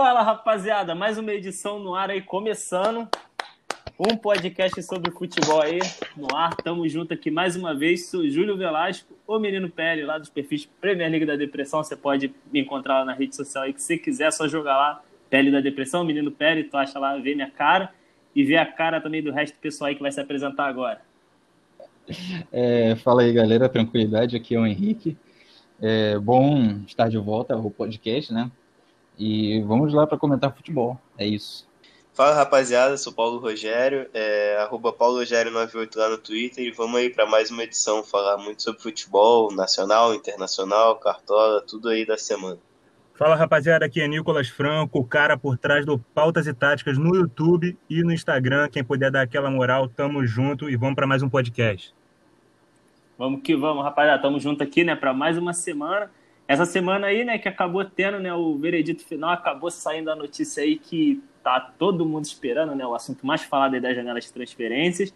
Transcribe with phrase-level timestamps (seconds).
[0.00, 3.08] Fala rapaziada, mais uma edição no ar aí começando.
[3.98, 5.80] Um podcast sobre futebol aí
[6.16, 6.54] no ar.
[6.54, 8.08] Tamo junto aqui mais uma vez.
[8.08, 11.82] Sou Júlio Velasco, o menino Pele, lá dos perfis Premier League da Depressão.
[11.82, 14.76] Você pode me encontrar lá na rede social aí que você quiser, é só jogar
[14.76, 17.92] lá Pele da Depressão, menino Pele, tu acha lá, vê minha cara
[18.36, 21.02] e vê a cara também do resto do pessoal aí que vai se apresentar agora.
[22.52, 24.36] É, fala aí, galera, tranquilidade.
[24.36, 25.18] Aqui é o Henrique.
[25.82, 28.48] É bom estar de volta ao podcast, né?
[29.18, 30.98] E vamos lá para comentar futebol.
[31.16, 31.66] É isso.
[32.18, 37.10] Fala rapaziada, sou Paulo Rogério, é, arroba Paulo Rogério98 lá no Twitter e vamos aí
[37.10, 42.58] para mais uma edição falar muito sobre futebol nacional, internacional, cartola, tudo aí da semana.
[43.14, 47.14] Fala rapaziada, aqui é Nicolas Franco, o cara por trás do Pautas e Táticas no
[47.14, 48.68] YouTube e no Instagram.
[48.68, 51.94] Quem puder dar aquela moral, tamo junto e vamos para mais um podcast.
[53.16, 56.10] Vamos que vamos, rapaziada, tamo junto aqui, né, para mais uma semana.
[56.48, 60.62] Essa semana aí, né, que acabou tendo, né, o veredito final, acabou saindo a notícia
[60.62, 64.32] aí que tá todo mundo esperando, né, o assunto mais falado aí das janelas de
[64.32, 65.12] transferências,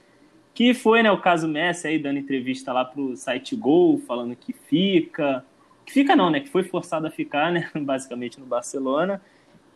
[0.53, 4.53] que foi, né, o caso Messi aí dando entrevista lá pro site Gol, falando que
[4.53, 5.43] fica,
[5.87, 9.19] que fica não, né, que foi forçado a ficar, né, basicamente no Barcelona.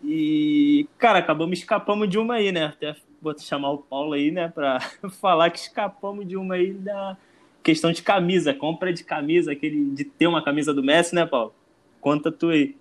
[0.04, 2.66] E, cara, acabamos escapamos de uma aí, né?
[2.66, 4.78] Até vou chamar o Paulo aí, né, para
[5.20, 7.16] falar que escapamos de uma aí da
[7.66, 11.52] questão de camisa, compra de camisa, aquele de ter uma camisa do Messi, né, Paulo?
[12.00, 12.76] Conta tu aí.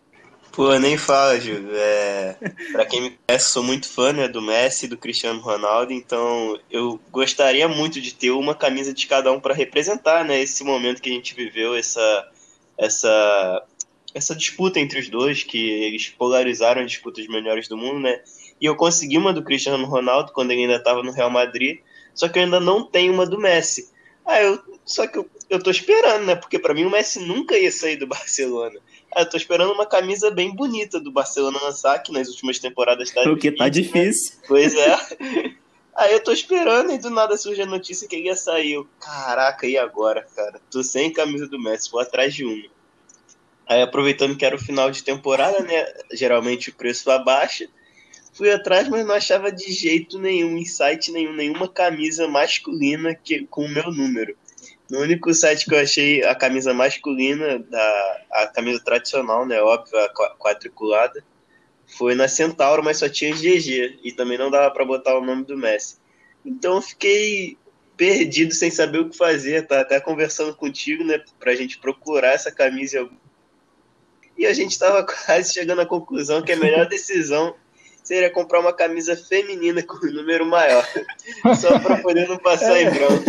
[0.52, 1.72] Pô, nem fala, Júlio.
[1.74, 2.38] É,
[2.72, 7.00] pra quem me conhece, sou muito fã né, do Messi do Cristiano Ronaldo, então eu
[7.12, 11.10] gostaria muito de ter uma camisa de cada um para representar né, esse momento que
[11.10, 12.30] a gente viveu, essa,
[12.78, 13.66] essa,
[14.14, 18.22] essa disputa entre os dois, que eles polarizaram a disputa dos melhores do mundo, né?
[18.62, 21.80] E eu consegui uma do Cristiano Ronaldo quando ele ainda estava no Real Madrid,
[22.14, 23.95] só que eu ainda não tenho uma do Messi.
[24.26, 26.36] Ah, eu, só que eu, eu tô esperando, né?
[26.36, 28.80] Porque para mim o Messi nunca ia sair do Barcelona.
[29.16, 33.12] Ah, eu tô esperando uma camisa bem bonita do Barcelona lançar, que nas últimas temporadas
[33.12, 34.36] tá O que tá difícil.
[34.36, 34.44] Né?
[34.48, 35.56] Pois é.
[35.96, 38.74] Aí eu tô esperando e do nada surge a notícia que ele ia sair.
[38.74, 40.60] Eu, caraca, e agora, cara?
[40.70, 42.70] Tô sem camisa do Messi, vou atrás de uma.
[43.66, 45.94] Aí aproveitando que era o final de temporada, né?
[46.12, 47.68] Geralmente o preço abaixa.
[48.36, 53.48] Fui atrás, mas não achava de jeito nenhum, em site nenhum, nenhuma camisa masculina que,
[53.48, 54.36] com o meu número.
[54.90, 59.62] No único site que eu achei a camisa masculina, da, a camisa tradicional, né?
[59.62, 61.24] Óbvio, a quadriculada,
[61.88, 64.00] foi na Centauro, mas só tinha GG.
[64.04, 65.96] E também não dava para botar o nome do Messi.
[66.46, 67.58] Então eu fiquei
[67.96, 69.66] perdido sem saber o que fazer.
[69.66, 71.24] Tá até conversando contigo, né?
[71.40, 73.10] Pra gente procurar essa camisa.
[74.38, 77.56] E a gente tava quase chegando à conclusão que a melhor decisão
[78.06, 80.86] seria comprar uma camisa feminina com o número maior.
[81.60, 83.24] só para poder não passar em branco.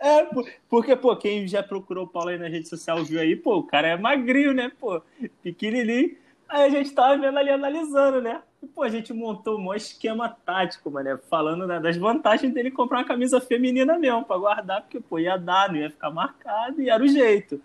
[0.00, 0.26] é,
[0.68, 3.62] porque, pô, quem já procurou o Paulo aí na rede social viu aí, pô, o
[3.62, 5.00] cara é magrinho, né, pô?
[5.42, 6.16] Pequenininho.
[6.48, 8.40] Aí a gente tava vendo ali, analisando, né?
[8.62, 12.70] E, pô, a gente montou um maior esquema tático, mano, falando né, das vantagens dele
[12.70, 16.80] comprar uma camisa feminina mesmo, pra guardar, porque, pô, ia dar, não ia ficar marcado,
[16.80, 17.60] e era o jeito.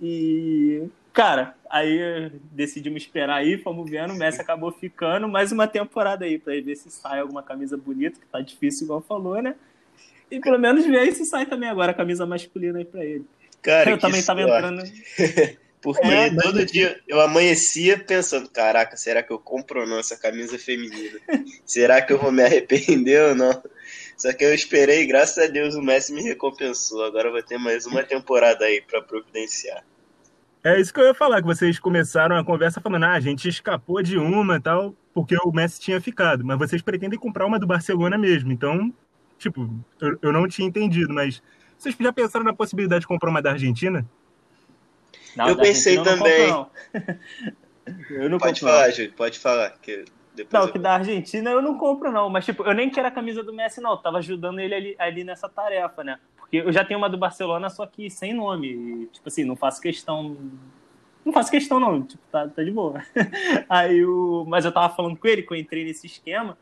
[0.00, 6.24] E, Cara, aí decidimos esperar aí, fomos vendo, o Messi acabou ficando mais uma temporada
[6.24, 9.54] aí para ver se sai alguma camisa bonita, que tá difícil, igual falou, né?
[10.30, 13.26] E pelo menos ver se sai também agora a camisa masculina aí para ele.
[13.60, 14.26] Cara, eu também sorte.
[14.26, 14.82] tava entrando.
[15.82, 16.70] Porque é, todo mas...
[16.70, 21.18] dia eu amanhecia pensando, caraca, será que eu compro ou não essa camisa feminina?
[21.66, 23.62] será que eu vou me arrepender ou não?
[24.16, 27.04] Só que eu esperei, graças a Deus o Messi me recompensou.
[27.04, 29.84] Agora vai ter mais uma temporada aí para providenciar.
[30.64, 33.48] É isso que eu ia falar, que vocês começaram a conversa falando, ah, a gente
[33.48, 37.58] escapou de uma e tal, porque o Messi tinha ficado, mas vocês pretendem comprar uma
[37.58, 38.92] do Barcelona mesmo, então,
[39.38, 39.68] tipo,
[40.00, 41.42] eu, eu não tinha entendido, mas
[41.76, 44.06] vocês já pensaram na possibilidade de comprar uma da Argentina?
[45.36, 46.48] Não, eu pensei também.
[46.48, 46.70] Não
[48.10, 49.70] eu não pode falar, Júlio, pode falar.
[49.82, 50.04] Que
[50.50, 50.72] não, eu...
[50.72, 52.30] que da Argentina eu não compro, não.
[52.30, 53.92] Mas, tipo, eu nem quero a camisa do Messi, não.
[53.92, 56.18] Eu tava ajudando ele ali, ali nessa tarefa, né?
[56.52, 58.68] Eu já tenho uma do Barcelona, só que sem nome.
[58.68, 60.36] E, tipo assim, não faço questão.
[61.24, 62.02] Não faço questão, não.
[62.02, 63.02] Tipo, tá, tá de boa.
[63.68, 64.44] Aí o.
[64.46, 66.58] Mas eu tava falando com ele que eu entrei nesse esquema.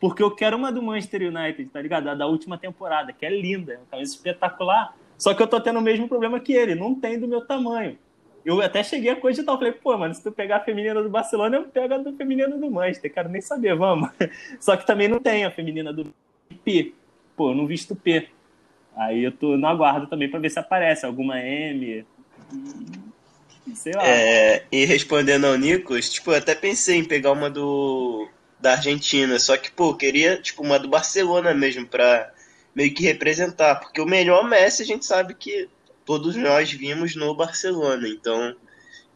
[0.00, 2.08] Porque eu quero uma do Manchester United, tá ligado?
[2.08, 4.94] A da última temporada, que é linda, é uma camisa espetacular.
[5.18, 7.98] Só que eu tô tendo o mesmo problema que ele, não tem do meu tamanho.
[8.44, 11.56] Eu até cheguei a cogitar, falei, pô, mano, se tu pegar a feminina do Barcelona,
[11.56, 14.10] eu pego a do feminino do Manchester, quero nem saber, vamos.
[14.60, 16.14] Só que também não tem a feminina do
[16.62, 16.94] P.
[17.34, 18.28] Pô, eu não visto P.
[18.96, 22.04] Aí eu tô no aguardo também para ver se aparece alguma M.
[23.74, 24.06] Sei lá.
[24.06, 28.28] É, e respondendo ao Nicolas, tipo, eu até pensei em pegar uma do
[28.58, 32.32] da Argentina, só que, pô, queria, tipo, uma do Barcelona mesmo pra
[32.74, 35.68] meio que representar, porque o melhor Messi a gente sabe que
[36.06, 38.56] todos nós vimos no Barcelona, então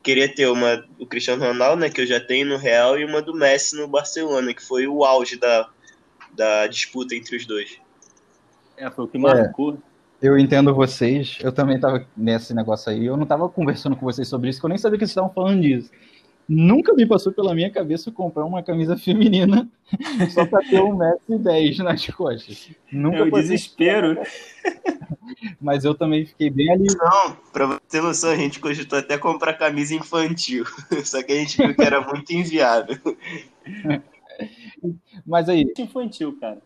[0.02, 3.22] queria ter uma do Cristiano Ronaldo, né, que eu já tenho no Real, e uma
[3.22, 5.68] do Messi no Barcelona, que foi o auge da,
[6.32, 7.79] da disputa entre os dois.
[8.80, 9.78] É, foi o que marcou.
[10.20, 14.28] Eu entendo vocês, eu também tava nesse negócio aí, eu não tava conversando com vocês
[14.28, 15.90] sobre isso, que eu nem sabia que vocês estavam falando disso.
[16.52, 19.68] Nunca me passou pela minha cabeça comprar uma camisa feminina
[20.30, 22.70] só pra ter um metro e dez nas costas.
[22.92, 24.18] Nunca É o passei- desespero.
[25.60, 26.86] Mas eu também fiquei bem ali.
[26.98, 30.64] Não, pra você ter noção, a gente cogitou até comprar camisa infantil.
[31.04, 32.98] Só que a gente viu que era muito inviável.
[35.24, 36.58] Mas aí, Infantil, cara.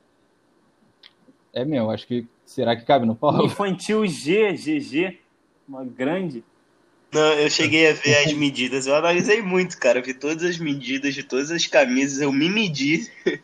[1.55, 2.27] É meu, acho que.
[2.45, 3.47] Será que cabe no Paulo?
[3.47, 5.19] Infantil G, GG.
[5.67, 6.45] Uma grande.
[7.13, 8.87] Não, eu cheguei a ver as medidas.
[8.87, 10.03] Eu analisei muito, cara.
[10.03, 12.21] Vi todas as medidas de todas as camisas.
[12.21, 13.09] Eu me medi.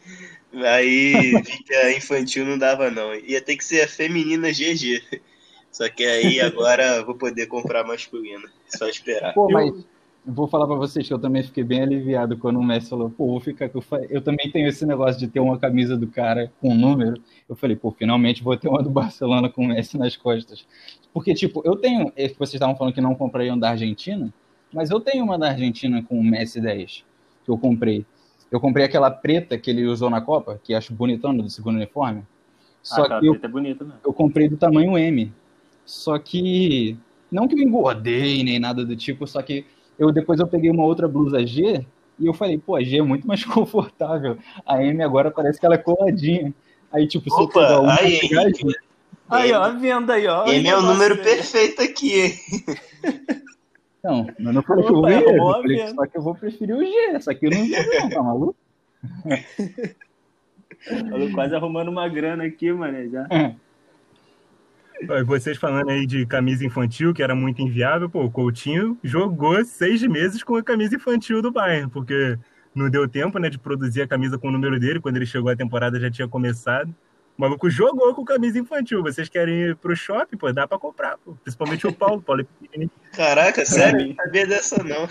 [0.52, 3.14] Aí vi que a infantil não dava, não.
[3.14, 5.20] Ia ter que ser a feminina GG.
[5.70, 8.50] Só que aí agora eu vou poder comprar a masculina.
[8.66, 9.32] Só esperar.
[9.32, 9.84] Pô, mas eu
[10.24, 13.26] vou falar pra vocês que eu também fiquei bem aliviado quando o Messi falou, pô,
[13.26, 16.70] vou ficar fa- Eu também tenho esse negócio de ter uma camisa do cara com
[16.70, 17.20] um número.
[17.48, 20.66] Eu falei, pô, finalmente vou ter uma do Barcelona com o Messi nas costas.
[21.12, 22.12] Porque, tipo, eu tenho.
[22.16, 24.32] é Vocês estavam falando que não comprariam da Argentina,
[24.72, 27.04] mas eu tenho uma da Argentina com o Messi 10,
[27.44, 28.04] que eu comprei.
[28.50, 32.22] Eu comprei aquela preta que ele usou na Copa, que acho bonitona do segundo uniforme.
[32.82, 34.00] Só ah, que eu preta é bonita mesmo.
[34.04, 35.32] eu comprei do tamanho M.
[35.84, 36.96] Só que
[37.30, 39.64] não que eu engordei nem nada do tipo, só que
[40.00, 41.84] eu depois eu peguei uma outra blusa G
[42.18, 44.38] e eu falei, pô, a G é muito mais confortável.
[44.66, 46.54] A M agora parece que ela é coladinha.
[46.90, 48.74] Aí tipo, se eu Opa, pegar uma aí, pegar, Henrique.
[49.28, 50.46] Aí, ó, a venda aí, ó.
[50.46, 51.22] M é o número aí.
[51.22, 52.32] perfeito aqui, hein?
[54.02, 56.18] Não, eu não falei que eu Opa, vou ir, eu a falei que só que
[56.18, 57.20] eu vou preferir o G.
[57.20, 58.56] Só que eu não vou, não, tá maluco?
[60.88, 63.10] Eu quase arrumando uma grana aqui, mano.
[63.10, 63.28] Já.
[63.30, 63.54] Ó, e
[65.26, 70.02] Vocês falando aí de camisa infantil, que era muito inviável, pô, o Coutinho jogou seis
[70.02, 72.38] meses com a camisa infantil do Bayern, porque
[72.74, 75.50] não deu tempo, né, de produzir a camisa com o número dele, quando ele chegou
[75.50, 76.94] a temporada já tinha começado.
[77.38, 79.02] O maluco jogou com camisa infantil.
[79.02, 81.34] Vocês querem ir pro shopping, pô, dá pra comprar, pô.
[81.42, 82.90] Principalmente o Paulo, o Paulo é pequenininho.
[83.16, 84.08] Caraca, sério?
[84.08, 85.08] Não sabia dessa não.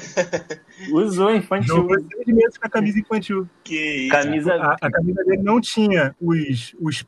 [0.95, 1.75] Usou infantil.
[1.75, 3.50] Jogou seis meses com a camisa infantil.
[3.63, 4.12] Que isso.
[4.12, 4.53] Camisa.
[4.53, 7.03] A, a camisa dele não tinha os, os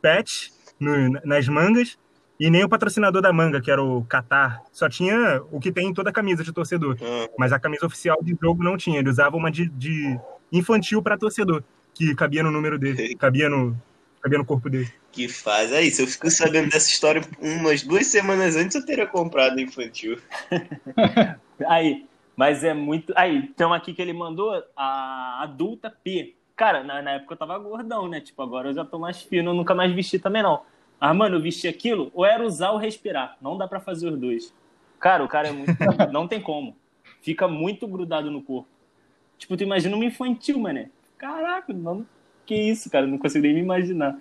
[0.80, 2.00] no- nas mangas
[2.42, 4.64] e nem o patrocinador da manga, que era o Qatar.
[4.72, 6.98] Só tinha o que tem em toda camisa de torcedor.
[7.02, 9.00] Ah, Mas a camisa oficial de jogo não tinha.
[9.00, 10.20] Ele usava uma de, de
[10.52, 13.78] infantil para torcedor, que cabia no número dele, cabia no,
[14.22, 14.92] cabia no corpo dele.
[15.12, 15.72] que faz.
[15.74, 20.18] Aí, se eu fico sabendo dessa história umas duas semanas antes, eu teria comprado infantil.
[21.68, 22.06] Aí,
[22.36, 23.14] mas é muito.
[23.16, 26.36] Aí, tem uma aqui que ele mandou, a adulta P.
[26.56, 28.22] Cara, na, na época eu tava gordão, né?
[28.22, 30.62] Tipo, agora eu já tô mais fino, eu nunca mais vesti também, não.
[31.01, 33.36] Ah, mano, eu vesti aquilo, ou era usar ou respirar.
[33.42, 34.53] Não dá pra fazer os dois.
[35.00, 35.71] Cara, o cara é muito.
[36.13, 36.77] não tem como.
[37.24, 38.69] Fica muito grudado no corpo.
[39.36, 40.92] Tipo, tu imagina uma infantil, mané.
[41.18, 42.06] Caraca, não.
[42.45, 43.07] Que isso, cara?
[43.07, 44.15] Não consigo nem me imaginar.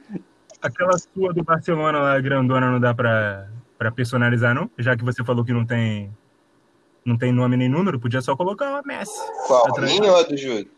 [0.62, 4.70] Aquela sua do Barcelona lá, grandona, não dá pra, pra personalizar, não?
[4.78, 6.10] Já que você falou que não tem,
[7.04, 9.20] não tem nome nem número, podia só colocar uma Messi.
[9.46, 9.66] Qual?
[9.76, 10.70] A minha ou a do Júlio?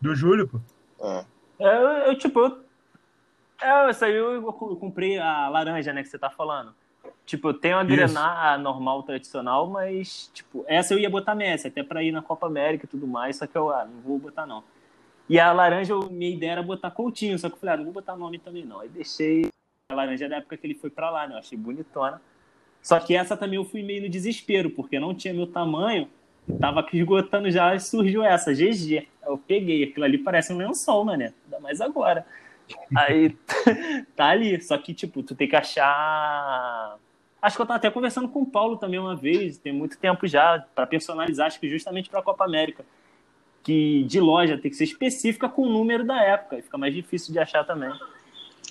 [0.00, 0.60] Do Júlio, pô.
[1.00, 1.24] Ah.
[1.60, 2.67] É, Eu, eu, tipo, eu,
[3.60, 6.74] é, essa aí eu, comprei a laranja, né, que você tá falando.
[7.24, 7.90] Tipo, eu tenho a Isso.
[7.90, 12.46] grená normal, tradicional, mas, tipo, essa eu ia botar Messi, até pra ir na Copa
[12.46, 14.64] América e tudo mais, só que eu, ah, não vou botar não.
[15.28, 17.84] E a laranja, eu- minha ideia era botar Coutinho, só que eu falei, ah, não
[17.84, 18.80] vou botar nome também não.
[18.80, 19.50] Aí deixei
[19.90, 22.20] a laranja da época que ele foi pra lá, né, eu achei bonitona.
[22.82, 26.08] Só que essa também eu fui meio no desespero, porque não tinha meu tamanho,
[26.60, 29.06] tava esgotando já e surgiu essa, GG.
[29.26, 32.24] Eu peguei, aquilo ali parece um lençol, mané, ainda mais agora.
[32.96, 33.36] Aí
[34.16, 36.96] tá ali, só que, tipo, tu tem que achar.
[37.40, 40.26] Acho que eu tava até conversando com o Paulo também uma vez, tem muito tempo
[40.26, 42.84] já, pra personalizar, acho que justamente pra Copa América.
[43.62, 46.94] Que de loja tem que ser específica com o número da época, e fica mais
[46.94, 47.92] difícil de achar também.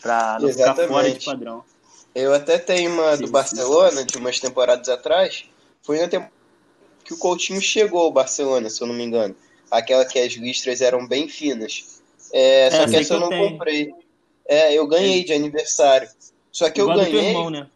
[0.02, 0.88] Pra não ficar Exatamente.
[0.90, 1.64] fora de padrão.
[2.14, 5.46] Eu até tenho uma do Sim, Barcelona, de umas temporadas atrás.
[5.84, 6.38] Foi na temporada
[7.04, 9.36] que o Coutinho chegou ao Barcelona, se eu não me engano.
[9.72, 11.97] Aquela que as listras eram bem finas.
[12.34, 13.52] É, só É, que essa que eu eu não tenho.
[13.52, 13.94] comprei.
[14.48, 16.10] É, eu ganhei de aniversário.
[16.52, 17.30] Só que eu Igual do teu ganhei.
[17.30, 17.70] irmão, né?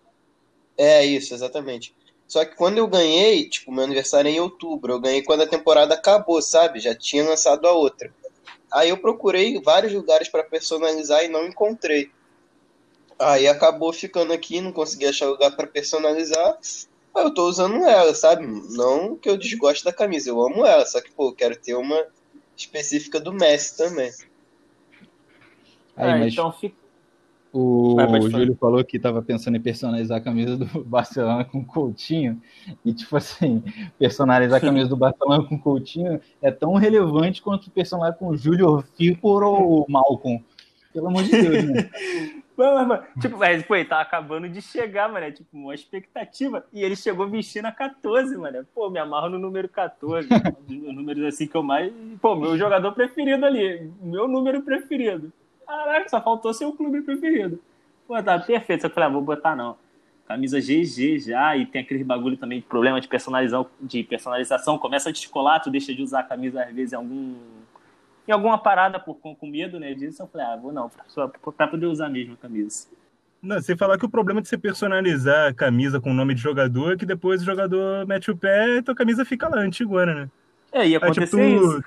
[0.78, 1.94] É isso, exatamente.
[2.28, 5.48] Só que quando eu ganhei, tipo, meu aniversário é em outubro, eu ganhei quando a
[5.48, 6.80] temporada acabou, sabe?
[6.80, 8.14] Já tinha lançado a outra.
[8.72, 12.10] Aí eu procurei vários lugares para personalizar e não encontrei.
[13.20, 16.58] Aí acabou ficando aqui, não consegui achar lugar para personalizar.
[17.14, 18.48] Aí eu tô usando ela, sabe?
[18.48, 21.76] Não que eu desgoste da camisa, eu amo ela, só que, pô, eu quero ter
[21.76, 22.04] uma
[22.56, 24.12] específica do Messi também.
[25.96, 26.82] Aí, Ah, mas então fica.
[27.54, 28.30] O Vai, falar.
[28.30, 32.42] Júlio falou que estava pensando em personalizar a camisa do Barcelona com Coutinho.
[32.86, 33.62] E, tipo assim,
[34.00, 39.28] personalizar a camisa do Barcelona com Coutinho é tão relevante quanto personalizar com Júlio Firpo
[39.28, 40.42] ou Malcolm.
[40.94, 41.90] Pelo amor de Deus, né?
[42.56, 45.26] Mano, mas, mano, tipo, mas, pô, ele tava acabando de chegar, mano.
[45.26, 46.66] é, Tipo, uma expectativa.
[46.72, 48.66] E ele chegou vestindo a 14, mano.
[48.74, 50.28] Pô, me amarro no número 14.
[50.34, 51.92] um dos números assim que eu mais.
[52.22, 53.90] Pô, meu jogador preferido ali.
[54.02, 55.32] Meu número preferido.
[55.72, 57.60] Caraca, só faltou ser o clube preferido.
[58.08, 58.86] Pô, tá perfeito.
[58.86, 59.78] Eu falei, ah, vou botar não.
[60.28, 64.78] Camisa GG já, e tem aquele bagulho também de problema de personalização, de personalização.
[64.78, 67.36] Começa a descolar, tu deixa de usar a camisa às vezes em algum.
[68.28, 71.28] Em alguma parada por, com, com medo, né, disso, eu falei, ah, vou não, só
[71.28, 72.88] pra poder usar mesmo a camisa.
[73.42, 76.42] Não, sem falar que o problema de você personalizar a camisa com o nome de
[76.42, 80.14] jogador é que depois o jogador mete o pé e tua camisa fica lá, antigona,
[80.14, 80.30] né?
[80.72, 81.84] É, ia É, tipo, acontecer tu- isso.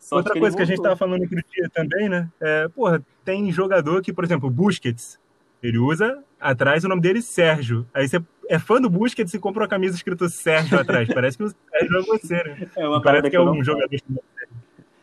[0.00, 2.28] Só Outra coisa que a gente tava falando outro dia também, né?
[2.40, 5.20] É, porra, tem jogador que, por exemplo, Busquets,
[5.62, 7.86] ele usa atrás o nome dele Sérgio.
[7.92, 11.06] Aí você é fã do Busquets e compra uma camisa escrito Sérgio atrás.
[11.12, 12.70] Parece que o Sérgio é você, né?
[12.76, 14.00] É uma Parece parada que é um não- jogador.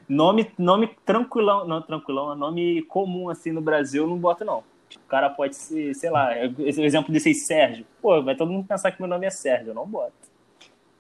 [0.09, 4.63] Nome, nome tranquilão, não tranquilão, nome comum assim no Brasil, eu não boto não.
[4.95, 7.85] O cara pode ser, sei lá, esse exemplo desse aí, Sérgio.
[8.01, 10.13] Pô, vai todo mundo pensar que meu nome é Sérgio, eu não boto.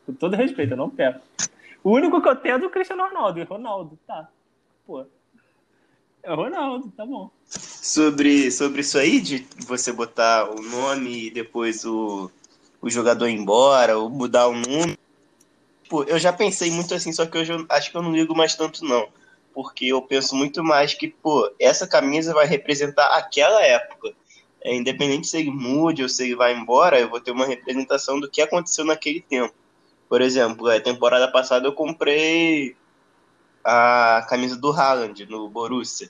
[0.05, 1.19] Com todo respeito, eu não pego.
[1.87, 4.29] O único que eu tenho é do Cristiano Ronaldo, e Ronaldo, tá.
[4.85, 5.05] Pô.
[6.21, 7.31] É o Ronaldo, tá bom.
[7.47, 12.29] Sobre, sobre isso aí, de você botar o nome e depois o,
[12.81, 14.97] o jogador embora, ou mudar o número.
[15.87, 18.35] Pô, eu já pensei muito assim, só que hoje eu acho que eu não ligo
[18.35, 19.07] mais tanto, não.
[19.53, 24.13] Porque eu penso muito mais que, pô, essa camisa vai representar aquela época.
[24.61, 28.19] É, independente se ele mude ou se ele vai embora, eu vou ter uma representação
[28.19, 29.55] do que aconteceu naquele tempo.
[30.09, 32.75] Por exemplo, a temporada passada eu comprei
[33.63, 36.09] a camisa do Haaland no Borussia,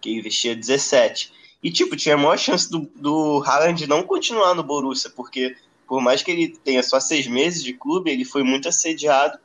[0.00, 1.32] que vestia 17.
[1.62, 6.00] E, tipo, tinha a maior chance do, do Haaland não continuar no Borussia, porque por
[6.00, 9.38] mais que ele tenha só seis meses de clube, ele foi muito assediado.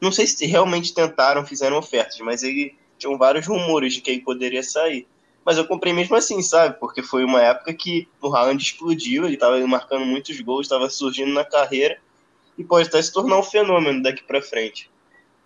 [0.00, 4.20] Não sei se realmente tentaram, fizeram ofertas, mas ele tinham vários rumores de que ele
[4.20, 5.06] poderia sair.
[5.44, 6.78] Mas eu comprei mesmo assim, sabe?
[6.80, 11.32] Porque foi uma época que o Haaland explodiu, ele estava marcando muitos gols, estava surgindo
[11.32, 11.98] na carreira
[12.58, 14.90] e pode até se tornar um fenômeno daqui para frente.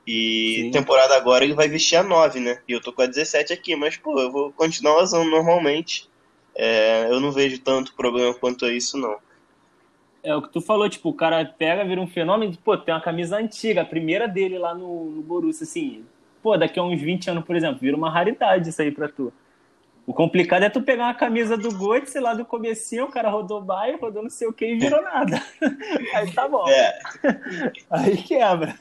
[0.07, 0.71] E Sim.
[0.71, 2.61] temporada agora ele vai vestir a 9, né?
[2.67, 6.09] E eu tô com a 17 aqui, mas pô, eu vou continuar usando normalmente.
[6.55, 9.19] É, eu não vejo tanto problema quanto a isso, não.
[10.23, 13.01] É o que tu falou, tipo, o cara pega, vira um fenômeno, pô, tem uma
[13.01, 16.05] camisa antiga, a primeira dele lá no, no Borussia, assim,
[16.43, 19.33] pô, daqui a uns 20 anos, por exemplo, vira uma raridade isso aí pra tu.
[20.11, 23.63] O complicado é tu pegar uma camisa do Götze lá do comecinho, o cara rodou
[23.63, 25.41] bairro, rodou não sei o que e virou nada.
[26.13, 26.69] Aí tá bom.
[26.69, 26.99] É,
[27.89, 28.75] Aí quebra.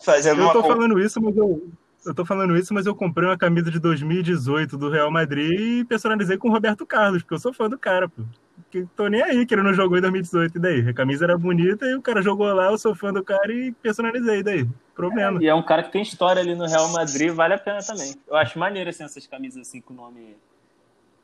[0.00, 0.52] fazendo Eu uma.
[0.52, 1.70] tô falando isso, mas eu.
[2.04, 5.84] Eu tô falando isso, mas eu comprei uma camisa de 2018 do Real Madrid e
[5.84, 8.24] personalizei com o Roberto Carlos, porque eu sou fã do cara, pô.
[8.72, 10.56] Que tô nem aí que ele não jogou em 2018.
[10.56, 10.88] E daí?
[10.88, 13.70] A camisa era bonita e o cara jogou lá, eu sou fã do cara e
[13.70, 14.38] personalizei.
[14.38, 14.68] E daí?
[14.94, 15.42] Problema.
[15.42, 18.14] E é um cara que tem história ali no Real Madrid, vale a pena também.
[18.26, 20.38] Eu acho maneiro assim, essas camisas assim com o nome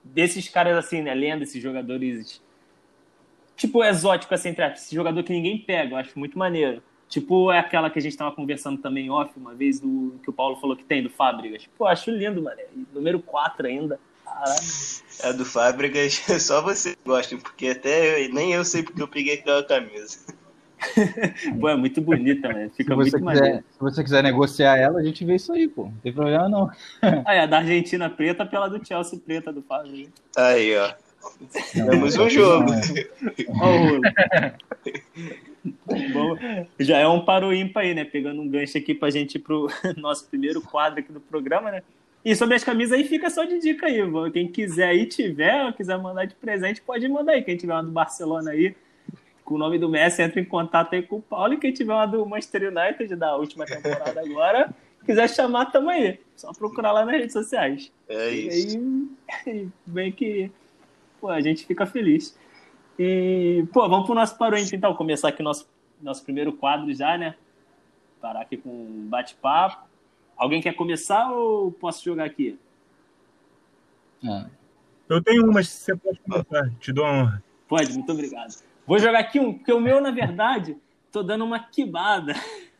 [0.04, 2.42] desses caras assim, né, lenda, esses jogadores
[3.56, 6.82] tipo exótico assim, entre esse jogador que ninguém pega, eu acho muito maneiro.
[7.08, 10.34] Tipo é aquela que a gente tava conversando também off uma vez do que o
[10.34, 11.66] Paulo falou que tem do Fábricas.
[11.78, 12.60] Pô, acho lindo, mano.
[12.92, 13.98] Número 4 ainda.
[14.35, 14.61] Caralho.
[15.25, 19.35] A do Fábricas, só você gosta, porque até eu- nem eu sei porque eu peguei
[19.35, 20.18] aquela camisa.
[21.61, 22.68] Pô, é muito bonita, né?
[22.68, 23.47] Se Fica você, muito maneiro.
[23.49, 25.87] quiser, se você quiser negociar ela, a gente vê isso aí, pô.
[25.87, 26.70] Não tem problema, não.
[27.26, 30.12] É, a da Argentina preta pela do Chelsea preta do Fábricas.
[30.37, 30.92] Aí, ó.
[31.73, 32.73] Temos um jogo.
[32.73, 34.54] é.
[36.12, 36.37] Bom,
[36.78, 38.04] já é um ímpar aí, né?
[38.04, 39.66] Pegando um gancho aqui pra gente ir pro
[39.97, 41.82] nosso primeiro quadro aqui do programa, né?
[42.25, 44.02] E sobre as camisas aí, fica só de dica aí.
[44.02, 44.30] vô.
[44.30, 47.42] Quem quiser aí, tiver, ou quiser mandar de presente, pode mandar aí.
[47.42, 48.75] Quem tiver uma do Barcelona aí,
[49.44, 51.54] com o nome do Messi, entra em contato aí com o Paulo.
[51.54, 54.75] E quem tiver uma do Manchester United da última temporada agora,
[55.06, 56.18] quiser chamar, tamo aí.
[56.37, 57.90] Só procurar lá nas redes sociais.
[58.08, 58.78] É E isso.
[59.46, 60.50] aí, bem que
[61.20, 62.37] pô, a gente fica feliz.
[62.98, 64.94] E, pô, vamos pro nosso ímpar, então.
[64.94, 65.68] Começar aqui nosso,
[66.02, 67.34] nosso primeiro quadro já, né?
[68.20, 69.88] Parar aqui com um bate-papo.
[70.38, 72.57] Alguém quer começar ou posso jogar aqui?
[74.25, 74.47] Ah,
[75.09, 76.71] Eu tenho uma, você pode começar.
[76.78, 77.45] Te dou a honra.
[77.66, 78.54] Pode, muito obrigado.
[78.87, 80.76] Vou jogar aqui um, porque o meu, na verdade,
[81.11, 82.35] tô dando uma quibada.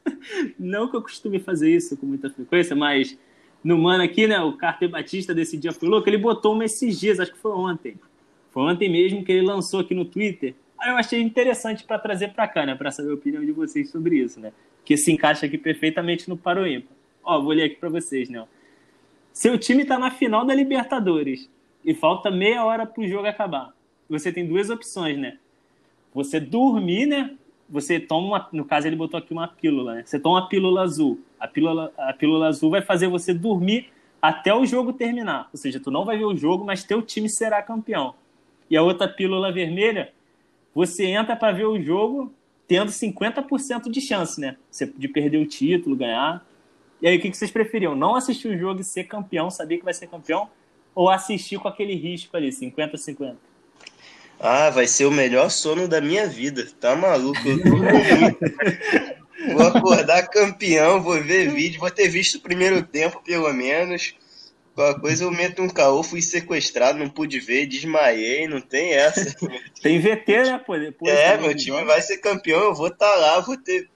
[0.59, 3.19] Não que eu costume fazer isso com muita frequência, mas
[3.63, 6.99] no mano aqui, né, o Carter Batista desse dia foi louco, ele botou uma esses
[6.99, 7.99] dias, acho que foi ontem.
[8.51, 10.55] Foi ontem mesmo que ele lançou aqui no Twitter.
[10.79, 13.91] Aí eu achei interessante para trazer para cá, né, para saber a opinião de vocês
[13.91, 14.53] sobre isso, né?
[14.85, 16.97] Que se encaixa aqui perfeitamente no Paro Ímpar.
[17.29, 18.43] Ó, vou ler aqui para vocês, né?
[19.35, 21.51] Seu time tá na final da Libertadores.
[21.85, 23.73] e falta meia hora pro jogo acabar.
[24.09, 25.39] Você tem duas opções, né?
[26.15, 27.37] Você dormir, né?
[27.69, 30.03] Você toma uma, no caso ele botou aqui uma pílula, né?
[30.07, 31.21] Você toma uma pílula azul.
[31.39, 33.91] A pílula, a pílula azul vai fazer você dormir
[34.23, 35.51] até o jogo terminar.
[35.53, 38.15] Ou seja, tu não vai ver o jogo, mas teu time será campeão.
[38.71, 40.13] E a outra pílula vermelha,
[40.75, 42.33] você entra para ver o jogo
[42.67, 44.57] tendo 50% de chance, né?
[44.97, 46.48] De perder o título, ganhar.
[47.01, 47.95] E aí, o que vocês preferiam?
[47.95, 50.49] Não assistir o jogo e ser campeão, saber que vai ser campeão?
[50.95, 53.37] Ou assistir com aquele risco ali, 50-50?
[54.41, 56.67] Ah, vai ser o melhor sono da minha vida.
[56.81, 57.39] Tá maluco?
[57.47, 58.39] Eu muito.
[59.53, 64.15] Vou acordar campeão, vou ver vídeo, vou ter visto o primeiro tempo, pelo menos.
[64.75, 69.35] Qualquer coisa eu meto um caô, fui sequestrado, não pude ver, desmaiei, não tem essa.
[69.83, 70.77] tem VT, né, pô?
[70.77, 73.89] Depois é, meu time vai ser campeão, eu vou estar tá lá, vou ter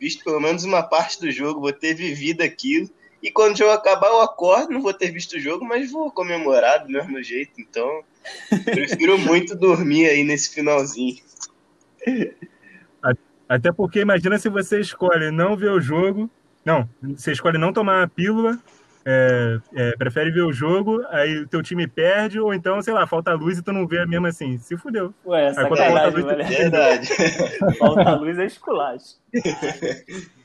[0.00, 2.88] visto pelo menos uma parte do jogo, vou ter vivido aquilo.
[3.22, 6.10] E quando o jogo acabar, eu acordo, não vou ter visto o jogo, mas vou
[6.10, 7.60] comemorar do mesmo jeito.
[7.60, 8.02] Então,
[8.64, 11.18] prefiro muito dormir aí nesse finalzinho.
[13.46, 16.30] Até porque imagina se você escolhe não ver o jogo.
[16.64, 18.58] Não, você escolhe não tomar a pílula
[19.04, 23.06] é, é, prefere ver o jogo, aí o teu time perde, ou então, sei lá,
[23.06, 24.58] falta luz e tu não vê mesmo assim.
[24.58, 25.14] Se fudeu.
[25.24, 27.08] Ué, aí, quando falta luz, é verdade.
[27.78, 29.16] falta luz é esculacho.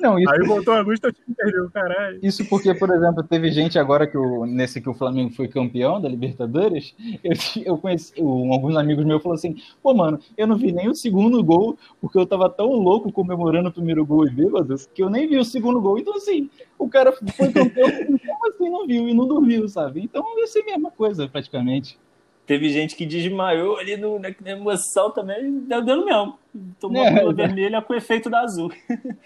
[0.00, 0.30] Não, isso...
[0.30, 2.18] Aí voltou a teu time perdeu, caralho.
[2.22, 6.00] Isso porque, por exemplo, teve gente agora que o, nesse que o Flamengo foi campeão
[6.00, 7.32] da Libertadores, eu,
[7.64, 10.94] eu conheci, um, alguns amigos meus falaram assim, pô, mano, eu não vi nem o
[10.94, 15.10] segundo gol, porque eu tava tão louco comemorando o primeiro gol e bêbado, que eu
[15.10, 15.98] nem vi o segundo gol.
[15.98, 17.88] Então, assim, o cara foi campeão,
[18.26, 20.02] como assim não viu e não dormiu, sabe?
[20.02, 21.98] Então, ia ser a mesma coisa, praticamente.
[22.46, 26.38] Teve gente que desmaiou ali no, na, emoção também, deu dano mesmo.
[26.78, 28.70] Tomou é, a pílula vermelha com o efeito da azul.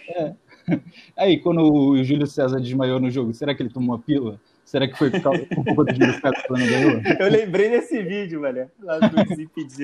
[0.08, 0.34] É.
[1.16, 4.40] Aí, quando o Júlio César desmaiou no jogo, será que ele tomou uma pílula?
[4.64, 5.20] Será que foi por
[5.64, 7.00] culpa do Júlio César que ganhou?
[7.18, 8.70] Eu lembrei desse vídeo, velho.
[8.82, 9.16] Lá do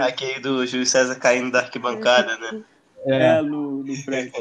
[0.03, 2.63] Aquele do Júlio César caindo da arquibancada, né?
[3.07, 4.33] É, é no, no Frank.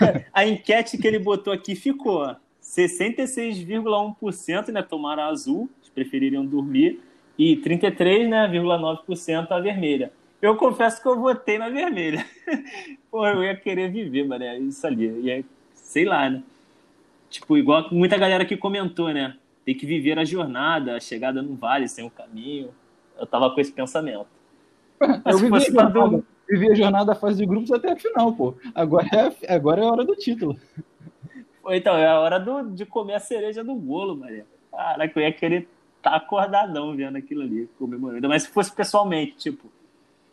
[0.32, 7.00] A enquete que ele botou aqui ficou 66,1% né, tomaram a azul, prefeririam dormir,
[7.36, 10.12] e 33,9% né, a vermelha.
[10.40, 12.24] Eu confesso que eu votei na vermelha.
[13.10, 15.08] Pô, eu ia querer viver, mano, isso ali.
[15.22, 15.44] Ia
[15.88, 16.42] sei lá, né?
[17.30, 19.36] Tipo, igual muita galera que comentou, né?
[19.64, 22.74] Tem que viver a jornada, a chegada no vale, sem o caminho.
[23.18, 24.26] Eu tava com esse pensamento.
[25.24, 28.54] Eu vivi a, jornada, vivi a jornada da fase de grupos até a final, pô.
[28.74, 30.58] Agora é, agora é a hora do título.
[31.62, 34.44] Pô, então, é a hora do, de comer a cereja do bolo, Maria.
[34.70, 38.28] Caraca, eu ia querer estar tá acordadão vendo aquilo ali, comemorando.
[38.28, 39.72] Mas se fosse pessoalmente, tipo,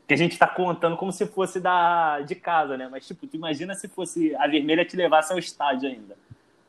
[0.08, 2.88] que a gente está contando como se fosse da, de casa, né?
[2.89, 6.15] Mas, tipo, tu imagina se fosse a vermelha te levasse ao estádio ainda.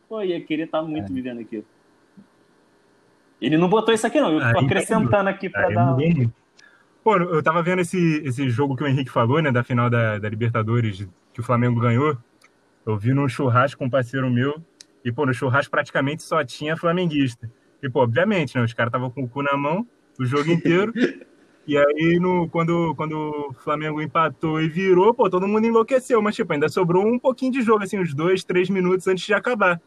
[0.09, 1.14] Pô, ia querer estar tá muito é.
[1.14, 1.64] vivendo aquilo.
[3.40, 4.33] Ele não botou isso aqui, não.
[4.33, 5.96] Eu tô acrescentando aqui para dar.
[7.05, 9.53] Pô, eu tava vendo esse, esse jogo que o Henrique falou, né?
[9.53, 12.16] Da final da, da Libertadores, que o Flamengo ganhou.
[12.85, 14.62] Eu vi num churrasco com um parceiro meu.
[15.05, 17.51] E, pô, no churrasco praticamente só tinha flamenguista.
[17.83, 18.64] E, pô, obviamente, né?
[18.64, 19.87] Os caras estavam com o cu na mão
[20.18, 20.92] o jogo inteiro.
[21.66, 26.22] E aí, no, quando, quando o Flamengo empatou e virou, pô, todo mundo enlouqueceu.
[26.22, 29.35] Mas, tipo, ainda sobrou um pouquinho de jogo, assim, uns dois, três minutos antes de
[29.35, 29.81] acabar.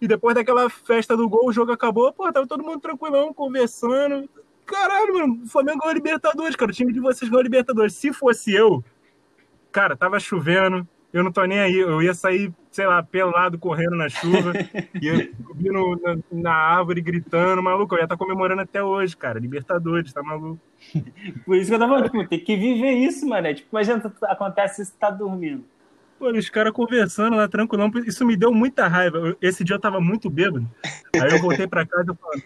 [0.00, 4.28] E depois daquela festa do gol, o jogo acabou, pô, tava todo mundo tranquilão, conversando.
[4.64, 6.70] Caralho, mano, o Flamengo ganhou a Libertadores, cara.
[6.70, 7.94] O time de vocês ganhou a Libertadores.
[7.94, 8.84] Se fosse eu,
[9.72, 10.86] cara, tava chovendo,
[11.16, 11.76] eu não tô nem aí.
[11.76, 14.52] Eu ia sair, sei lá, pelado, correndo na chuva,
[15.00, 17.94] ia subindo na, na, árvore, gritando, maluco.
[17.94, 19.38] Eu ia estar tá comemorando até hoje, cara.
[19.38, 20.60] Libertadores, tá maluco?
[21.44, 23.46] Por isso que eu tava tipo, tem que viver isso, mano.
[23.46, 25.64] É, tipo, imagina, acontece se tá dormindo.
[26.18, 27.90] Pô, os caras conversando lá, tranquilão.
[28.06, 29.36] Isso me deu muita raiva.
[29.40, 30.68] Esse dia eu tava muito bêbado.
[31.14, 32.44] Aí eu voltei pra casa e falei,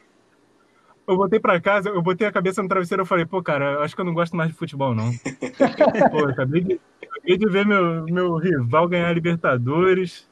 [1.11, 3.95] eu voltei pra casa, eu botei a cabeça no travesseiro e falei, pô, cara, acho
[3.95, 5.11] que eu não gosto mais de futebol, não.
[6.11, 10.29] pô, acabei de, acabei de ver meu, meu rival ganhar a Libertadores.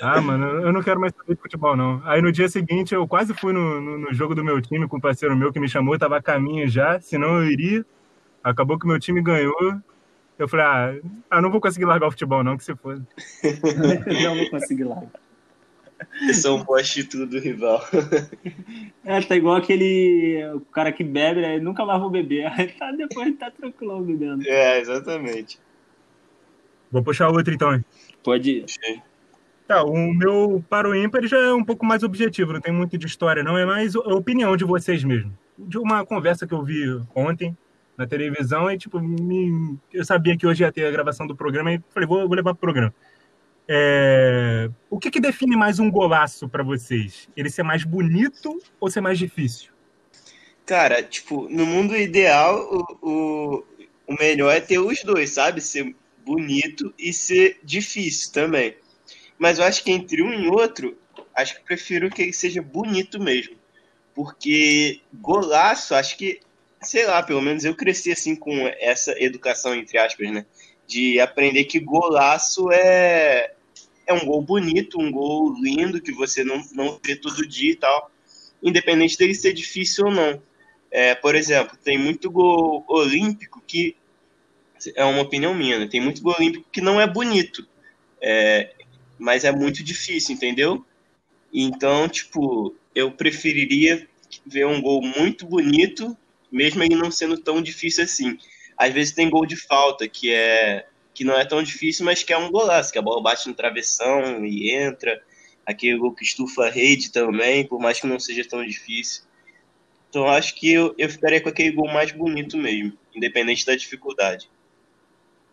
[0.00, 2.02] Ah, mano, eu não quero mais saber de futebol, não.
[2.04, 4.96] Aí no dia seguinte eu quase fui no, no, no jogo do meu time com
[4.96, 7.84] um parceiro meu que me chamou, tava a caminho já, senão eu iria.
[8.42, 9.80] Acabou que o meu time ganhou.
[10.38, 10.94] Eu falei, ah,
[11.30, 12.96] ah não vou conseguir largar o futebol, não, que se for.
[14.24, 15.29] não vou conseguir largar.
[16.28, 17.82] Esse é um poste tudo do rival.
[19.04, 21.58] É, tá igual aquele o cara que bebe, né?
[21.58, 22.46] Nunca mais vou beber.
[22.52, 24.46] Aí tá, depois tá tranquilo bebendo.
[24.46, 25.58] É, exatamente.
[26.90, 27.84] Vou puxar outro então, hein?
[28.22, 28.64] Pode ir.
[29.66, 32.98] Tá, o meu para o ímpar já é um pouco mais objetivo, não tem muito
[32.98, 33.56] de história, não.
[33.56, 35.32] É mais a opinião de vocês mesmo.
[35.56, 37.56] De uma conversa que eu vi ontem
[37.96, 39.78] na televisão e, tipo, me...
[39.92, 42.54] eu sabia que hoje ia ter a gravação do programa e falei, vou, vou levar
[42.54, 42.94] pro programa.
[43.68, 44.68] É...
[44.88, 47.28] O que, que, define mais um golaço para vocês?
[47.36, 49.72] Ele ser mais bonito ou ser mais difícil?
[50.66, 53.64] Cara, tipo, no mundo ideal, o, o,
[54.06, 55.60] o melhor é ter os dois, sabe?
[55.60, 55.94] Ser
[56.24, 58.76] bonito e ser difícil também.
[59.38, 60.96] Mas eu acho que entre um e outro,
[61.34, 63.56] acho que prefiro que ele seja bonito mesmo.
[64.14, 66.40] Porque golaço, acho que,
[66.82, 70.44] sei lá, pelo menos eu cresci assim com essa educação, entre aspas, né?
[70.90, 73.52] De aprender que golaço é,
[74.06, 77.76] é um gol bonito, um gol lindo, que você não, não vê todo dia e
[77.76, 78.10] tal.
[78.60, 80.42] Independente dele ser difícil ou não.
[80.90, 83.96] É, por exemplo, tem muito gol olímpico que
[84.96, 85.86] é uma opinião minha, né?
[85.86, 87.66] Tem muito gol olímpico que não é bonito,
[88.20, 88.72] é,
[89.18, 90.84] mas é muito difícil, entendeu?
[91.52, 94.08] Então, tipo, eu preferiria
[94.44, 96.16] ver um gol muito bonito,
[96.50, 98.36] mesmo ele não sendo tão difícil assim.
[98.80, 102.32] Às vezes tem gol de falta, que é que não é tão difícil, mas que
[102.32, 105.20] é um golaço, que a bola bate no travessão e entra.
[105.66, 109.24] Aquele gol que estufa a rede também, por mais que não seja tão difícil.
[110.08, 114.48] Então acho que eu, eu ficaria com aquele gol mais bonito mesmo, independente da dificuldade.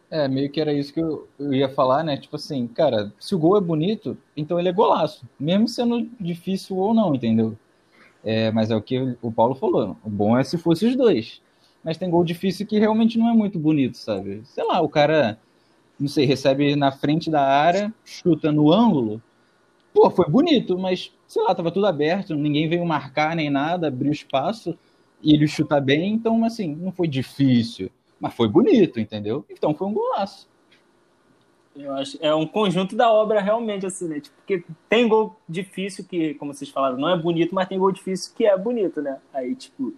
[0.10, 2.16] É, meio que era isso que eu, eu, ia falar, né?
[2.16, 6.78] Tipo assim, cara, se o gol é bonito, então ele é golaço, mesmo sendo difícil
[6.78, 7.58] ou não, entendeu?
[8.24, 9.98] É, mas é o que o Paulo falou.
[10.02, 11.42] O bom é se fosse os dois.
[11.88, 14.42] Mas tem gol difícil que realmente não é muito bonito, sabe?
[14.44, 15.40] Sei lá, o cara,
[15.98, 19.22] não sei, recebe na frente da área, chuta no ângulo.
[19.94, 24.12] Pô, foi bonito, mas sei lá, tava tudo aberto, ninguém veio marcar nem nada, abriu
[24.12, 24.78] espaço
[25.24, 27.90] e ele chuta bem, então assim, não foi difícil.
[28.20, 29.46] Mas foi bonito, entendeu?
[29.50, 30.46] Então foi um golaço.
[31.74, 34.20] Eu acho é um conjunto da obra realmente assim, né?
[34.20, 37.94] Tipo, porque tem gol difícil que, como vocês falaram, não é bonito, mas tem gol
[37.94, 39.20] difícil que é bonito, né?
[39.34, 39.94] Aí, tipo,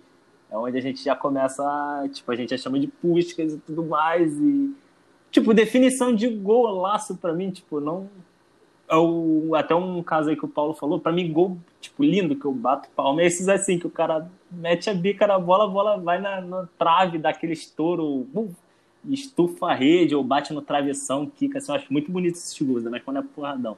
[0.51, 3.57] é onde a gente já começa a, tipo, a gente já chama de puscas e
[3.59, 4.75] tudo mais e
[5.31, 8.09] tipo, definição de golaço para mim, tipo, não
[8.89, 12.35] é o, até um caso aí que o Paulo falou, para mim, gol, tipo, lindo
[12.35, 15.65] que eu bato palma, é esses assim, que o cara mete a bica na bola,
[15.65, 18.55] a bola vai na, na trave daquele estouro, uh,
[19.07, 22.83] estufa a rede, ou bate no travessão, quica, assim, eu acho muito bonito esses gols,
[22.85, 23.77] mas quando é porradão.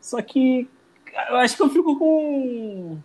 [0.00, 0.66] Só que
[1.28, 2.98] eu acho que eu fico com.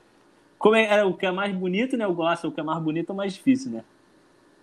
[0.58, 2.06] Como é, é o que é mais bonito, né?
[2.06, 3.84] Eu gosto, o que é mais bonito é o mais difícil, né?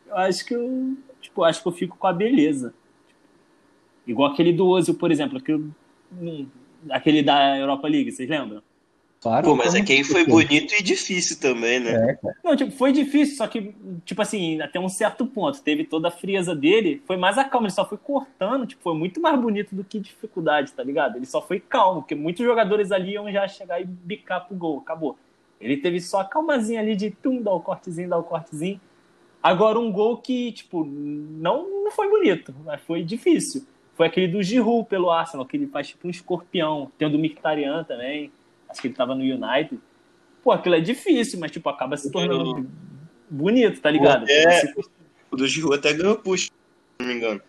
[0.09, 0.97] Eu acho que eu.
[1.21, 2.75] Tipo, acho que eu fico com a beleza.
[4.07, 5.71] Igual aquele do Ozil, por exemplo, que eu
[6.91, 8.63] aquele da Europa League, vocês lembram?
[9.21, 9.47] Claro.
[9.47, 11.93] Pô, mas aquele foi bonito e difícil também, né?
[12.11, 13.73] É, não, tipo, foi difícil, só que,
[14.05, 15.63] tipo assim, até um certo ponto.
[15.63, 18.97] Teve toda a frieza dele, foi mais a calma, ele só foi cortando, tipo, foi
[18.97, 21.17] muito mais bonito do que dificuldade, tá ligado?
[21.17, 24.79] Ele só foi calmo, porque muitos jogadores ali iam já chegar e bicar pro gol,
[24.79, 25.17] acabou.
[25.63, 28.81] Ele teve só a calmazinha ali de tum, dar o cortezinho, dar o cortezinho.
[29.43, 34.43] Agora, um gol que, tipo, não, não foi bonito, mas foi difícil foi aquele do
[34.43, 36.91] Giroud pelo Arsenal, que ele faz tipo um escorpião.
[36.99, 38.33] Tem o do Mkhitaryan também,
[38.69, 39.79] acho que ele tava no United.
[40.43, 42.69] Pô, aquilo é difícil, mas tipo, acaba se tornando
[43.31, 44.27] bonito, tá ligado?
[44.29, 44.75] É,
[45.31, 46.51] o do Giroud até ganhou push, se
[47.01, 47.41] não me engano.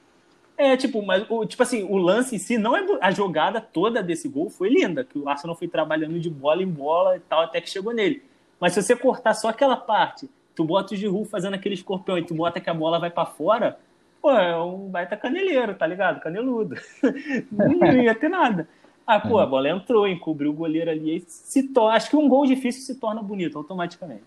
[0.58, 4.04] É, tipo, mas o, tipo assim, o lance em si não é a jogada toda
[4.04, 7.42] desse gol foi linda, que o Arsenal foi trabalhando de bola em bola e tal
[7.42, 8.24] até que chegou nele.
[8.60, 12.24] Mas se você cortar só aquela parte, tu bota o Giroud fazendo aquele escorpião e
[12.24, 13.80] tu bota que a bola vai para fora,
[14.22, 16.22] pô, é um baita caneleiro, tá ligado?
[16.22, 16.76] Caneludo.
[17.52, 18.68] não ia ter nada.
[19.06, 21.18] Ah, pô, a bola entrou, encobriu o goleiro ali.
[21.18, 21.88] E se to...
[21.88, 24.24] Acho que um gol difícil se torna bonito automaticamente.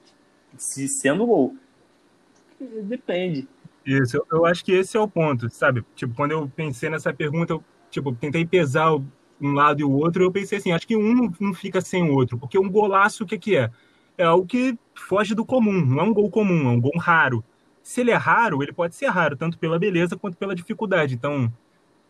[0.58, 1.54] Se sendo gol.
[2.60, 3.48] Depende.
[3.86, 5.84] Isso, eu, eu acho que esse é o ponto, sabe?
[5.94, 8.92] Tipo, quando eu pensei nessa pergunta, eu tipo, tentei pesar
[9.40, 12.12] um lado e o outro, eu pensei assim, acho que um não, fica sem o
[12.14, 13.70] outro, porque um golaço, o que, que é?
[14.18, 17.44] É algo que foge do comum, não é um gol comum, é um gol raro
[17.86, 21.14] se ele é raro, ele pode ser raro, tanto pela beleza quanto pela dificuldade.
[21.14, 21.52] Então,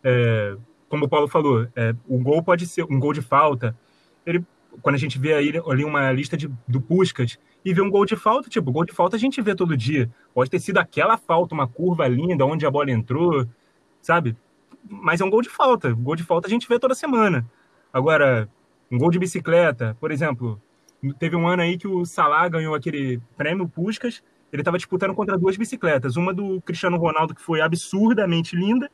[0.03, 0.57] é,
[0.89, 3.77] como o Paulo falou, é, o gol pode ser um gol de falta.
[4.25, 4.43] Ele,
[4.81, 8.05] quando a gente vê aí, ali uma lista de, do Puskas e vê um gol
[8.05, 10.09] de falta, tipo, gol de falta a gente vê todo dia.
[10.33, 13.47] Pode ter sido aquela falta, uma curva linda, onde a bola entrou,
[14.01, 14.35] sabe?
[14.89, 15.91] Mas é um gol de falta.
[15.93, 17.45] Gol de falta a gente vê toda semana.
[17.91, 18.49] Agora,
[18.91, 20.61] um gol de bicicleta, por exemplo,
[21.19, 25.37] teve um ano aí que o Salah ganhou aquele prêmio Puskas ele estava disputando contra
[25.37, 28.89] duas bicicletas, uma do Cristiano Ronaldo, que foi absurdamente linda,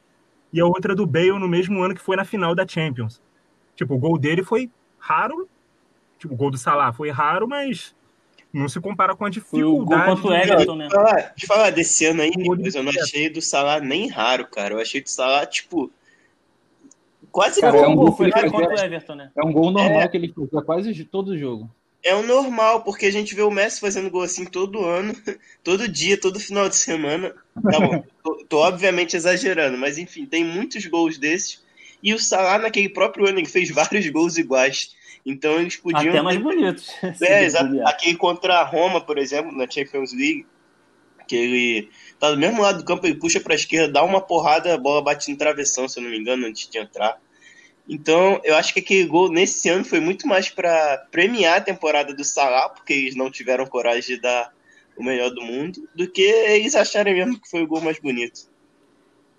[0.52, 3.22] e a outra do Bale no mesmo ano que foi na final da Champions.
[3.76, 5.48] Tipo, o gol dele foi raro,
[6.24, 7.96] tipo, o gol do Salah foi raro, mas
[8.52, 10.12] não se compara com a dificuldade.
[10.12, 10.88] O gol o Everton, né?
[10.88, 14.48] De falar, de falar desse ano aí, mas eu não achei do Salah nem raro,
[14.48, 14.74] cara.
[14.74, 15.92] Eu achei do Salah, tipo,
[17.32, 17.84] quase cara, gol.
[17.84, 19.32] É um gol, foi contra o Everton, né?
[19.36, 20.08] É um gol normal é...
[20.08, 21.70] que ele fez quase todo o jogo
[22.04, 25.16] é o normal, porque a gente vê o Messi fazendo gol assim todo ano,
[25.64, 27.34] todo dia, todo final de semana.
[27.72, 31.64] Tá bom, tô, tô, obviamente exagerando, mas enfim, tem muitos gols desses.
[32.04, 34.94] E o Salah, naquele próprio ano, ele fez vários gols iguais.
[35.26, 36.14] Então eles podiam.
[36.14, 36.90] Até mais bonitos.
[37.22, 37.82] É, exato.
[37.88, 40.46] Aquele contra a Roma, por exemplo, na Champions League,
[41.28, 44.22] que ele tá do mesmo lado do campo, ele puxa para a esquerda, dá uma
[44.22, 47.20] porrada, a bola bate em travessão, se eu não me engano, antes de entrar.
[47.88, 52.14] Então, eu acho que aquele gol nesse ano foi muito mais para premiar a temporada
[52.14, 54.54] do Salah, porque eles não tiveram coragem de dar
[54.96, 58.48] o melhor do mundo, do que eles acharem mesmo que foi o gol mais bonito.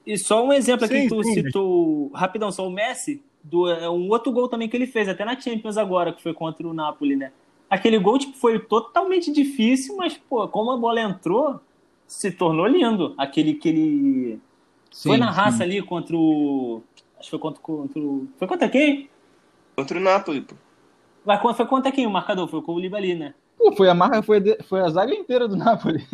[0.06, 1.34] E só um exemplo aqui sim, que tu sim.
[1.34, 5.24] citou, rapidão, só o Messi, do, é um outro gol também que ele fez, até
[5.24, 7.30] na Champions agora, que foi contra o Napoli, né?
[7.68, 11.60] Aquele gol tipo, foi totalmente difícil, mas, pô, como a bola entrou,
[12.06, 13.14] se tornou lindo.
[13.18, 14.40] Aquele que ele.
[14.90, 16.82] Sim, foi na raça ali contra o.
[17.18, 18.28] Acho que foi contra, contra o.
[18.38, 19.10] Foi contra quem?
[19.76, 20.54] Contra o Napoli, pô.
[21.24, 22.48] Mas foi contra quem o marcador?
[22.48, 23.34] Foi com o Libali, né?
[23.56, 26.06] Pô, foi a marca, foi, foi a zaga inteira do Napoli.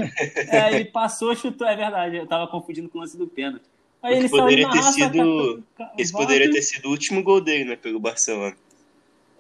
[0.48, 2.16] É, ele passou, chutou, é verdade.
[2.16, 3.64] Eu tava confundindo com o lance do pênalti.
[4.02, 5.62] Aí ele poderia ter sido.
[5.98, 7.76] Esse poderia ter sido o último gol dele, né?
[7.76, 8.56] Pelo Barcelona.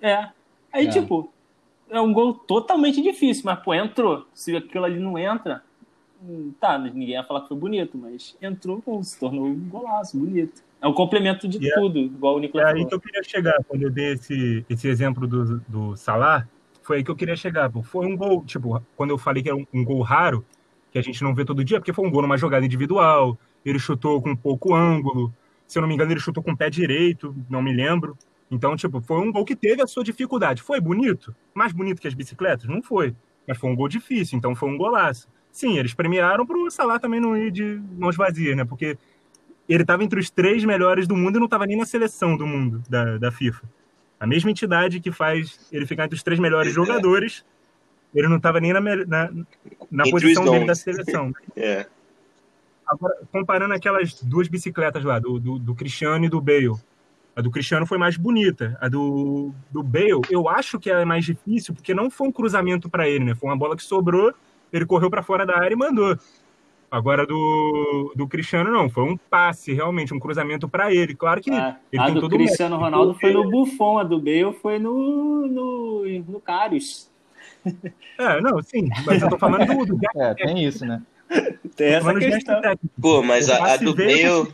[0.02, 0.28] É.
[0.72, 0.90] Aí, é.
[0.90, 1.32] tipo,
[1.88, 4.26] é um gol totalmente difícil, mas, pô, entrou.
[4.34, 5.62] Se aquilo ali não entra,
[6.22, 10.16] hum, tá, ninguém ia falar que foi bonito, mas entrou, pô, se tornou um golaço,
[10.16, 10.62] bonito.
[10.80, 11.78] É um complemento de yeah.
[11.78, 14.64] É tudo, igual o Nicolas É aí que eu queria chegar, quando eu dei esse,
[14.68, 16.48] esse exemplo do, do Salah,
[16.82, 17.70] foi aí que eu queria chegar.
[17.70, 17.82] Pô.
[17.82, 20.44] Foi um gol, tipo, quando eu falei que era um, um gol raro,
[20.90, 23.78] que a gente não vê todo dia, porque foi um gol numa jogada individual, ele
[23.78, 25.32] chutou com pouco ângulo,
[25.66, 28.16] se eu não me engano, ele chutou com o pé direito, não me lembro.
[28.50, 30.62] Então, tipo, foi um gol que teve a sua dificuldade.
[30.62, 31.34] Foi bonito?
[31.54, 32.66] Mais bonito que as bicicletas?
[32.68, 33.14] Não foi.
[33.46, 35.28] Mas foi um gol difícil, então foi um golaço.
[35.52, 38.64] Sim, eles premiaram para o Salah também não ir de mãos vazias, né?
[38.64, 38.98] Porque
[39.68, 42.46] ele estava entre os três melhores do mundo e não estava nem na seleção do
[42.46, 43.68] mundo da, da FIFA.
[44.18, 47.44] A mesma entidade que faz ele ficar entre os três melhores jogadores,
[48.14, 49.30] ele não estava nem na, na,
[49.90, 51.32] na posição dele da seleção.
[51.56, 51.86] É.
[52.90, 56.74] Agora, comparando aquelas duas bicicletas lá, do, do, do, Cristiano e do Bale,
[57.36, 58.76] a do Cristiano foi mais bonita.
[58.80, 62.90] A do, do Bale, eu acho que é mais difícil, porque não foi um cruzamento
[62.90, 63.34] para ele, né?
[63.36, 64.34] Foi uma bola que sobrou,
[64.72, 66.18] ele correu para fora da área e mandou.
[66.90, 71.14] Agora do, do Cristiano não, foi um passe realmente, um cruzamento para ele.
[71.14, 74.18] Claro que ah, ele a tem do todo Cristiano Ronaldo foi no Buffon, a do
[74.18, 77.08] Bale foi no no, no Karius.
[78.18, 81.00] É, não, sim, mas eu tô falando do, do É, tem isso, né?
[81.76, 82.60] Tem essa questão.
[83.00, 84.52] Pô, mas a, a do Bale,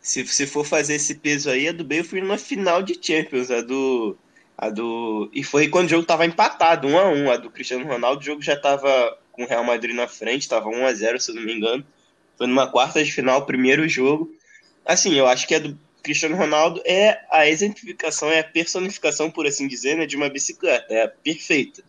[0.00, 3.50] se, se for fazer esse peso aí, a do Bale foi numa final de Champions,
[3.50, 4.16] a do
[4.58, 7.86] a do e foi quando o jogo tava empatado, 1 a 1, a do Cristiano
[7.86, 11.20] Ronaldo, o jogo já tava com o Real Madrid na frente, tava 1 a 0,
[11.20, 11.86] se eu não me engano.
[12.36, 14.30] Foi numa quarta de final, primeiro jogo.
[14.84, 19.46] Assim, eu acho que a do Cristiano Ronaldo é a exemplificação, é a personificação, por
[19.46, 21.82] assim dizer, né, de uma bicicleta, é perfeita.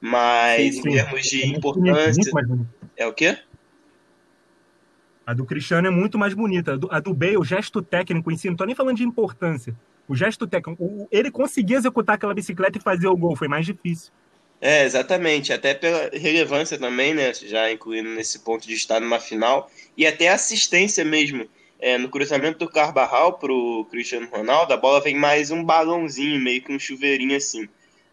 [0.00, 0.88] Mas sim, sim.
[0.88, 2.30] em termos de é importância.
[2.30, 3.38] É o quê?
[5.26, 6.72] A do Cristiano é muito mais bonita.
[6.72, 9.04] A do, a do Bale, o gesto técnico em si, não tô nem falando de
[9.04, 9.74] importância.
[10.08, 14.12] O gesto técnico, ele conseguia executar aquela bicicleta e fazer o gol, foi mais difícil.
[14.60, 15.52] É, exatamente.
[15.52, 17.34] Até pela relevância também, né?
[17.34, 19.68] Já incluindo nesse ponto de estar numa final.
[19.96, 21.48] E até assistência mesmo.
[21.80, 26.62] É, no cruzamento do Carbarral pro Cristiano Ronaldo, a bola vem mais um balãozinho, meio
[26.62, 27.68] que um chuveirinho assim.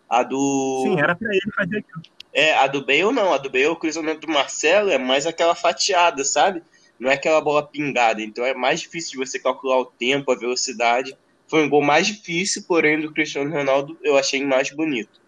[0.09, 0.81] A do.
[0.87, 2.01] Sim, era para ele fazer aquilo.
[2.33, 3.33] É, a do Bale não.
[3.33, 6.61] A do Bale, o cruzamento do Marcelo é mais aquela fatiada, sabe?
[6.99, 8.21] Não é aquela bola pingada.
[8.21, 11.17] Então é mais difícil de você calcular o tempo, a velocidade.
[11.47, 15.19] Foi um gol mais difícil, porém, do Cristiano Ronaldo eu achei mais bonito.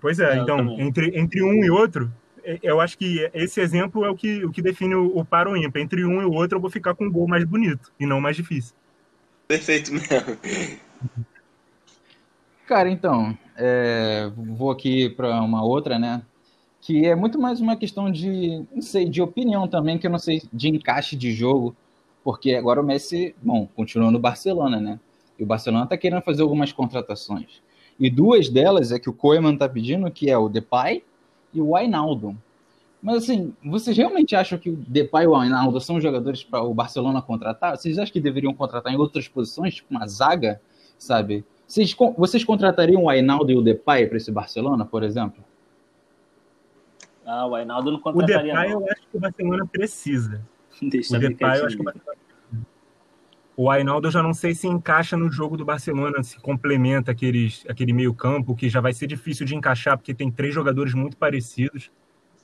[0.00, 2.12] Pois é, então, entre, entre um e outro,
[2.44, 5.50] é, eu acho que esse exemplo é o que, o que define o, o para
[5.50, 5.80] o ímpar.
[5.80, 8.20] Entre um e o outro, eu vou ficar com um gol mais bonito e não
[8.20, 8.74] mais difícil.
[9.48, 10.38] Perfeito mesmo.
[12.66, 16.22] Cara, então, é, vou aqui para uma outra, né?
[16.80, 20.18] Que é muito mais uma questão de, não sei, de opinião também, que eu não
[20.18, 21.76] sei, de encaixe de jogo,
[22.24, 24.98] porque agora o Messi, bom, continua no Barcelona, né?
[25.38, 27.62] E o Barcelona está querendo fazer algumas contratações.
[27.98, 31.04] E duas delas é que o Koeman está pedindo, que é o Depay
[31.52, 32.34] e o Wijnaldum.
[33.02, 36.72] Mas assim, vocês realmente acham que o Depay e o Wijnaldum são jogadores para o
[36.72, 37.76] Barcelona contratar?
[37.76, 40.60] Vocês acham que deveriam contratar em outras posições, tipo uma zaga,
[40.98, 41.44] sabe?
[41.70, 45.44] Vocês, vocês contratariam o Ainaldo e o Depay para esse Barcelona, por exemplo?
[47.24, 48.52] Ah, o Ainaldo não contrataria.
[48.52, 48.80] O Depay não.
[48.80, 50.42] eu acho que o Barcelona precisa.
[50.82, 52.16] Deixa o Depay eu acho que o Barcelona
[53.56, 57.62] o Ainaldo eu já não sei se encaixa no jogo do Barcelona, se complementa aqueles,
[57.68, 61.16] aquele meio campo, que já vai ser difícil de encaixar, porque tem três jogadores muito
[61.16, 61.92] parecidos.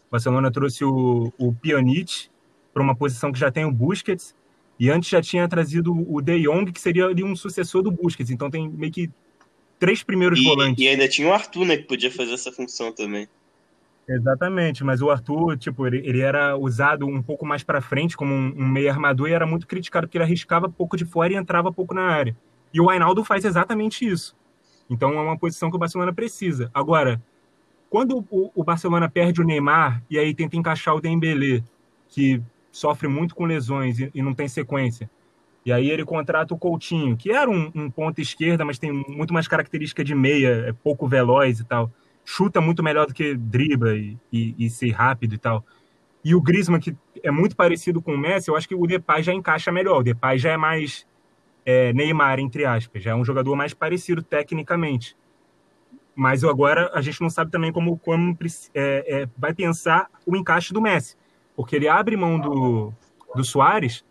[0.09, 2.29] O Barcelona trouxe o, o Pjanic
[2.73, 4.37] para uma posição que já tem o Busquets,
[4.79, 8.31] e antes já tinha trazido o De Jong, que seria ali um sucessor do Busquets.
[8.31, 9.11] Então tem meio que
[9.79, 10.85] três primeiros e, volantes.
[10.85, 13.29] E ainda tinha o Arthur, né, que podia fazer essa função também.
[14.09, 18.33] Exatamente, mas o Arthur, tipo, ele, ele era usado um pouco mais para frente como
[18.33, 21.37] um, um meio armador e era muito criticado porque ele arriscava pouco de fora e
[21.37, 22.37] entrava pouco na área.
[22.73, 24.37] E o Ainaldo faz exatamente isso.
[24.89, 26.71] Então é uma posição que o Barcelona precisa.
[26.73, 27.21] Agora,
[27.91, 31.65] quando o, o Barcelona perde o Neymar e aí tenta encaixar o Dembélé,
[32.09, 32.41] que
[32.77, 35.11] sofre muito com lesões e, e não tem sequência,
[35.65, 39.35] e aí ele contrata o Coutinho, que era um, um ponta esquerda, mas tem muito
[39.35, 41.91] mais característica de meia, é pouco veloz e tal
[42.27, 45.65] chuta muito melhor do que dribla e, e, e ser rápido e tal.
[46.25, 49.23] E o Griezmann, que é muito parecido com o Messi, eu acho que o Depay
[49.23, 50.01] já encaixa melhor.
[50.01, 51.07] O Depay já é mais
[51.65, 53.01] é, Neymar, entre aspas.
[53.01, 55.17] Já é um jogador mais parecido tecnicamente.
[56.17, 58.37] Mas agora a gente não sabe também como, como
[58.75, 61.17] é, é, vai pensar o encaixe do Messi.
[61.57, 62.93] Porque ele abre mão do,
[63.35, 64.05] do Soares,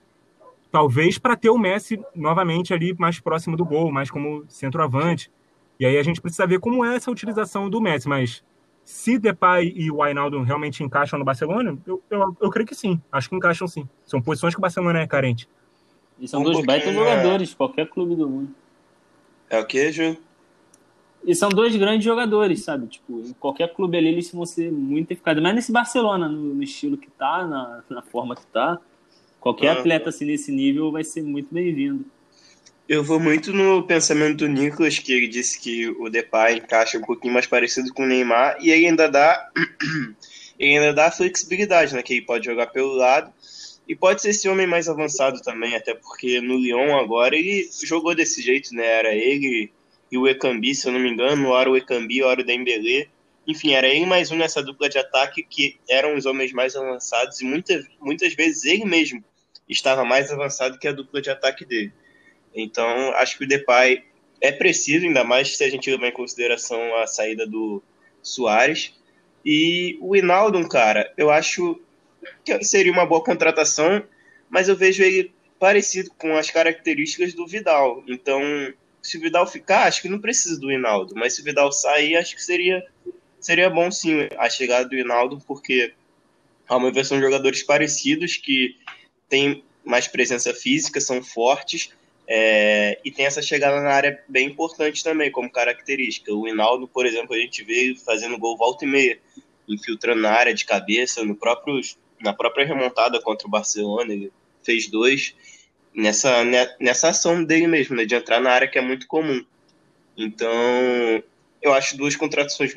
[0.71, 5.31] talvez para ter o Messi novamente ali mais próximo do gol, mais como centroavante.
[5.79, 8.43] E aí a gente precisa ver como é essa utilização do Messi, mas
[8.83, 13.01] se Depay e o Wijnaldum realmente encaixam no Barcelona, eu, eu, eu creio que sim,
[13.11, 13.87] acho que encaixam sim.
[14.05, 15.49] São posições que o Barcelona é carente.
[16.19, 18.55] E são um dois baita jogadores, qualquer clube do mundo.
[19.49, 20.17] É o que, Ju?
[21.25, 22.87] E são dois grandes jogadores, sabe?
[22.87, 25.41] Tipo, em qualquer clube ali eles vão ser muito eficazes.
[25.41, 28.79] Mas nesse Barcelona, no, no estilo que tá, na, na, forma que tá,
[29.39, 32.05] qualquer atleta assim nesse nível vai ser muito bem-vindo.
[32.87, 37.01] Eu vou muito no pensamento do Nicolas, que ele disse que o Depay encaixa um
[37.01, 39.49] pouquinho mais parecido com o Neymar, e ele ainda dá
[40.59, 42.03] ele ainda dá flexibilidade, né?
[42.03, 43.33] Que ele pode jogar pelo lado
[43.87, 48.13] e pode ser esse homem mais avançado também, até porque no Lyon agora ele jogou
[48.13, 48.85] desse jeito, né?
[48.85, 49.71] Era ele
[50.11, 53.07] e o Ekambi, se eu não me engano, hora o Ekambi, hora o Dembélé.
[53.47, 57.41] Enfim, era ele mais um nessa dupla de ataque que eram os homens mais avançados
[57.41, 59.23] e muitas, muitas vezes ele mesmo
[59.69, 61.93] estava mais avançado que a dupla de ataque dele.
[62.55, 64.03] Então, acho que o Depay
[64.41, 67.83] é preciso, ainda mais se a gente levar em consideração a saída do
[68.21, 68.93] Soares.
[69.43, 71.79] E o Hinaldo, cara, eu acho
[72.43, 74.03] que seria uma boa contratação,
[74.49, 78.03] mas eu vejo ele parecido com as características do Vidal.
[78.07, 78.41] Então,
[79.05, 82.15] se o Vidal ficar, acho que não precisa do Hinaldo, mas se o Vidal sair,
[82.15, 82.83] acho que seria,
[83.39, 85.93] seria bom sim a chegada do Hinaldo, porque
[86.67, 88.75] há uma versão de jogadores parecidos que
[89.29, 91.91] têm mais presença física, são fortes
[92.27, 96.33] é, e tem essa chegada na área bem importante também, como característica.
[96.33, 99.19] O Hinaldo, por exemplo, a gente vê fazendo gol volta e meia,
[99.67, 101.79] infiltrando na área de cabeça, no próprio,
[102.19, 104.31] na própria remontada contra o Barcelona, ele
[104.63, 105.35] fez dois,
[105.95, 106.43] nessa,
[106.79, 109.43] nessa ação dele mesmo, né, de entrar na área que é muito comum.
[110.17, 110.51] Então,
[111.61, 112.73] eu acho duas contratações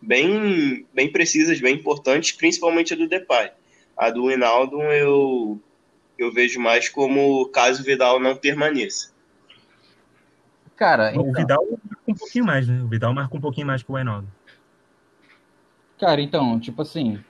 [0.00, 3.50] bem, bem precisas, bem importantes, principalmente a do Depay.
[3.96, 5.60] A do Hinaldo eu
[6.20, 9.10] eu vejo mais como caso o Vidal não permaneça.
[10.76, 11.22] Cara, então...
[11.22, 12.82] o Vidal marca um pouquinho mais, né?
[12.82, 14.28] O Vidal marca um pouquinho mais que o Wijnaldum.
[15.98, 17.22] Cara, então, tipo assim,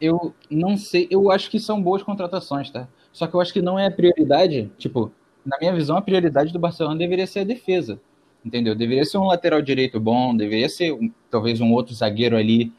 [0.00, 2.88] eu não sei, eu acho que são boas contratações, tá?
[3.14, 5.10] Só que eu acho que não é a prioridade, tipo,
[5.46, 8.00] na minha visão, a prioridade do Barcelona deveria ser a defesa,
[8.44, 8.74] entendeu?
[8.74, 12.72] Deveria ser um lateral direito bom, deveria ser um, talvez um outro zagueiro ali,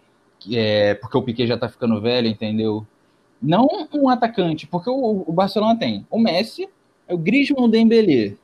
[0.51, 2.85] é, porque o Piquet já tá ficando velho, entendeu?
[3.41, 6.67] Não um atacante, porque o, o Barcelona tem o Messi,
[7.09, 8.35] o Griezmann, o Dembélé,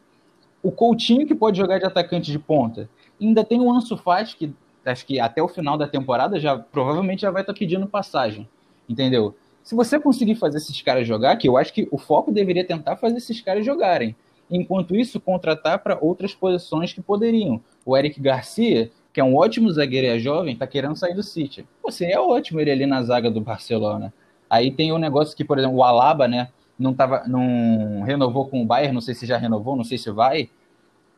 [0.63, 2.89] o Coutinho que pode jogar de atacante de ponta.
[3.19, 4.53] Ainda tem o Ansu Fati que
[4.85, 8.47] acho que até o final da temporada já provavelmente já vai estar tá pedindo passagem,
[8.87, 9.35] entendeu?
[9.63, 12.95] Se você conseguir fazer esses caras jogar, que eu acho que o foco deveria tentar
[12.97, 14.15] fazer esses caras jogarem.
[14.49, 17.61] Enquanto isso, contratar para outras posições que poderiam.
[17.85, 21.23] O Eric Garcia, que é um ótimo zagueiro e é jovem, tá querendo sair do
[21.23, 21.65] City.
[21.83, 24.13] Você é ótimo ele ali na zaga do Barcelona.
[24.49, 28.47] Aí tem o um negócio que, por exemplo, o Alaba, né, não, tava, não renovou
[28.47, 30.49] com o Bayern, não sei se já renovou, não sei se vai.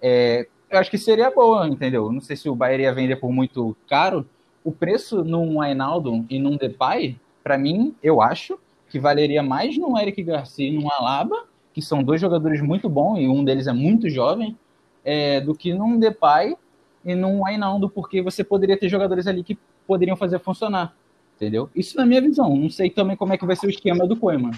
[0.01, 2.11] É, eu acho que seria boa, entendeu?
[2.11, 4.27] Não sei se o Bayern ia vender por muito caro.
[4.63, 8.57] O preço num Ainaldo e num Depay, para mim, eu acho
[8.89, 13.19] que valeria mais num Eric Garcia e num Alaba, que são dois jogadores muito bons
[13.19, 14.57] e um deles é muito jovem,
[15.03, 16.55] é, do que num Depay
[17.03, 20.95] e num Ainaldo, porque você poderia ter jogadores ali que poderiam fazer funcionar
[21.43, 21.69] entendeu?
[21.75, 22.55] Isso na minha visão.
[22.55, 24.51] Não sei também como é que vai ser o esquema do Koeman.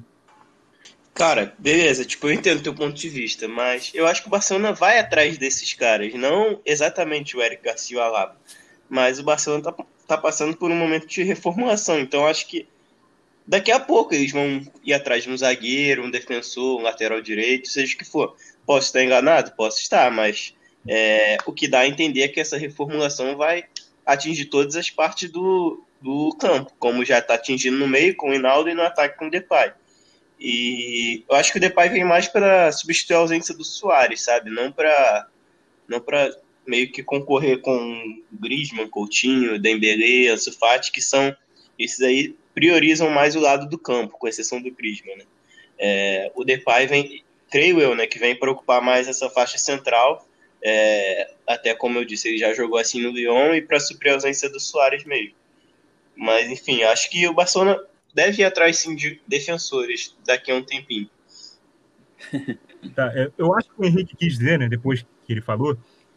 [1.13, 4.73] Cara, beleza, tipo, eu entendo teu ponto de vista, mas eu acho que o Barcelona
[4.73, 8.35] vai atrás desses caras, não exatamente o Eric Garcia e o Alaba,
[8.89, 9.73] mas o Barcelona tá,
[10.05, 12.67] tá passando por um momento de reformulação, então acho que
[13.47, 17.69] daqui a pouco eles vão ir atrás de um zagueiro, um defensor, um lateral direito,
[17.69, 18.35] seja o que for.
[18.65, 19.51] Posso estar enganado?
[19.55, 20.53] Posso estar, mas
[20.87, 23.65] é, o que dá a entender é que essa reformulação vai
[24.05, 28.33] atingir todas as partes do, do campo, como já está atingindo no meio com o
[28.33, 29.73] Hinaldo e no ataque com o Depay.
[30.39, 34.49] E eu acho que o Depay vem mais para substituir a ausência do Soares, sabe?
[34.49, 35.27] Não para
[35.87, 36.35] não para
[36.67, 41.35] meio que concorrer com Griezmann, Coutinho, Dembélé, Ansu Fati, que são
[41.77, 45.25] Esses aí priorizam mais o lado do campo, com exceção do Griezmann, né?
[45.77, 50.25] É, o Depay vem, creio eu, né, que vem preocupar mais essa faixa central,
[50.63, 54.15] é, até como eu disse, ele já jogou assim no Lyon e para suprir a
[54.15, 55.35] ausência do Soares mesmo.
[56.15, 57.77] Mas enfim, acho que o Barcelona
[58.13, 61.09] deve ir atrás sim de defensores daqui a um tempinho.
[62.93, 65.75] Tá, é, eu acho que o Henrique quis dizer, né, depois que ele falou,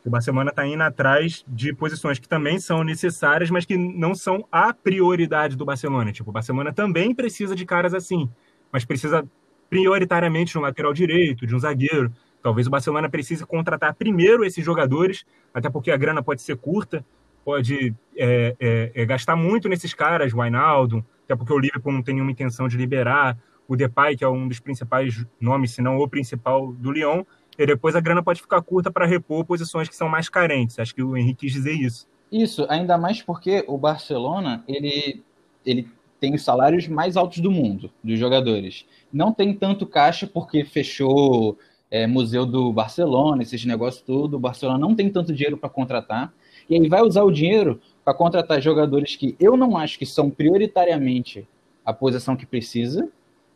[0.09, 4.47] o Barcelona está indo atrás de posições que também são necessárias, mas que não são
[4.51, 6.11] a prioridade do Barcelona.
[6.11, 8.29] Tipo, o Barcelona também precisa de caras assim,
[8.73, 9.25] mas precisa
[9.69, 12.11] prioritariamente de um lateral direito, de um zagueiro.
[12.43, 17.05] Talvez o Barcelona precise contratar primeiro esses jogadores, até porque a grana pode ser curta,
[17.45, 22.03] pode é, é, é gastar muito nesses caras, o Ainaldo, até porque o Liverpool não
[22.03, 23.37] tem nenhuma intenção de liberar,
[23.67, 27.25] o Depay, que é um dos principais nomes, se não o principal do Lyon,
[27.59, 30.79] e depois a grana pode ficar curta para repor posições que são mais carentes.
[30.79, 32.07] Acho que o Henrique quis dizer isso.
[32.31, 35.23] Isso, ainda mais porque o Barcelona, ele,
[35.67, 35.89] ele
[36.21, 38.87] tem os salários mais altos do mundo, dos jogadores.
[39.13, 41.59] Não tem tanto caixa porque fechou
[41.91, 44.37] é, Museu do Barcelona, esses negócios tudo.
[44.37, 46.33] O Barcelona não tem tanto dinheiro para contratar.
[46.69, 50.31] E aí vai usar o dinheiro para contratar jogadores que eu não acho que são
[50.31, 51.49] prioritariamente
[51.85, 53.09] a posição que precisa,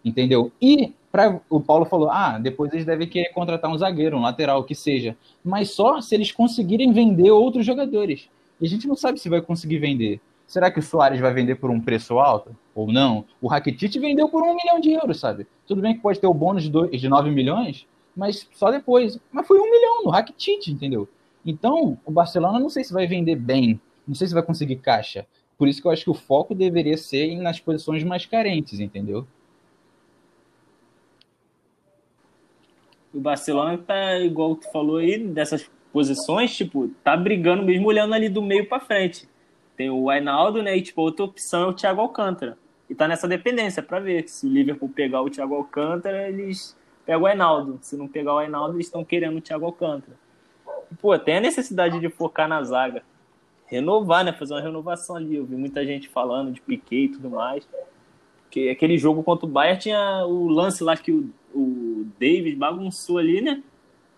[0.05, 0.51] entendeu?
[0.61, 4.61] E pra, o Paulo falou: ah, depois eles devem querer contratar um zagueiro, um lateral,
[4.61, 5.15] o que seja.
[5.45, 8.29] Mas só se eles conseguirem vender outros jogadores.
[8.61, 10.21] E a gente não sabe se vai conseguir vender.
[10.47, 12.55] Será que o Soares vai vender por um preço alto?
[12.75, 13.25] Ou não?
[13.41, 15.47] O Rakitic vendeu por um milhão de euros, sabe?
[15.67, 17.87] Tudo bem que pode ter o bônus de, dois, de 9 milhões,
[18.17, 19.19] mas só depois.
[19.31, 21.09] Mas foi um milhão no Rakitic, entendeu?
[21.45, 25.27] Então, o Barcelona não sei se vai vender bem, não sei se vai conseguir caixa.
[25.59, 29.27] Por isso que eu acho que o foco deveria ser nas posições mais carentes, entendeu?
[33.13, 38.29] O Barcelona tá, igual tu falou aí, dessas posições, tipo, tá brigando mesmo olhando ali
[38.29, 39.29] do meio para frente.
[39.77, 40.77] Tem o Ainaldo, né?
[40.77, 42.57] E, tipo, outra opção é o Thiago Alcântara.
[42.89, 44.29] E tá nessa dependência para ver.
[44.29, 47.79] Se o Liverpool pegar o Thiago Alcântara, eles pegam o Ainaldo.
[47.83, 50.17] Se não pegar o Ainaldo, eles estão querendo o Thiago Alcântara.
[50.91, 53.03] E, pô, tem a necessidade de focar na zaga.
[53.67, 54.33] Renovar, né?
[54.33, 55.37] Fazer uma renovação ali.
[55.37, 57.67] Eu vi muita gente falando de Piquet e tudo mais.
[58.53, 63.17] Porque aquele jogo contra o Bayern tinha o lance lá que o, o David bagunçou
[63.17, 63.63] ali, né?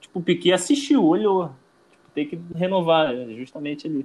[0.00, 1.52] Tipo, o Piquet assistiu, olhou.
[1.92, 4.04] Tipo, tem que renovar é justamente ali.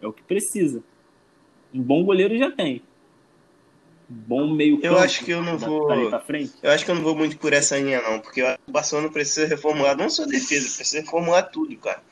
[0.00, 0.82] É o que precisa.
[1.72, 2.82] Um bom goleiro já tem.
[4.10, 5.88] Um bom meio Eu acho que eu não vou.
[6.60, 8.18] Eu acho que eu não vou muito por essa linha, não.
[8.18, 12.02] Porque o Barcelona precisa reformular não só a defesa, precisa reformular tudo, cara.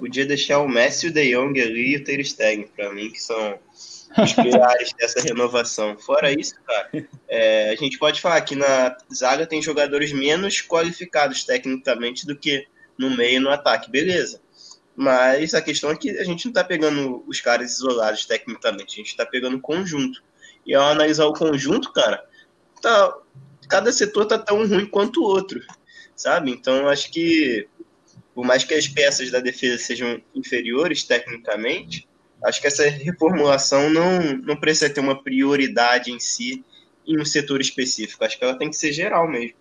[0.00, 3.22] Podia deixar o Messi, o De Jong ali e o Ter Stegen, pra mim, que
[3.22, 3.58] são
[4.18, 5.98] os pilares dessa renovação.
[5.98, 11.44] Fora isso, cara, é, a gente pode falar que na zaga tem jogadores menos qualificados
[11.44, 12.66] tecnicamente do que
[12.98, 14.40] no meio e no ataque, beleza.
[14.96, 18.96] Mas a questão é que a gente não está pegando os caras isolados tecnicamente, a
[18.96, 20.22] gente está pegando o conjunto.
[20.66, 22.24] E ao analisar o conjunto, cara,
[22.80, 23.18] tá,
[23.68, 25.60] cada setor tá tão ruim quanto o outro,
[26.16, 26.50] sabe?
[26.50, 27.68] Então acho que
[28.34, 32.08] por mais que as peças da defesa sejam inferiores tecnicamente,
[32.44, 36.64] acho que essa reformulação não, não precisa ter uma prioridade em si
[37.06, 38.24] em um setor específico.
[38.24, 39.58] Acho que ela tem que ser geral mesmo.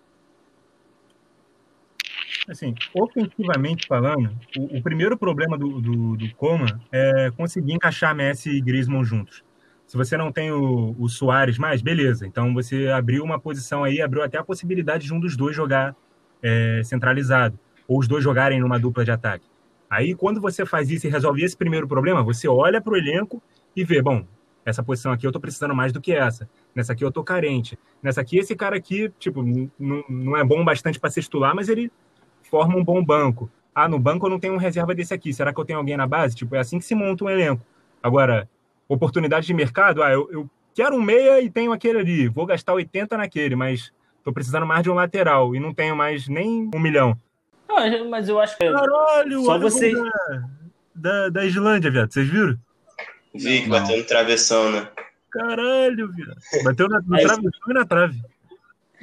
[2.47, 8.49] Assim, ofensivamente falando, o, o primeiro problema do, do, do, Coma é conseguir encaixar Messi
[8.49, 9.43] e Griezmann juntos.
[9.85, 12.25] Se você não tem o, o Soares mais, beleza.
[12.25, 15.95] Então você abriu uma posição aí, abriu até a possibilidade de um dos dois jogar
[16.41, 17.59] é, centralizado,
[17.89, 19.45] ou os dois jogarem numa dupla de ataque.
[19.89, 23.41] Aí, quando você faz isso e resolve esse primeiro problema, você olha para o elenco
[23.75, 24.23] e vê, bom,
[24.63, 26.47] essa posição aqui eu estou precisando mais do que essa.
[26.75, 27.79] Nessa aqui eu estou carente.
[28.03, 31.67] Nessa aqui, esse cara aqui, tipo, não, não é bom bastante para ser titular, mas
[31.67, 31.91] ele
[32.43, 33.49] forma um bom banco.
[33.73, 35.33] Ah, no banco eu não tenho um reserva desse aqui.
[35.33, 36.35] Será que eu tenho alguém na base?
[36.35, 37.65] Tipo, é assim que se monta um elenco.
[38.03, 38.47] Agora,
[38.87, 42.27] oportunidade de mercado, ah, eu, eu quero um meia e tenho aquele ali.
[42.27, 46.27] Vou gastar 80 naquele, mas estou precisando mais de um lateral e não tenho mais
[46.27, 47.17] nem um milhão.
[47.69, 48.69] Não, mas eu acho que.
[48.69, 49.95] Caralho, só vocês.
[50.95, 52.11] Da, da, Islândia, viado.
[52.11, 52.57] Vocês viram?
[53.33, 54.89] Vi que bateu no travessão, né?
[55.29, 56.37] Caralho, viado.
[56.63, 58.21] Bateu na, no travessão e na trave.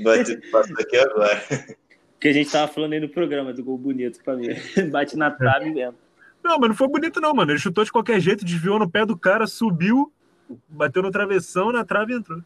[0.03, 1.43] Bateu, passou aqui agora.
[2.21, 4.49] Que a gente tava falando aí no programa do gol bonito pra mim.
[4.91, 5.95] Bate na trave mesmo.
[6.43, 7.53] Não, mas não foi bonito, não, mano.
[7.53, 10.13] Ele chutou de qualquer jeito, desviou no pé do cara, subiu,
[10.69, 12.43] bateu no travessão, na trave e entrou.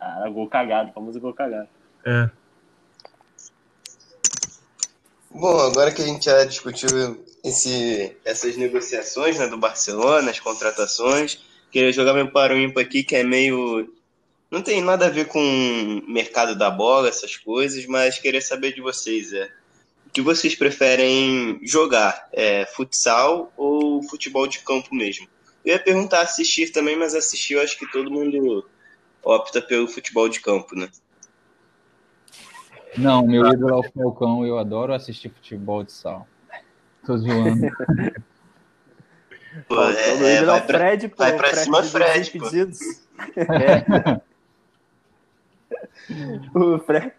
[0.00, 1.68] Ah, gol cagado, famoso gol cagado.
[2.04, 2.30] É.
[5.30, 6.88] Bom, agora que a gente já discutiu
[7.44, 11.38] esse, essas negociações né, do Barcelona, as contratações,
[11.70, 13.92] queria jogar meu paro ímpar aqui, que é meio.
[14.50, 18.80] Não tem nada a ver com mercado da bola, essas coisas, mas queria saber de
[18.80, 19.32] vocês.
[19.32, 19.50] É,
[20.06, 22.28] o que vocês preferem jogar?
[22.32, 25.28] É, futsal ou futebol de campo mesmo?
[25.62, 28.66] Eu ia perguntar assistir também, mas assistir eu acho que todo mundo
[29.22, 30.88] opta pelo futebol de campo, né?
[32.98, 36.26] Não, meu ídolo é o Falcão, eu adoro assistir futebol de sal.
[37.06, 37.68] Tô zoando.
[39.66, 41.16] Pô, é, todo é, ídolo é vai o pra, Fred, pô.
[41.16, 42.46] vai pra Fred cima, Fred, pô.
[46.08, 46.58] É.
[46.58, 47.12] O Fred...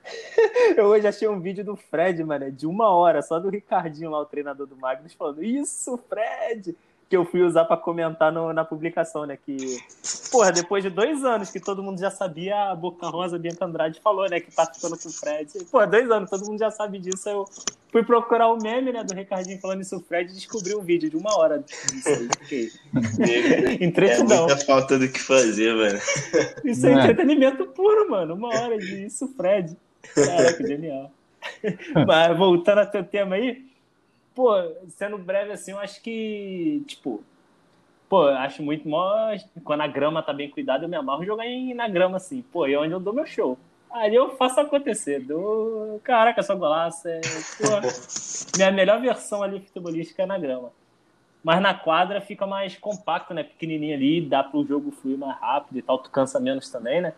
[0.75, 4.19] Eu hoje achei um vídeo do Fred, mano, de uma hora, só do Ricardinho lá,
[4.19, 6.75] o treinador do Magnus, falando Isso, Fred!
[7.09, 9.35] Que eu fui usar pra comentar no- na publicação, né?
[9.43, 9.79] Que,
[10.31, 13.65] porra, depois de dois anos que todo mundo já sabia, a Boca Rosa, a Bianca
[13.65, 14.39] Andrade falou, né?
[14.39, 15.49] Que tá ficando com o Fred.
[15.71, 17.27] Porra, dois anos, todo mundo já sabe disso.
[17.27, 17.45] Eu
[17.91, 21.09] fui procurar o meme, né, do Ricardinho falando isso, o Fred, e descobri um vídeo
[21.09, 22.69] de uma hora disso aí.
[23.99, 25.97] É muita falta do que fazer, mano.
[26.63, 27.03] Isso é Não é?
[27.05, 28.35] entretenimento puro, mano.
[28.35, 29.75] Uma hora disso, Fred.
[30.13, 31.11] Caraca, genial.
[32.07, 33.65] Mas voltando ao teu tema aí,
[34.39, 34.53] pô,
[34.87, 37.21] sendo breve assim, eu acho que, tipo,
[38.07, 39.35] pô, acho muito mó.
[39.65, 42.41] Quando a grama tá bem cuidada, eu me amarro jogar em, na grama, assim.
[42.41, 43.57] Pô, é onde eu dou meu show.
[43.91, 45.19] Ali eu faço acontecer.
[45.19, 45.99] Dou...
[46.05, 47.05] Caraca, só golaço.
[47.09, 47.19] É...
[47.19, 47.67] Pô,
[48.55, 50.71] minha melhor versão ali futebolística é na grama.
[51.43, 53.43] Mas na quadra fica mais compacto, né?
[53.43, 55.97] Pequenininho ali, dá pro jogo fluir mais rápido e tal.
[55.99, 57.13] Tu cansa menos também, né?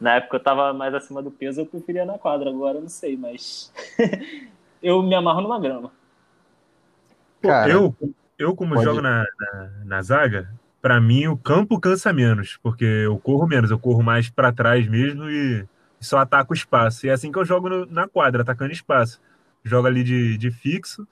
[0.00, 2.48] Na época eu tava mais acima do peso, eu preferia na quadra.
[2.48, 3.70] Agora eu não sei, mas
[4.82, 5.97] eu me amarro numa grama.
[7.42, 7.96] Cara, eu,
[8.38, 10.50] eu, como pode- jogo na, na, na zaga,
[10.82, 14.86] pra mim o campo cansa menos, porque eu corro menos, eu corro mais pra trás
[14.88, 15.66] mesmo e
[16.00, 17.06] só ataco o espaço.
[17.06, 19.20] E é assim que eu jogo no- na quadra, atacando espaço.
[19.64, 21.06] Jogo ali de, de fixo,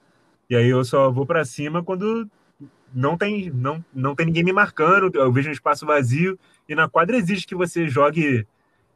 [0.49, 2.27] e aí eu só vou pra cima quando
[2.93, 6.87] não tem, não, não tem ninguém me marcando, eu vejo um espaço vazio, e na
[6.89, 8.47] quadra exige que você jogue.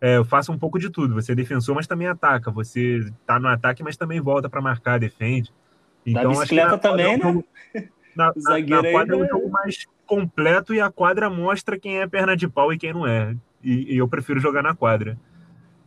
[0.03, 1.13] É, faça um pouco de tudo.
[1.13, 2.49] Você é defensor, mas também ataca.
[2.49, 5.53] Você tá no ataque, mas também volta pra marcar, defende.
[6.05, 7.23] Da Então, na bicicleta quadra é também, um né?
[7.23, 7.45] jogo-
[8.15, 10.89] na, O na- zagueiro na aí quadra é um vai- jogo mais completo e a
[10.91, 13.35] quadra mostra quem é perna de pau e quem não é.
[13.63, 15.17] E, e eu prefiro jogar na quadra.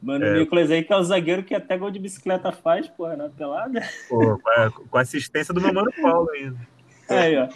[0.02, 0.32] Mano, É.
[0.32, 3.28] o Nicolas aí, que é o zagueiro que até gol de bicicleta faz, porra, na
[3.28, 3.82] pelada.
[4.08, 4.38] Pô,
[4.90, 6.58] com, a, assistência do meu mano Paulo ainda.
[7.08, 7.48] Aí, ó.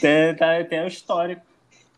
[0.00, 1.42] Tem, tá, tem o histórico.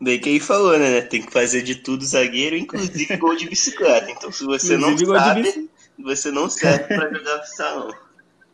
[0.01, 1.01] Daí que ele falou, né?
[1.01, 4.09] Tem que fazer de tudo zagueiro, inclusive gol de bicicleta.
[4.09, 7.93] Então, se você não Inclusive, de sabe, bici- você não serve pra jogar salão.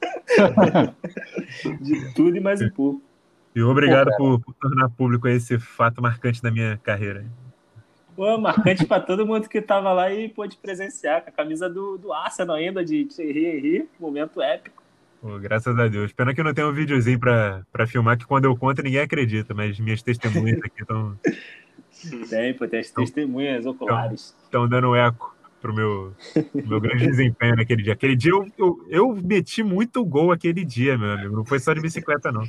[1.82, 3.02] De tudo e mais um pouco.
[3.56, 7.26] E obrigado Pô, por, por tornar público esse fato marcante da minha carreira.
[8.16, 11.98] Pô, marcante pra todo mundo que tava lá e pôde presenciar, com a camisa do,
[11.98, 14.84] do Arsenal ainda, de Thierry Henry, momento épico.
[15.22, 16.14] Pô, graças a Deus.
[16.14, 19.80] Pena que não tem um videozinho pra filmar, que quando eu conto ninguém acredita, mas
[19.80, 21.18] minhas testemunhas aqui estão
[22.30, 24.36] Tem, pô, tem as testemunhas oculares.
[24.52, 25.35] dando eco
[25.66, 27.94] pro meu, pro meu grande desempenho naquele dia.
[27.94, 31.36] Aquele dia eu, eu, eu meti muito gol aquele dia, meu amigo.
[31.36, 32.44] Não foi só de bicicleta, não.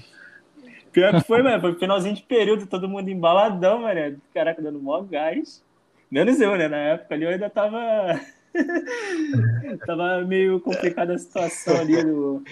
[0.93, 4.21] Pior que foi, mano, foi finalzinho de período, todo mundo embaladão, mano.
[4.35, 5.65] Caraca, dando mó gás.
[6.11, 6.69] Menos eu, né?
[6.69, 8.21] Na época ali eu ainda tava.
[9.87, 12.43] tava meio complicada a situação ali no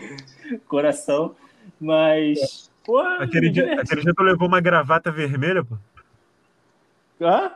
[0.67, 1.37] coração.
[1.79, 2.71] Mas.
[2.85, 5.77] Porra, Aquele dia, aquele dia tu levou uma gravata vermelha, pô.
[7.21, 7.53] Hã?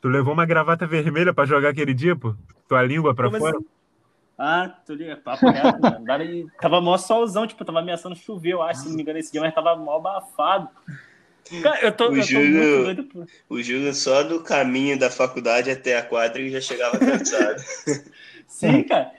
[0.00, 2.34] Tu levou uma gravata vermelha pra jogar aquele dia, pô?
[2.72, 3.56] Tua língua pra Como fora?
[3.58, 3.66] assim?
[4.38, 5.20] Ah, tô ligado.
[5.20, 6.48] Papo reto, mano.
[6.58, 9.42] Tava mó solzão, tipo, tava ameaçando chover, eu acho, se não me engano, esse dia,
[9.42, 10.70] mas tava mó abafado.
[11.62, 13.26] Cara, eu tô, O eu tô Júlio- muito doido por.
[13.50, 17.62] O Júlio, só do caminho da faculdade até a quadra, ele já chegava cansado.
[18.48, 19.12] Sim, cara.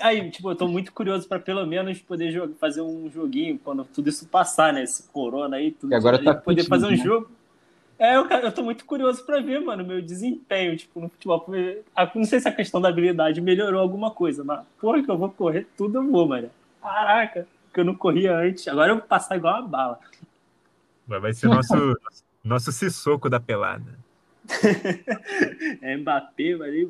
[0.00, 3.84] Aí, tipo, eu tô muito curioso pra pelo menos poder jogar, fazer um joguinho quando
[3.84, 4.82] tudo isso passar, né?
[4.82, 5.92] Esse corona aí, tudo.
[5.92, 6.96] E agora tá Poder fazer um né?
[6.96, 7.30] jogo.
[7.98, 11.40] É, eu, eu tô muito curioso pra ver, mano, meu desempenho, tipo, no futebol.
[11.40, 11.82] Porque,
[12.14, 15.30] Não sei se a questão da habilidade melhorou alguma coisa, mas, porra, que eu vou
[15.30, 16.50] correr tudo, eu vou, mano.
[16.82, 18.68] Caraca, que eu não corria antes.
[18.68, 20.00] Agora eu vou passar igual uma bala.
[21.06, 21.74] Vai vai ser nosso,
[22.44, 23.98] nosso Sissoko da pelada.
[25.82, 26.88] É Mbappé, ali.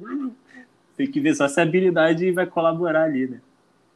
[0.97, 3.41] Tem que ver só se a habilidade vai colaborar ali, né?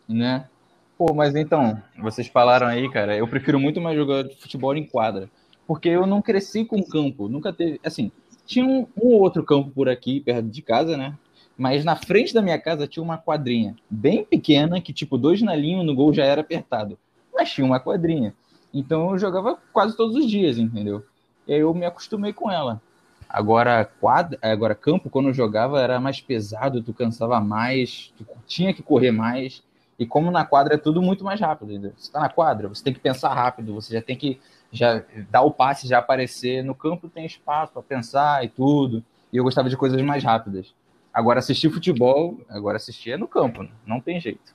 [0.09, 0.49] né?
[0.97, 5.31] Pô, mas então, vocês falaram aí, cara, eu prefiro muito mais jogar futebol em quadra,
[5.71, 8.11] porque eu não cresci com campo, nunca teve, assim,
[8.45, 11.17] tinha um, um outro campo por aqui, perto de casa, né?
[11.57, 15.87] Mas na frente da minha casa tinha uma quadrinha bem pequena, que tipo, dois nalinhos
[15.87, 16.99] no gol já era apertado,
[17.33, 18.35] mas tinha uma quadrinha.
[18.75, 21.05] Então eu jogava quase todos os dias, entendeu?
[21.47, 22.83] E aí eu me acostumei com ela.
[23.29, 28.75] Agora, quadra, agora campo, quando eu jogava, era mais pesado, tu cansava mais, tu tinha
[28.75, 29.63] que correr mais.
[29.97, 31.93] E como na quadra é tudo muito mais rápido, entendeu?
[31.97, 34.41] Você tá na quadra, você tem que pensar rápido, você já tem que
[34.73, 36.63] já dar o passe, já aparecer.
[36.63, 39.05] No campo tem espaço para pensar e tudo.
[39.33, 40.75] E eu gostava de coisas mais rápidas.
[41.13, 43.71] Agora assistir futebol, agora assistir é no campo, né?
[43.85, 44.55] não tem jeito.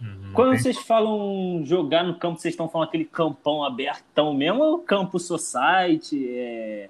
[0.00, 4.78] Uhum, Quando vocês falam jogar no campo, vocês estão falando aquele campão abertão mesmo ou
[4.78, 6.88] campo society, é...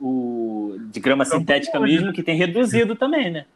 [0.00, 3.46] o de grama sintética mesmo, que tem reduzido também, né?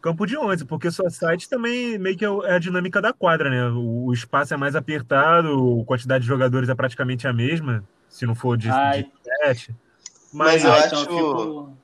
[0.00, 3.68] Campo de 11, porque society também meio que é, é a dinâmica da quadra, né?
[3.68, 8.34] O espaço é mais apertado, a quantidade de jogadores é praticamente a mesma, se não
[8.34, 9.02] for de, Ai.
[9.02, 9.10] de
[9.44, 9.74] 7.
[10.32, 11.02] Mas, Mas eu acho.
[11.02, 11.76] Então,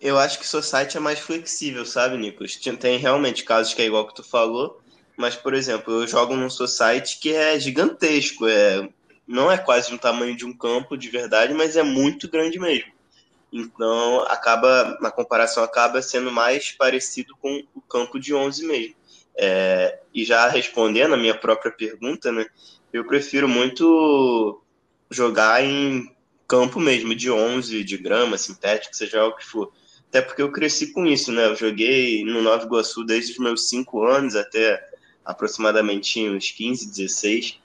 [0.00, 2.56] eu acho que Society é mais flexível, sabe, Nicolas?
[2.56, 4.80] Tem realmente casos que é igual que tu falou,
[5.16, 8.86] mas, por exemplo, eu jogo num Society que é gigantesco, é,
[9.26, 12.92] não é quase do tamanho de um campo de verdade, mas é muito grande mesmo.
[13.56, 18.94] Então, acaba, na comparação, acaba sendo mais parecido com o campo de 11 mesmo.
[19.36, 22.46] É, e já respondendo a minha própria pergunta, né,
[22.92, 24.60] eu prefiro muito
[25.10, 26.12] jogar em
[26.48, 29.72] campo mesmo, de 11, de grama, sintético, seja o que for
[30.14, 31.44] até porque eu cresci com isso, né?
[31.46, 34.80] Eu joguei no Nova Iguaçu desde os meus 5 anos até
[35.24, 37.58] aproximadamente uns 15, 16.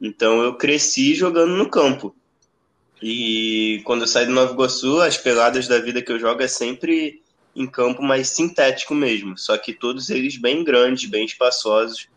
[0.00, 2.16] Então eu cresci jogando no campo.
[3.02, 6.48] E quando eu saí do Nova Iguaçu, as peladas da vida que eu jogo é
[6.48, 7.22] sempre
[7.56, 9.36] em campo mais sintético mesmo.
[9.38, 12.08] Só que todos eles bem grandes, bem espaçosos.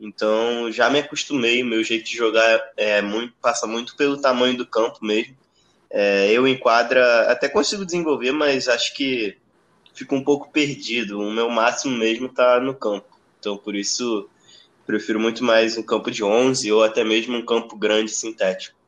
[0.00, 4.66] Então já me acostumei, meu jeito de jogar é muito, passa muito pelo tamanho do
[4.66, 5.36] campo mesmo.
[5.88, 9.36] É, eu em quadra até consigo desenvolver, mas acho que
[9.94, 11.20] fico um pouco perdido.
[11.20, 13.06] O meu máximo mesmo está no campo.
[13.38, 14.28] Então, por isso,
[14.86, 18.81] prefiro muito mais um campo de 11 ou até mesmo um campo grande sintético.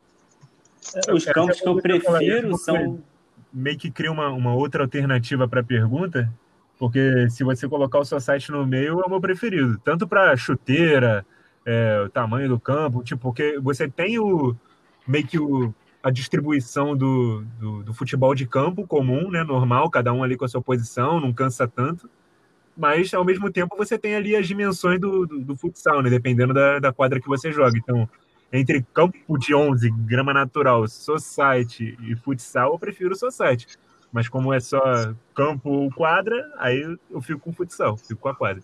[0.94, 3.02] É, os campos que eu prefiro são.
[3.52, 6.28] Meio que cria uma, uma outra alternativa para a pergunta,
[6.76, 9.78] porque se você colocar o seu site no meio, é o meu preferido.
[9.84, 11.24] Tanto para chuteira,
[11.64, 14.56] é, o tamanho do campo, tipo, porque você tem o
[15.06, 15.72] meio que o,
[16.02, 20.44] a distribuição do, do, do, futebol de campo comum, né, normal, cada um ali com
[20.44, 22.10] a sua posição, não cansa tanto.
[22.76, 26.52] Mas, ao mesmo tempo, você tem ali as dimensões do, do, do futsal, né, dependendo
[26.52, 27.78] da, da quadra que você joga.
[27.78, 28.08] Então,
[28.54, 33.66] entre campo de 11, grama natural, society e futsal, eu prefiro o society.
[34.12, 34.80] Mas como é só
[35.34, 36.80] campo ou quadra, aí
[37.10, 38.62] eu fico com futsal, fico com a quadra.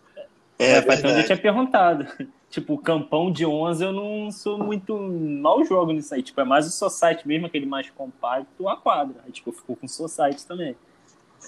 [0.56, 2.06] É, é então eu tinha perguntado.
[2.50, 4.98] Tipo, campão de 11 eu não sou muito.
[4.98, 6.20] Mal jogo nisso aí.
[6.20, 9.14] Tipo, é mais o Society mesmo, aquele mais compacto, a quadra.
[9.24, 10.74] Aí, tipo, ficou com o Society também.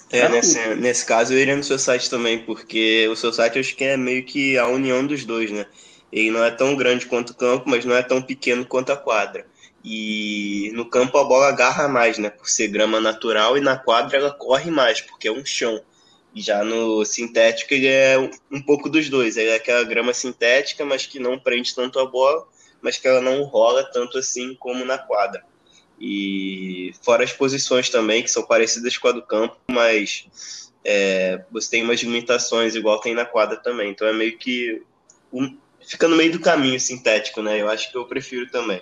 [0.09, 3.83] É, nesse, nesse caso eu iria no Society também, porque o Society eu acho que
[3.83, 5.65] é meio que a união dos dois, né?
[6.13, 8.95] Ele não é tão grande quanto o campo, mas não é tão pequeno quanto a
[8.95, 9.47] quadra.
[9.83, 12.29] E no campo a bola agarra mais, né?
[12.29, 15.81] Por ser grama natural, e na quadra ela corre mais, porque é um chão.
[16.35, 18.17] Já no sintético ele é
[18.51, 19.37] um pouco dos dois.
[19.37, 22.47] Ele é aquela grama sintética, mas que não prende tanto a bola,
[22.79, 25.43] mas que ela não rola tanto assim como na quadra.
[25.99, 31.71] E fora as posições também, que são parecidas com a do campo, mas é, você
[31.71, 33.89] tem umas limitações igual tem na quadra também.
[33.89, 34.81] Então é meio que
[35.31, 37.61] um, fica no meio do caminho sintético, né?
[37.61, 38.81] Eu acho que eu prefiro também.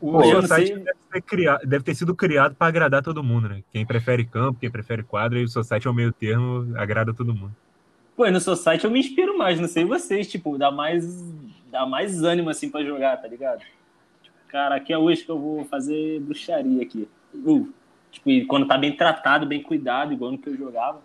[0.00, 3.64] O Pô, site deve, criado, deve, ter sido criado para agradar todo mundo, né?
[3.72, 7.34] Quem prefere campo, quem prefere quadra, e o Society é o meio termo, agrada todo
[7.34, 7.54] mundo.
[8.16, 11.04] Pô, no Society eu me inspiro mais, não sei vocês, tipo, dá mais,
[11.68, 13.62] dá mais ânimo assim para jogar, tá ligado?
[14.22, 17.08] Tipo, cara, aqui é hoje que eu vou fazer bruxaria aqui.
[17.34, 17.68] Uh,
[18.12, 21.02] tipo, quando tá bem tratado, bem cuidado, igual no que eu jogava.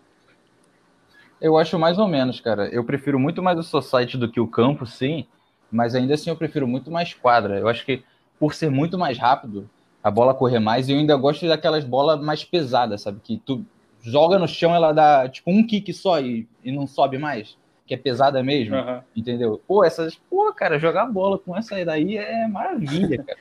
[1.40, 2.68] Eu acho mais ou menos, cara.
[2.68, 5.26] Eu prefiro muito mais o Society do que o campo, sim,
[5.72, 7.60] mas ainda assim eu prefiro muito mais quadra.
[7.60, 8.04] Eu acho que
[8.40, 9.70] por ser muito mais rápido,
[10.04, 13.20] a bola correr mais, e eu ainda gosto daquelas bolas mais pesadas, sabe?
[13.24, 13.66] Que tu
[14.02, 17.94] joga no chão, ela dá tipo um kick só e, e não sobe mais, que
[17.94, 19.02] é pesada mesmo, uhum.
[19.16, 19.62] entendeu?
[19.68, 23.40] Pô, essas, pô, cara, jogar bola com essa daí é maravilha, cara.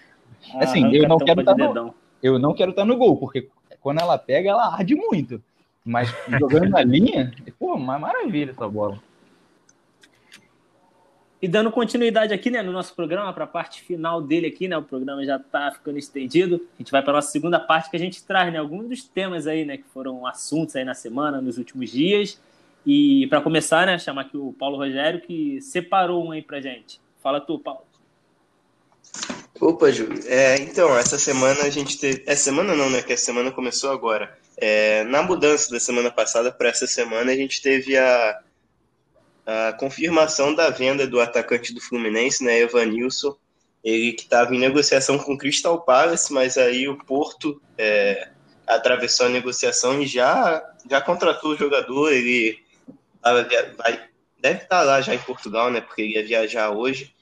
[0.65, 3.49] assim, eu não quero estar tá no, eu não quero estar tá no gol, porque
[3.81, 5.41] quando ela pega, ela arde muito.
[5.87, 9.01] Mas jogando na linha, pô, uma maravilha essa bola.
[11.41, 14.77] E dando continuidade aqui, né, no nosso programa, para a parte final dele aqui, né,
[14.77, 16.67] o programa já está ficando estendido.
[16.75, 19.05] A gente vai para a nossa segunda parte que a gente traz, né, alguns dos
[19.05, 22.41] temas aí, né, que foram assuntos aí na semana, nos últimos dias.
[22.85, 27.01] E para começar, né, chamar aqui o Paulo Rogério que separou um aí para gente.
[27.23, 27.83] Fala tu, Paulo.
[29.61, 30.21] Opa, Júlio.
[30.27, 32.23] É, então, essa semana a gente teve.
[32.27, 33.03] Essa semana não, né?
[33.03, 34.37] Que a semana começou agora.
[34.57, 38.41] É, na mudança da semana passada para essa semana, a gente teve a
[39.47, 43.37] a confirmação da venda do atacante do Fluminense, né, Evanilson,
[43.85, 48.31] ele que estava em negociação com o Crystal Palace, mas aí o Porto é,
[48.67, 52.59] atravessou a negociação e já, já contratou o jogador, ele
[53.23, 54.09] vai,
[54.41, 57.15] deve estar lá já em Portugal, né, porque ele ia viajar hoje,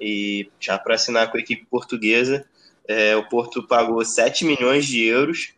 [0.00, 2.46] e já para assinar com a equipe portuguesa,
[2.86, 5.54] é, o Porto pagou 7 milhões de euros,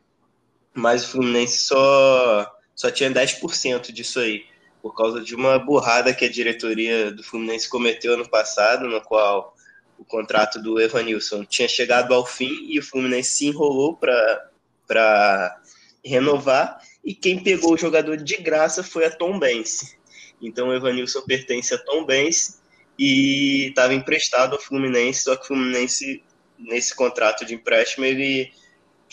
[0.75, 4.45] mas o Fluminense só, só tinha 10% disso aí.
[4.83, 9.57] por causa de uma burrada que a diretoria do Fluminense cometeu ano passado, no qual
[9.99, 15.61] o contrato do Evanilson tinha chegado ao fim e o Fluminense se enrolou para
[16.05, 19.97] renovar e quem pegou o jogador de graça foi a Tom Bense.
[20.43, 22.59] Então o Evanilson pertence a Tom Bense
[22.99, 26.23] e estava emprestado ao Fluminense, só que o Fluminense,
[26.59, 28.53] nesse contrato de empréstimo, ele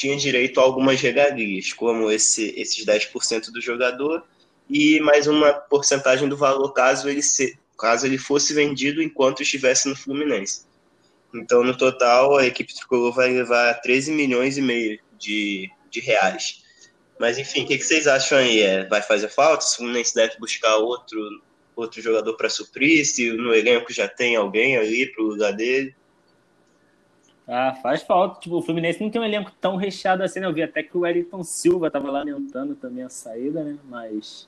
[0.02, 4.26] tinha direito a algumas regalias, como esse, esses 10% do jogador
[4.68, 9.88] e mais uma porcentagem do valor caso ele, se, caso ele fosse vendido enquanto estivesse
[9.88, 10.66] no Fluminense.
[11.32, 16.64] Então, no total, a equipe tricolor vai levar 13 milhões e meio de, de reais.
[17.20, 18.60] Mas, enfim, o que, que, vocês acham aí?
[18.60, 19.64] É, vai fazer falta?
[19.64, 21.44] Se o Fluminense deve buscar outro,
[21.76, 23.06] outro jogador para suprir?
[23.06, 25.96] Se no elenco já tem alguém ali para o lugar dele?
[27.54, 28.40] Ah, faz falta.
[28.40, 30.46] Tipo, o Fluminense não tem um elenco tão recheado assim, né?
[30.46, 33.78] Eu vi até que o Wellington Silva estava lamentando também a saída, né?
[33.90, 34.48] Mas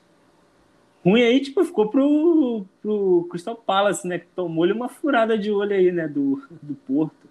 [1.04, 4.20] ruim aí, tipo, ficou pro, pro Crystal Palace, né?
[4.20, 6.08] Que tomou-lhe uma furada de olho aí, né?
[6.08, 7.28] Do, do Porto.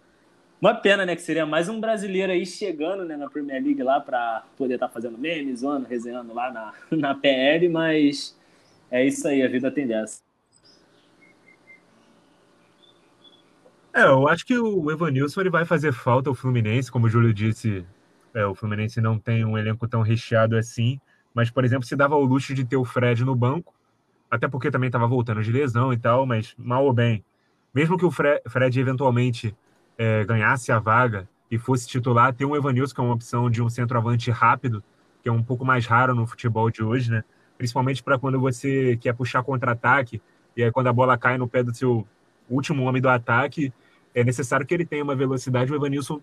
[0.62, 1.16] Uma pena, né?
[1.16, 4.90] Que seria mais um brasileiro aí chegando né, na Premier League lá para poder estar
[4.90, 8.38] tá fazendo memes, zoando, resenhando lá na, na PL, mas
[8.92, 10.22] é isso aí, a vida tem dessa.
[13.94, 17.32] É, eu acho que o Evanilson ele vai fazer falta ao Fluminense, como o Júlio
[17.32, 17.86] disse,
[18.34, 21.00] é, o Fluminense não tem um elenco tão recheado assim.
[21.34, 23.74] Mas, por exemplo, se dava o luxo de ter o Fred no banco,
[24.32, 27.24] até porque também estava voltando de lesão e tal, mas mal ou bem,
[27.74, 29.56] mesmo que o Fred eventualmente
[29.98, 33.62] é, ganhasse a vaga e fosse titular, ter um Evanilson, que é uma opção de
[33.62, 34.84] um centroavante rápido,
[35.22, 37.24] que é um pouco mais raro no futebol de hoje, né?
[37.58, 40.20] Principalmente para quando você quer puxar contra-ataque,
[40.58, 42.08] e aí quando a bola cai no pé do seu
[42.50, 43.72] último homem do ataque,
[44.14, 45.72] é necessário que ele tenha uma velocidade.
[45.72, 46.22] O Evanilson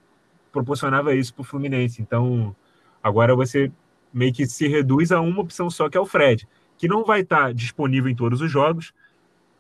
[0.53, 2.01] proporcionava isso para o Fluminense.
[2.03, 2.55] Então,
[3.03, 3.71] agora você
[4.13, 7.21] meio que se reduz a uma opção só, que é o Fred, que não vai
[7.21, 8.93] estar tá disponível em todos os jogos.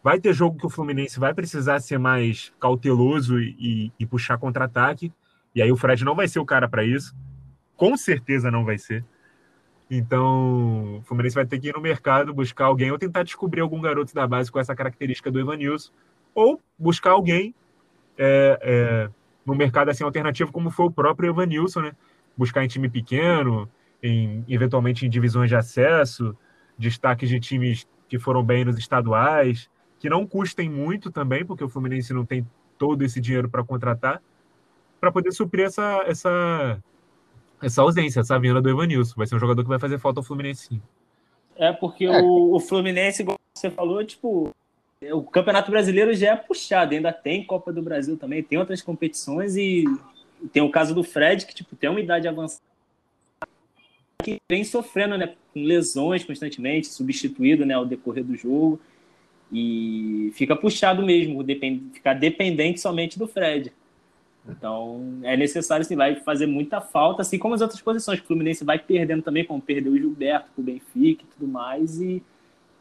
[0.02, 5.12] Vai ter jogo que o Fluminense vai precisar ser mais cauteloso e, e puxar contra-ataque.
[5.54, 7.14] E aí o Fred não vai ser o cara para isso.
[7.76, 9.04] Com certeza não vai ser.
[9.90, 13.80] Então, o Fluminense vai ter que ir no mercado buscar alguém ou tentar descobrir algum
[13.80, 15.90] garoto da base com essa característica do Evanilson,
[16.32, 17.52] ou buscar alguém
[18.18, 19.10] é, é,
[19.44, 21.92] no mercado assim alternativo, como foi o próprio Evanilson, né?
[22.36, 23.68] Buscar em time pequeno,
[24.02, 26.36] em, eventualmente em divisões de acesso,
[26.78, 31.68] destaques de times que foram bem nos estaduais, que não custem muito também, porque o
[31.68, 32.46] Fluminense não tem
[32.78, 34.22] todo esse dinheiro para contratar,
[34.98, 36.82] para poder suprir essa, essa,
[37.62, 39.14] essa ausência, essa vinda do Evanilson.
[39.16, 40.82] Vai ser um jogador que vai fazer falta ao Fluminense sim.
[41.56, 42.22] É, porque é.
[42.22, 44.50] O, o Fluminense, igual você falou, tipo,
[45.12, 49.56] o Campeonato Brasileiro já é puxado, ainda tem Copa do Brasil também, tem outras competições
[49.56, 49.84] e
[50.52, 52.70] tem o caso do Fred, que tipo, tem uma idade avançada
[54.22, 58.78] que vem sofrendo né, com lesões constantemente, substituído né, ao decorrer do jogo.
[59.52, 63.72] E fica puxado mesmo, depend, ficar dependente somente do Fred.
[64.48, 68.20] Então é necessário, assim, vai fazer muita falta, assim como as outras posições.
[68.20, 72.22] O Fluminense vai perdendo também, como perdeu o Gilberto, o Benfica e tudo mais, e,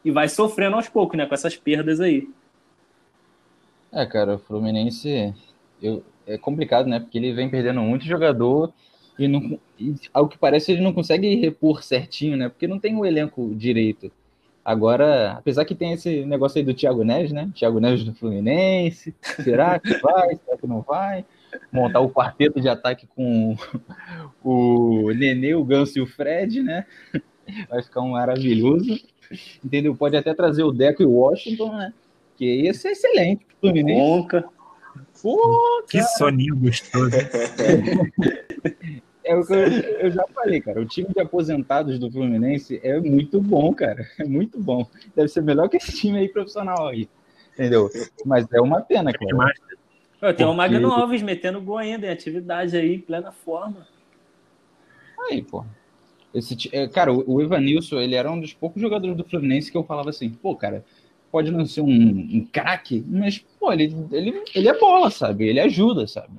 [0.04, 2.28] e vai sofrendo aos poucos, né, com essas perdas aí.
[3.92, 5.34] É, cara, o Fluminense
[5.82, 7.00] eu, é complicado, né?
[7.00, 8.72] Porque ele vem perdendo muito jogador
[9.18, 12.48] e, não, e ao que parece ele não consegue repor certinho, né?
[12.48, 14.10] Porque não tem o um elenco direito.
[14.64, 17.50] Agora, apesar que tem esse negócio aí do Thiago Neves, né?
[17.54, 19.14] Thiago Neves do Fluminense.
[19.20, 20.36] Será que vai?
[20.44, 21.24] Será que não vai?
[21.72, 23.56] Montar o quarteto de ataque com
[24.44, 26.86] o Nenê, o Ganso e o Fred, né?
[27.68, 29.00] Vai ficar um maravilhoso.
[29.64, 29.94] Entendeu?
[29.94, 31.92] Pode até trazer o Deco e o Washington, né?
[32.36, 34.00] Que ia ser excelente pro Fluminense.
[34.00, 34.44] Conca.
[35.22, 37.10] Pô, que soninho gostoso.
[39.22, 40.80] É o que eu, eu, já falei, cara.
[40.80, 44.04] O time de aposentados do Fluminense é muito bom, cara.
[44.18, 44.84] É muito bom.
[45.14, 47.08] Deve ser melhor que esse time aí profissional aí.
[47.52, 47.88] Entendeu?
[48.24, 49.52] Mas é uma pena, cara.
[50.20, 53.86] Eu tenho o Magno Alves metendo gol ainda em atividade aí, em plena forma.
[55.28, 55.64] Aí, pô.
[56.34, 59.82] Esse, é, cara, o Evanilson, ele era um dos poucos jogadores do Fluminense que eu
[59.82, 60.84] falava assim, pô, cara,
[61.30, 65.48] pode não ser um, um craque, mas, pô, ele, ele, ele é bola, sabe?
[65.48, 66.34] Ele ajuda, sabe?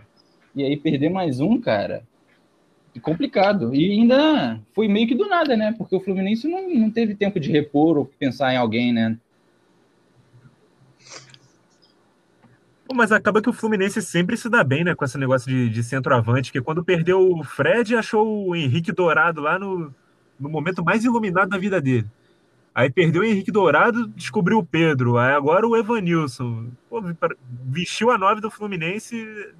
[0.56, 2.04] E aí perder mais um, cara,
[3.02, 3.74] complicado.
[3.74, 5.74] E ainda foi meio que do nada, né?
[5.78, 9.18] Porque o Fluminense não, não teve tempo de repor ou pensar em alguém, né?
[12.94, 14.96] Mas acaba que o Fluminense sempre se dá bem, né?
[14.96, 19.42] Com esse negócio de, de centroavante, que quando perdeu o Fred, achou o Henrique Dourado
[19.42, 19.94] lá no,
[20.40, 22.08] no momento mais iluminado da vida dele.
[22.74, 25.18] Aí perdeu o Henrique Dourado, descobriu o Pedro.
[25.18, 26.68] Aí agora o Evanilson.
[26.90, 27.02] Pô,
[27.68, 29.54] vestiu a nove do Fluminense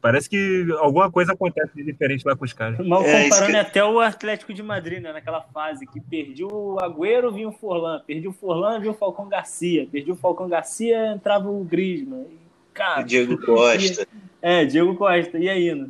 [0.00, 2.78] Parece que alguma coisa acontece de diferente lá com os caras.
[2.86, 5.12] Mal É, comparando isso até o Atlético de Madrid, né?
[5.12, 8.00] Naquela fase que perdi o Agüero, vinha o Forlan.
[8.06, 9.88] Perdi o Forlan, vinha o Falcão Garcia.
[9.90, 12.26] Perdi o Falcão Garcia, entrava o Griezmann.
[12.78, 14.06] E, Cara, O Diego Costa.
[14.40, 15.36] é, Diego Costa.
[15.38, 15.88] E aí, né?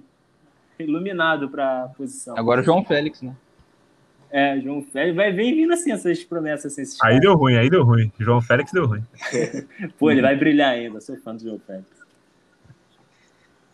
[0.78, 2.38] Iluminado pra posição.
[2.38, 3.34] Agora o João Félix, né?
[4.30, 5.16] É, João Félix.
[5.16, 6.72] Vai vir vindo assim essas promessas.
[6.72, 7.20] Assim, esses Aí caras.
[7.20, 8.12] deu ruim, aí deu ruim.
[8.18, 9.02] João Félix deu ruim.
[9.98, 11.00] Pô, ele vai brilhar ainda.
[11.00, 11.86] Sou fã do João Félix.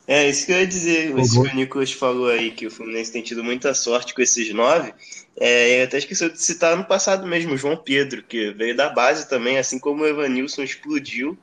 [0.07, 1.19] É, isso que eu ia dizer.
[1.19, 4.53] Isso que o Nicolas falou aí, que o Fluminense tem tido muita sorte com esses
[4.53, 4.93] nove.
[5.39, 8.89] É, eu até esqueci de citar no passado mesmo, o João Pedro, que veio da
[8.91, 11.37] base também, assim como o Evanilson explodiu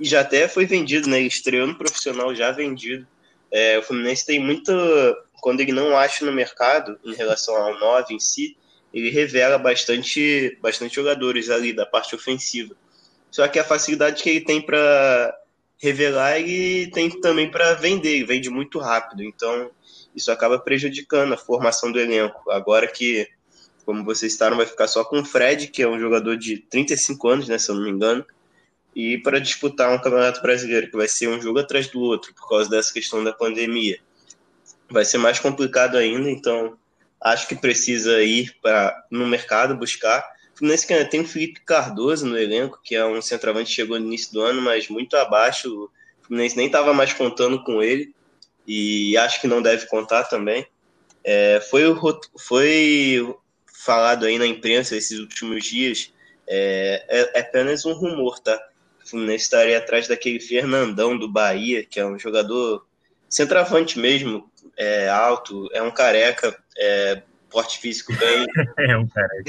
[0.00, 1.20] e já até foi vendido, né?
[1.20, 3.06] Estreou no profissional já vendido.
[3.50, 4.72] É, o Fluminense tem muita.
[5.40, 8.56] Quando ele não acha no mercado, em relação ao 9 em si,
[8.92, 12.74] ele revela bastante, bastante jogadores ali da parte ofensiva.
[13.30, 15.36] Só que a facilidade que ele tem para
[15.76, 19.22] revelar, ele tem também para vender, ele vende muito rápido.
[19.22, 19.70] Então,
[20.14, 22.50] isso acaba prejudicando a formação do elenco.
[22.50, 23.28] Agora que,
[23.84, 27.28] como vocês estavam, vai ficar só com o Fred, que é um jogador de 35
[27.28, 28.24] anos, né, se eu não me engano,
[28.94, 32.48] e para disputar um campeonato brasileiro, que vai ser um jogo atrás do outro, por
[32.48, 33.98] causa dessa questão da pandemia.
[34.88, 36.78] Vai ser mais complicado ainda, então
[37.20, 40.24] acho que precisa ir para no mercado buscar.
[40.54, 44.06] Fluminense que tem o Felipe Cardoso no elenco, que é um centroavante que chegou no
[44.06, 45.68] início do ano, mas muito abaixo.
[46.22, 48.14] O Fluminense nem estava mais contando com ele
[48.66, 50.66] e acho que não deve contar também.
[51.24, 53.34] É, foi, o foi
[53.66, 56.12] falado aí na imprensa esses últimos dias,
[56.46, 58.60] é, é- é apenas um rumor, tá?
[59.04, 62.86] O Fluminense estaria atrás daquele Fernandão do Bahia, que é um jogador
[63.28, 68.46] centroavante mesmo, é, alto, é um careca, é, porte físico bem,
[68.78, 69.28] É um cara.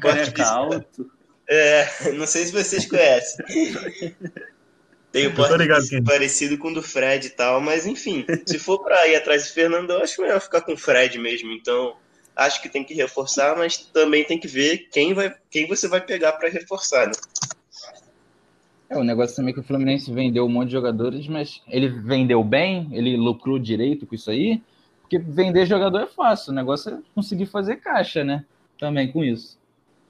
[0.00, 1.10] Careca físico alto.
[1.48, 3.46] É, não sei se vocês conhecem.
[5.10, 6.02] Tem o porte ligado é.
[6.02, 9.54] parecido com o do Fred e tal, mas enfim, se for pra ir atrás do
[9.54, 11.50] Fernando, eu acho melhor ficar com o Fred mesmo.
[11.52, 11.96] Então,
[12.38, 16.00] acho que tem que reforçar, mas também tem que ver quem, vai, quem você vai
[16.00, 17.12] pegar pra reforçar, né?
[18.88, 21.88] É, o negócio também é que o Fluminense vendeu um monte de jogadores, mas ele
[21.88, 24.62] vendeu bem, ele lucrou direito com isso aí,
[25.02, 28.44] porque vender jogador é fácil, o negócio é conseguir fazer caixa, né?
[28.78, 29.58] Também com isso.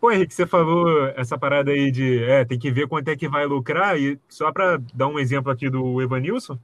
[0.00, 3.28] Pô, Henrique, você falou essa parada aí de é, tem que ver quanto é que
[3.28, 6.56] vai lucrar, e só para dar um exemplo aqui do Evanilson,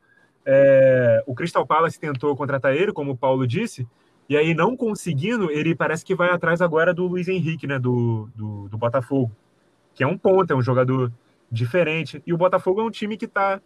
[0.46, 3.88] é, o Crystal Palace tentou contratar ele, como o Paulo disse,
[4.28, 8.28] e aí não conseguindo, ele parece que vai atrás agora do Luiz Henrique, né, do,
[8.34, 9.30] do, do Botafogo,
[9.94, 11.12] que é um ponta, é um jogador
[11.50, 13.60] diferente, e o Botafogo é um time que está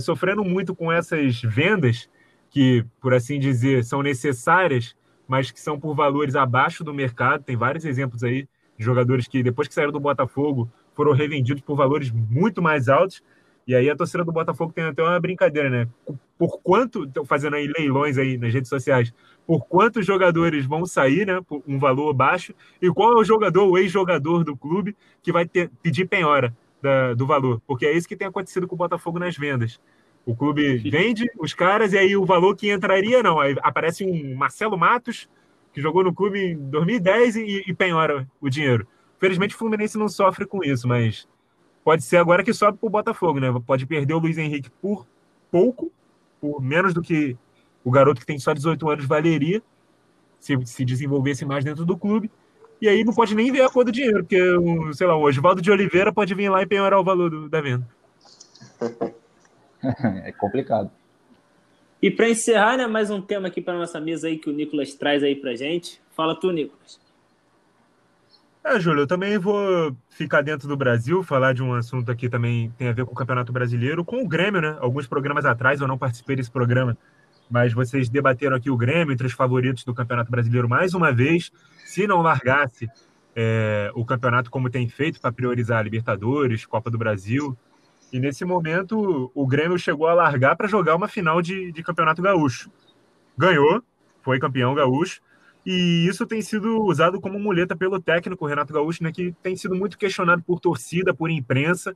[0.00, 2.08] sofrendo muito com essas vendas,
[2.50, 4.94] que, por assim dizer, são necessárias,
[5.26, 9.42] mas que são por valores abaixo do mercado, tem vários exemplos aí, de jogadores que
[9.42, 13.22] depois que saíram do Botafogo foram revendidos por valores muito mais altos.
[13.66, 15.88] E aí a torcida do Botafogo tem até uma brincadeira, né?
[16.36, 19.14] Por quanto, fazendo aí leilões aí nas redes sociais,
[19.46, 21.40] por quantos jogadores vão sair, né?
[21.46, 25.46] Por um valor baixo, e qual é o jogador, o ex-jogador do clube, que vai
[25.46, 27.60] ter, pedir penhora da, do valor.
[27.66, 29.80] Porque é isso que tem acontecido com o Botafogo nas vendas.
[30.24, 33.40] O clube vende os caras e aí o valor que entraria, não.
[33.40, 35.28] Aí aparece um Marcelo Matos,
[35.72, 38.86] que jogou no clube em 2010 e, e penhora o dinheiro.
[39.18, 41.28] Felizmente o Fluminense não sofre com isso, mas
[41.84, 43.48] pode ser agora que sobe para o Botafogo, né?
[43.66, 45.06] Pode perder o Luiz Henrique por
[45.50, 45.90] pouco,
[46.40, 47.36] por menos do que
[47.84, 49.62] o garoto que tem só 18 anos valeria,
[50.38, 52.30] se, se desenvolvesse mais dentro do clube.
[52.80, 55.22] E aí não pode nem ver a cor do dinheiro, porque, o, sei lá, o
[55.22, 57.86] Oswaldo de Oliveira pode vir lá e penhorar o valor do, da venda.
[60.24, 60.90] é complicado.
[62.02, 64.94] E para encerrar, né, mais um tema aqui para nossa mesa aí que o Nicolas
[64.94, 66.02] traz aí pra gente.
[66.16, 67.00] Fala tu, Nicolas.
[68.64, 72.72] É, Júlio, eu também vou ficar dentro do Brasil, falar de um assunto aqui também
[72.78, 74.76] tem a ver com o Campeonato Brasileiro, com o Grêmio, né?
[74.80, 76.96] Alguns programas atrás eu não participei desse programa,
[77.52, 81.52] mas vocês debateram aqui o Grêmio entre os favoritos do Campeonato Brasileiro mais uma vez.
[81.84, 82.88] Se não largasse
[83.36, 87.54] é, o campeonato como tem feito para priorizar a Libertadores, Copa do Brasil.
[88.10, 92.22] E nesse momento o Grêmio chegou a largar para jogar uma final de, de Campeonato
[92.22, 92.70] Gaúcho.
[93.36, 93.82] Ganhou,
[94.22, 95.20] foi campeão gaúcho.
[95.64, 99.74] E isso tem sido usado como muleta pelo técnico Renato Gaúcho, né, que tem sido
[99.74, 101.94] muito questionado por torcida, por imprensa,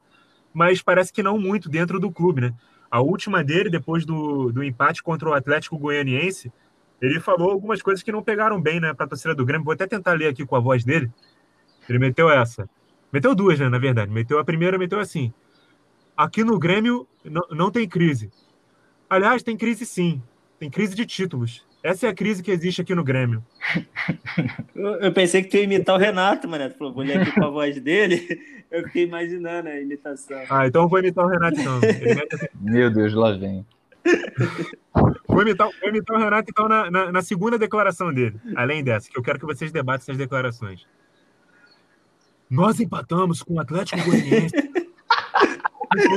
[0.52, 2.42] mas parece que não muito dentro do clube.
[2.42, 2.54] Né?
[2.96, 6.50] A última dele, depois do, do empate contra o Atlético Goianiense,
[6.98, 9.66] ele falou algumas coisas que não pegaram bem né, para a torcida do Grêmio.
[9.66, 11.12] Vou até tentar ler aqui com a voz dele.
[11.86, 12.66] Ele meteu essa.
[13.12, 14.10] Meteu duas, né, na verdade.
[14.10, 15.30] Meteu a primeira, meteu assim.
[16.16, 18.30] Aqui no Grêmio não, não tem crise.
[19.10, 20.22] Aliás, tem crise sim.
[20.58, 21.66] Tem crise de títulos.
[21.86, 23.44] Essa é a crise que existe aqui no Grêmio.
[24.74, 26.68] Eu, eu pensei que tu ia imitar o Renato, mano.
[26.68, 28.38] Tu falou, vou ler aqui com a voz dele.
[28.70, 30.42] Eu fiquei imaginando a imitação.
[30.50, 31.78] Ah, então eu vou imitar o Renato, então.
[31.78, 32.46] Assim.
[32.60, 33.64] Meu Deus, lá vem.
[35.26, 38.38] Vou imitar, vou imitar o Renato, então, na, na, na, segunda declaração dele.
[38.56, 40.84] Além dessa, que eu quero que vocês debatam essas declarações.
[42.50, 44.54] Nós empatamos com o Atlético Goianiense.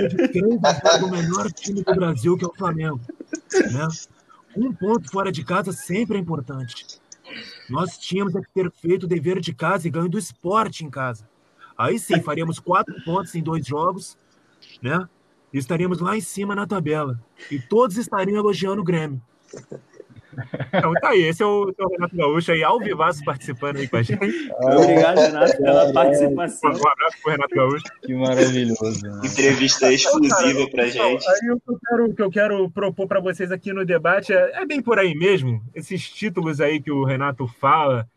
[0.09, 2.99] de três o melhor time do Brasil, que é o Flamengo.
[3.71, 3.87] Né?
[4.59, 6.99] Um ponto fora de casa sempre é importante.
[7.69, 11.29] Nós tínhamos que ter feito o dever de casa e ganho do esporte em casa.
[11.77, 14.17] Aí sim, faríamos quatro pontos em dois jogos,
[14.81, 15.07] né?
[15.53, 17.23] E estaríamos lá em cima na tabela.
[17.49, 19.21] E todos estariam elogiando o Grêmio.
[20.67, 23.87] Então tá aí, esse é o, é o Renato Gaúcho aí, ao vivaço participando aí
[23.87, 24.51] com a gente.
[24.61, 26.71] Obrigado, Renato, pela participação.
[26.71, 27.83] Um abraço pro Renato Gaúcho.
[28.01, 29.01] Que maravilhoso.
[29.03, 29.21] Né?
[29.25, 31.27] Entrevista exclusiva pra então, gente.
[31.27, 34.61] Aí o que eu quero, que eu quero propor para vocês aqui no debate é,
[34.61, 35.61] é bem por aí mesmo.
[35.73, 38.07] Esses títulos aí que o Renato fala,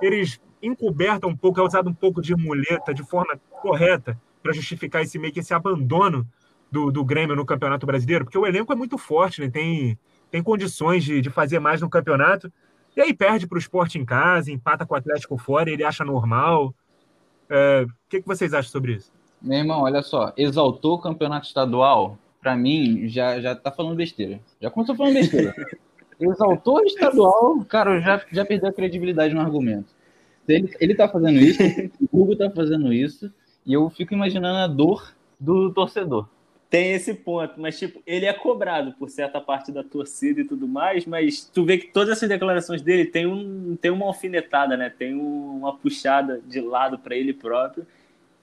[0.00, 5.02] eles encobertam um pouco, é usado um pouco de muleta de forma correta para justificar
[5.02, 6.26] esse meio que esse abandono
[6.70, 9.48] do, do Grêmio no Campeonato Brasileiro, porque o elenco é muito forte, né?
[9.48, 9.98] Tem,
[10.30, 12.52] tem condições de, de fazer mais no campeonato.
[12.96, 16.04] E aí perde para o esporte em casa, empata com o Atlético fora, ele acha
[16.04, 16.74] normal.
[17.48, 19.12] É, o que, que vocês acham sobre isso?
[19.40, 24.40] Meu irmão, olha só, exaltou o campeonato estadual, para mim, já, já tá falando besteira.
[24.60, 25.54] Já começou falando besteira.
[26.20, 29.94] exaltou o estadual, cara, já, já perdeu a credibilidade no argumento.
[30.48, 31.62] Ele, ele tá fazendo isso,
[32.10, 33.32] o Hugo tá fazendo isso,
[33.64, 36.28] e eu fico imaginando a dor do torcedor.
[36.70, 40.68] Tem esse ponto, mas tipo, ele é cobrado por certa parte da torcida e tudo
[40.68, 44.90] mais, mas tu vê que todas essas declarações dele tem, um, tem uma alfinetada, né?
[44.90, 47.86] Tem um, uma puxada de lado para ele próprio.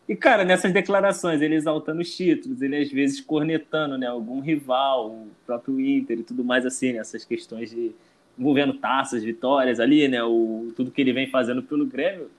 [0.10, 4.08] E, cara, nessas declarações, ele exaltando os títulos, ele às vezes cornetando, né?
[4.08, 7.00] Algum rival, o próprio Inter e tudo mais assim, né?
[7.00, 7.92] Essas questões de
[8.38, 10.24] envolvendo taças, vitórias ali, né?
[10.24, 12.30] O, tudo que ele vem fazendo pelo Grêmio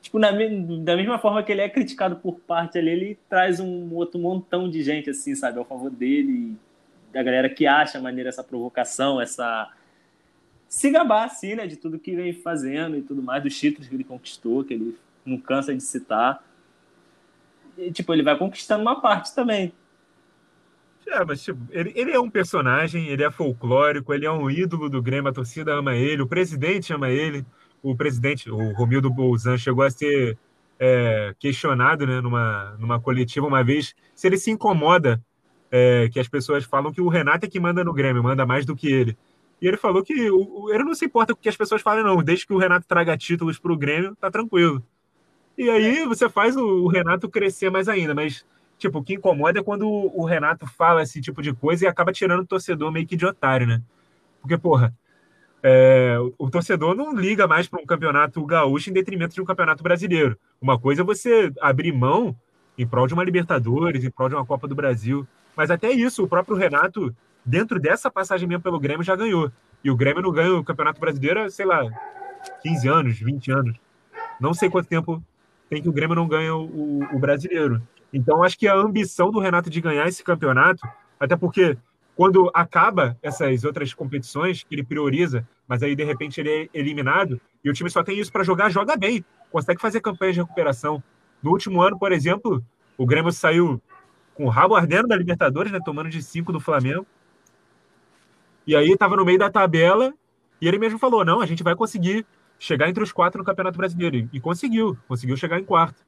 [0.00, 3.92] tipo, na, da mesma forma que ele é criticado por parte ali, ele traz um
[3.94, 6.56] outro montão de gente, assim, sabe, ao favor dele,
[7.12, 9.70] da galera que acha maneira essa provocação, essa.
[10.68, 13.94] se gabar, assim, né, de tudo que vem fazendo e tudo mais, dos títulos que
[13.94, 16.42] ele conquistou, que ele não cansa de citar.
[17.76, 19.72] E, tipo, ele vai conquistando uma parte também.
[21.06, 24.88] É, mas tipo, ele, ele é um personagem, ele é folclórico, ele é um ídolo
[24.90, 27.46] do Grêmio, a torcida ama ele, o presidente ama ele
[27.90, 30.36] o presidente, o Romildo Bolzan, chegou a ser
[30.78, 35.22] é, questionado né, numa, numa coletiva uma vez se ele se incomoda
[35.70, 38.64] é, que as pessoas falam que o Renato é que manda no Grêmio, manda mais
[38.64, 39.16] do que ele.
[39.60, 42.04] E ele falou que o, ele não se importa com o que as pessoas falam,
[42.04, 42.22] não.
[42.22, 44.82] Desde que o Renato traga títulos para o Grêmio, tá tranquilo.
[45.56, 48.14] E aí você faz o, o, Renato crescer mais ainda.
[48.14, 48.44] Mas,
[48.78, 51.88] tipo, o que incomoda é quando o, o Renato fala esse tipo de coisa e
[51.88, 53.82] acaba tirando o torcedor meio que de otário, né?
[54.42, 54.94] Porque, porra,
[55.68, 59.82] é, o torcedor não liga mais para um campeonato gaúcho em detrimento de um campeonato
[59.82, 60.38] brasileiro.
[60.60, 62.36] Uma coisa é você abrir mão
[62.78, 65.26] em prol de uma Libertadores, em prol de uma Copa do Brasil.
[65.56, 67.12] Mas até isso, o próprio Renato,
[67.44, 69.50] dentro dessa passagem mesmo pelo Grêmio, já ganhou.
[69.82, 71.82] E o Grêmio não ganha o Campeonato Brasileiro, sei lá,
[72.62, 73.76] 15 anos, 20 anos.
[74.38, 75.20] Não sei quanto tempo
[75.68, 77.82] tem que o Grêmio não ganha o, o brasileiro.
[78.12, 80.86] Então, acho que a ambição do Renato de ganhar esse campeonato,
[81.18, 81.76] até porque
[82.16, 87.38] quando acaba essas outras competições que ele prioriza, mas aí de repente ele é eliminado
[87.62, 91.02] e o time só tem isso para jogar, joga bem, consegue fazer campanha de recuperação.
[91.42, 92.64] No último ano, por exemplo,
[92.96, 93.80] o Grêmio saiu
[94.34, 97.06] com o rabo ardendo da Libertadores, né, tomando de 5 do Flamengo.
[98.66, 100.12] E aí estava no meio da tabela
[100.60, 102.26] e ele mesmo falou: não, a gente vai conseguir
[102.58, 104.28] chegar entre os quatro no Campeonato Brasileiro.
[104.32, 106.04] E conseguiu, conseguiu chegar em quarto.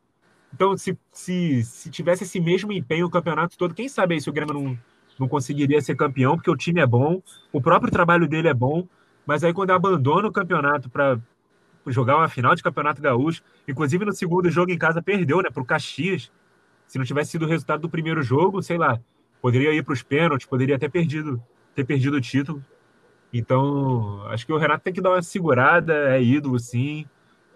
[0.52, 4.30] Então, se, se, se tivesse esse mesmo empenho o campeonato todo, quem sabe aí se
[4.30, 4.78] o Grêmio não,
[5.18, 8.86] não conseguiria ser campeão, porque o time é bom, o próprio trabalho dele é bom,
[9.26, 11.18] mas aí quando abandona o campeonato para
[11.86, 15.62] jogar uma final de campeonato gaúcho, inclusive no segundo jogo em casa perdeu, né, para
[15.62, 16.30] o Caxias.
[16.86, 18.98] Se não tivesse sido o resultado do primeiro jogo, sei lá,
[19.42, 21.42] poderia ir para os pênaltis, poderia ter perdido,
[21.74, 22.64] ter perdido o título.
[23.32, 27.06] Então, acho que o Renato tem que dar uma segurada, é ídolo, sim.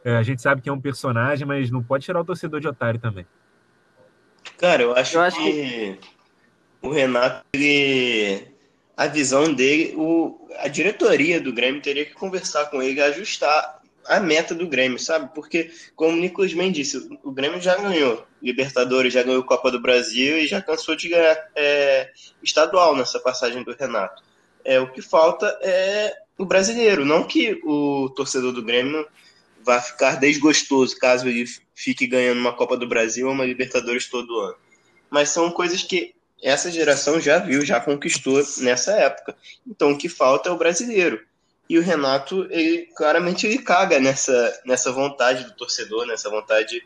[0.04, 2.68] É, a gente sabe que é um personagem, mas não pode tirar o torcedor de
[2.68, 3.26] otário também.
[4.58, 5.98] Cara, eu acho, eu acho que...
[6.00, 6.21] que
[6.82, 8.48] o Renato, ele,
[8.96, 14.18] a visão dele, o, a diretoria do Grêmio teria que conversar com ele, ajustar a
[14.18, 15.30] meta do Grêmio, sabe?
[15.34, 19.80] Porque, como o Nicolas bem disse, o Grêmio já ganhou Libertadores, já ganhou Copa do
[19.80, 22.10] Brasil e já cansou de ganhar é,
[22.42, 24.22] estadual nessa passagem do Renato.
[24.64, 29.06] É, o que falta é o brasileiro, não que o torcedor do Grêmio
[29.64, 34.40] vá ficar desgostoso caso ele fique ganhando uma Copa do Brasil ou uma Libertadores todo
[34.40, 34.56] ano.
[35.08, 39.36] Mas são coisas que essa geração já viu, já conquistou nessa época.
[39.66, 41.20] Então o que falta é o brasileiro.
[41.68, 46.84] E o Renato, ele claramente ele caga nessa, nessa vontade do torcedor, nessa vontade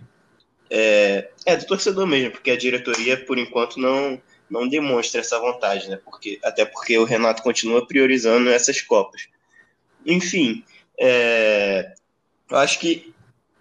[0.71, 5.89] é, é, do torcedor mesmo, porque a diretoria, por enquanto, não, não demonstra essa vontade,
[5.89, 5.99] né?
[6.05, 9.29] Porque, até porque o Renato continua priorizando essas Copas.
[10.05, 10.63] Enfim,
[11.01, 11.95] é,
[12.51, 13.13] eu acho que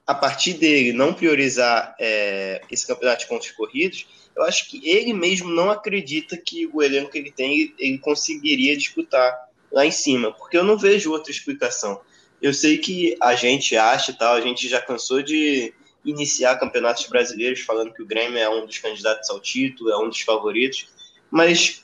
[0.05, 5.13] a partir dele não priorizar é, esse campeonato de pontos corridos, eu acho que ele
[5.13, 9.33] mesmo não acredita que o elenco que ele tem ele conseguiria disputar
[9.71, 11.99] lá em cima, porque eu não vejo outra explicação.
[12.41, 17.07] Eu sei que a gente acha e tal, a gente já cansou de iniciar campeonatos
[17.07, 20.87] brasileiros falando que o Grêmio é um dos candidatos ao título, é um dos favoritos,
[21.31, 21.83] mas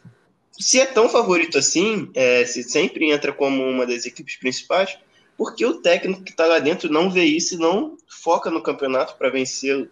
[0.51, 4.97] se é tão favorito assim, é, se sempre entra como uma das equipes principais,
[5.41, 9.15] porque o técnico que está lá dentro não vê isso e não foca no campeonato
[9.17, 9.89] para vencê-lo.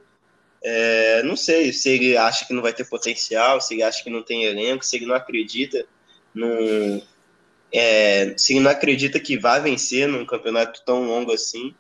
[0.64, 4.12] É, não sei se ele acha que não vai ter potencial, se ele acha que
[4.12, 5.88] não tem elenco, se ele não acredita
[7.74, 11.74] é, se ele não acredita que vai vencer num campeonato tão longo assim,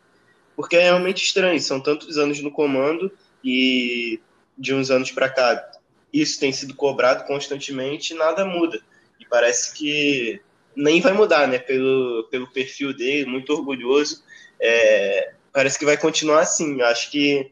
[0.56, 1.62] porque é realmente estranho.
[1.62, 3.12] São tantos anos no comando
[3.44, 4.20] e
[4.58, 5.72] de uns anos para cá
[6.12, 8.82] isso tem sido cobrado constantemente e nada muda.
[9.20, 10.42] E parece que
[10.80, 11.60] nem vai mudar, né?
[11.60, 14.24] Pelo, pelo perfil dele, muito orgulhoso.
[14.60, 16.82] É, parece que vai continuar assim.
[16.82, 17.52] Acho que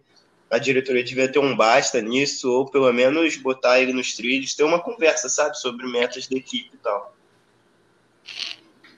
[0.50, 4.64] a diretoria devia ter um basta nisso, ou pelo menos botar ele nos trilhos, ter
[4.64, 7.14] uma conversa, sabe, sobre metas da equipe e tal.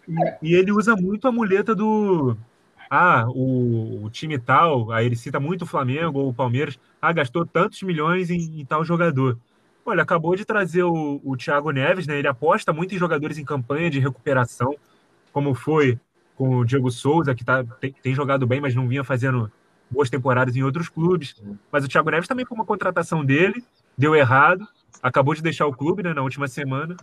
[0.08, 2.38] E, e ele usa muito a muleta do.
[2.92, 7.14] Ah, o, o, time tal, aí ele cita muito o Flamengo ou o Palmeiras, ah,
[7.14, 9.38] gastou tantos milhões em, em tal jogador.
[9.90, 12.20] Olha, acabou de trazer o, o Thiago Neves, né?
[12.20, 14.76] Ele aposta muito em jogadores em campanha de recuperação,
[15.34, 16.00] como foi
[16.36, 19.52] com o Diego Souza, que tá, tem, tem jogado bem, mas não vinha fazendo
[19.90, 21.42] boas temporadas em outros clubes.
[21.72, 23.64] Mas o Thiago Neves também foi uma contratação dele,
[23.98, 24.68] deu errado,
[25.02, 26.96] acabou de deixar o clube né, na última semana.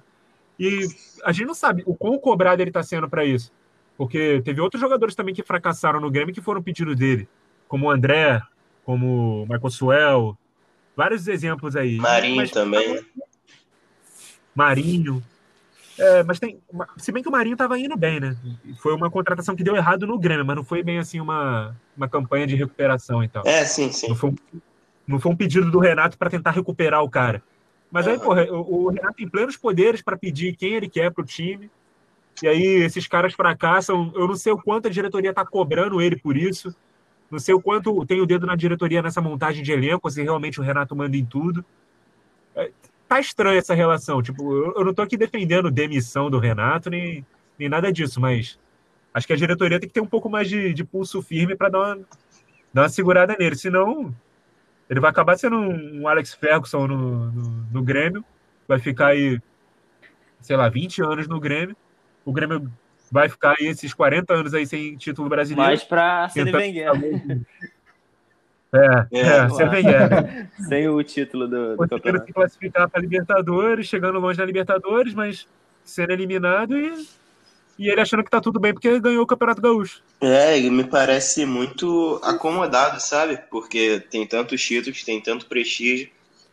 [0.58, 0.86] E
[1.24, 3.52] a gente não sabe o quão cobrado ele está sendo para isso.
[3.98, 7.28] Porque teve outros jogadores também que fracassaram no Grêmio que foram pedidos dele,
[7.66, 8.40] como o André,
[8.84, 10.38] como o Michael Suel,
[10.96, 11.96] vários exemplos aí.
[11.98, 13.04] Marinho mas, também.
[14.54, 15.22] Marinho.
[15.98, 16.58] É, mas tem.
[16.96, 18.36] Se bem que o Marinho estava indo bem, né?
[18.78, 22.08] Foi uma contratação que deu errado no Grêmio, mas não foi bem assim uma, uma
[22.08, 23.42] campanha de recuperação e tal.
[23.46, 24.08] É, sim, sim.
[24.08, 24.36] Não foi um,
[25.06, 27.42] não foi um pedido do Renato para tentar recuperar o cara.
[27.90, 31.24] Mas aí, porra, o, o Renato tem plenos poderes para pedir quem ele quer pro
[31.24, 31.70] time.
[32.42, 34.12] E aí esses caras fracassam.
[34.14, 36.74] Eu não sei o quanto a diretoria tá cobrando ele por isso.
[37.30, 40.60] Não sei o quanto tem o dedo na diretoria nessa montagem de elenco, se realmente
[40.60, 41.64] o Renato manda em tudo.
[42.54, 42.70] É,
[43.08, 44.22] tá estranha essa relação.
[44.22, 47.26] Tipo, eu, não tô aqui defendendo demissão do Renato, nem,
[47.58, 48.58] nem nada disso, mas
[49.12, 51.68] acho que a diretoria tem que ter um pouco mais de, de pulso firme para
[51.68, 51.96] dar uma,
[52.72, 53.56] dar uma segurada nele.
[53.56, 54.14] Senão,
[54.88, 58.24] ele vai acabar sendo um Alex Ferguson no, no, no, Grêmio,
[58.68, 59.40] vai ficar aí,
[60.40, 61.76] sei lá, 20 anos no Grêmio.
[62.24, 62.70] O Grêmio
[63.10, 65.68] vai ficar aí esses 40 anos aí sem título brasileiro.
[65.68, 66.90] Mais para ser Wenger.
[68.72, 70.50] É, é, é ser Wenger.
[70.68, 72.26] sem o título do, do campeonato.
[72.26, 75.46] se classificar para Libertadores, chegando longe da Libertadores, mas
[75.84, 77.06] sendo eliminado e
[77.78, 80.02] e ele achando que tá tudo bem porque ele ganhou o Campeonato Gaúcho.
[80.20, 83.38] É, ele me parece muito acomodado, sabe?
[83.50, 86.08] Porque tem tantos títulos, tem tanto prestígio,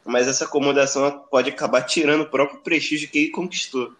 [0.06, 3.93] mas essa acomodação pode acabar tirando o próprio prestígio que ele conquistou.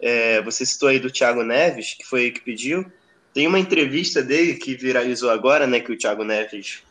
[0.00, 2.90] É, você citou aí do Thiago Neves, que foi ele que pediu.
[3.32, 5.80] Tem uma entrevista dele que viralizou agora, né?
[5.80, 6.82] Que o Thiago Neves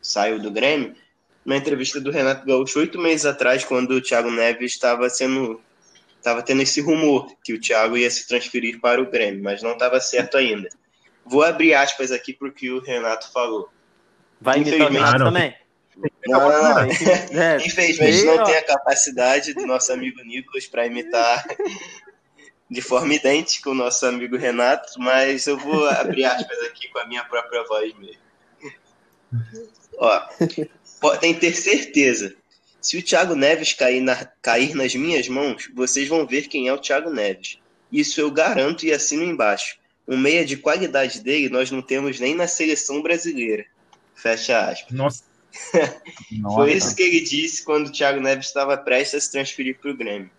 [0.00, 0.94] saiu do Grêmio.
[1.44, 5.60] Uma entrevista do Renato Gaúcho oito meses atrás, quando o Thiago Neves estava sendo
[6.16, 9.72] estava tendo esse rumor que o Thiago ia se transferir para o Grêmio, mas não
[9.72, 10.70] estava certo ainda.
[11.24, 13.68] Vou abrir aspas aqui para o que o Renato falou.
[14.40, 15.54] Vai imitar o também?
[16.26, 16.88] Não, não, não.
[17.30, 21.44] É, Infelizmente não tem a capacidade do nosso amigo Nicolas para imitar
[22.70, 27.06] de forma idêntica o nosso amigo Renato, mas eu vou abrir aspas aqui com a
[27.06, 28.22] minha própria voz mesmo.
[29.98, 30.28] Ó,
[31.00, 32.34] podem ter certeza
[32.84, 36.72] se o Thiago Neves cair, na, cair nas minhas mãos, vocês vão ver quem é
[36.72, 37.58] o Thiago Neves.
[37.90, 39.78] Isso eu garanto e assino embaixo.
[40.06, 43.64] Um meia de qualidade dele nós não temos nem na seleção brasileira.
[44.14, 44.92] Fecha aspas.
[44.92, 45.24] Nossa.
[46.54, 49.90] Foi isso que ele disse quando o Thiago Neves estava prestes a se transferir para
[49.90, 50.30] o Grêmio.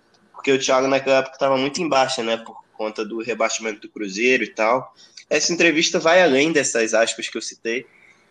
[0.45, 2.37] Porque o Thiago naquela época estava muito em baixa, né?
[2.37, 4.93] Por conta do rebaixamento do Cruzeiro e tal.
[5.27, 7.87] Essa entrevista vai além dessas aspas que eu citei.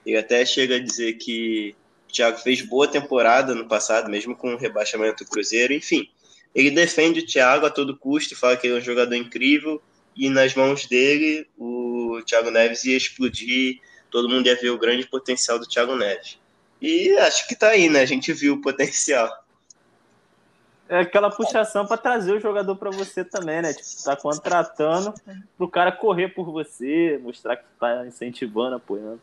[0.07, 1.75] Ele até chega a dizer que
[2.07, 6.09] Thiago fez boa temporada no passado, mesmo com o rebaixamento do Cruzeiro, enfim.
[6.55, 9.83] Ele defende o Thiago a todo custo, fala que ele é um jogador incrível,
[10.17, 15.05] e nas mãos dele o Thiago Neves ia explodir, todo mundo ia ver o grande
[15.05, 16.39] potencial do Thiago Neves.
[16.81, 18.03] E acho que tá aí, né?
[18.03, 19.44] A gente viu o potencial.
[20.89, 23.73] É aquela puxação para trazer o jogador para você também, né?
[23.73, 25.15] Tipo, tá contratando
[25.57, 29.21] pro cara correr por você, mostrar que tá incentivando, apoiando.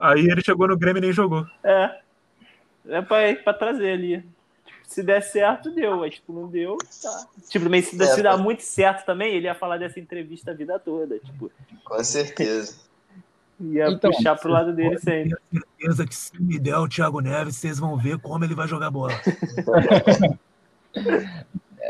[0.00, 1.46] Aí ele chegou no Grêmio e nem jogou.
[1.62, 1.98] É.
[2.88, 4.18] É pra, pra trazer ali.
[4.64, 5.98] Tipo, se der certo, deu.
[5.98, 7.26] Mas, tipo, não deu, tá.
[7.48, 10.52] Tipo, mas se, É, se dá mas- muito certo também, ele ia falar dessa entrevista
[10.52, 11.18] a vida toda.
[11.18, 11.50] Tipo,
[11.84, 12.85] Com certeza.
[13.60, 15.36] Ia Então, puxar pro lado dele sempre.
[15.52, 18.90] certeza que se me der o Thiago Neves, vocês vão ver como ele vai jogar
[18.90, 19.12] bola.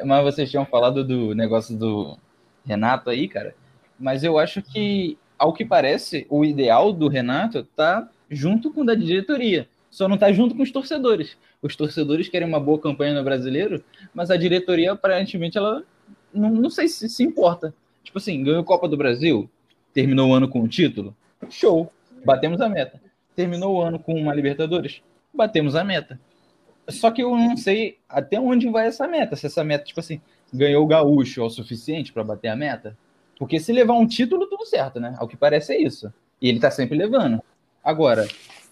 [0.05, 2.18] Mas vocês tinham falado do negócio do
[2.64, 3.55] Renato aí, cara.
[3.98, 8.84] Mas eu acho que, ao que parece, o ideal do Renato tá junto com o
[8.84, 9.68] da diretoria.
[9.90, 11.36] Só não tá junto com os torcedores.
[11.62, 13.82] Os torcedores querem uma boa campanha no brasileiro,
[14.12, 15.82] mas a diretoria, aparentemente, ela
[16.34, 17.74] não, não sei se se importa.
[18.05, 19.48] Tipo assim, ganhou a Copa do Brasil,
[19.94, 21.16] terminou o ano com um título,
[21.51, 21.93] show,
[22.25, 23.01] batemos a meta.
[23.35, 25.03] Terminou o ano com uma Libertadores,
[25.33, 26.19] batemos a meta.
[26.89, 29.37] Só que eu não sei até onde vai essa meta.
[29.37, 30.21] Se essa meta, tipo assim,
[30.53, 32.97] ganhou o gaúcho é o suficiente para bater a meta.
[33.39, 35.15] Porque se levar um título, tudo certo, né?
[35.19, 36.13] Ao que parece é isso.
[36.41, 37.43] E ele tá sempre levando.
[37.85, 38.27] Agora,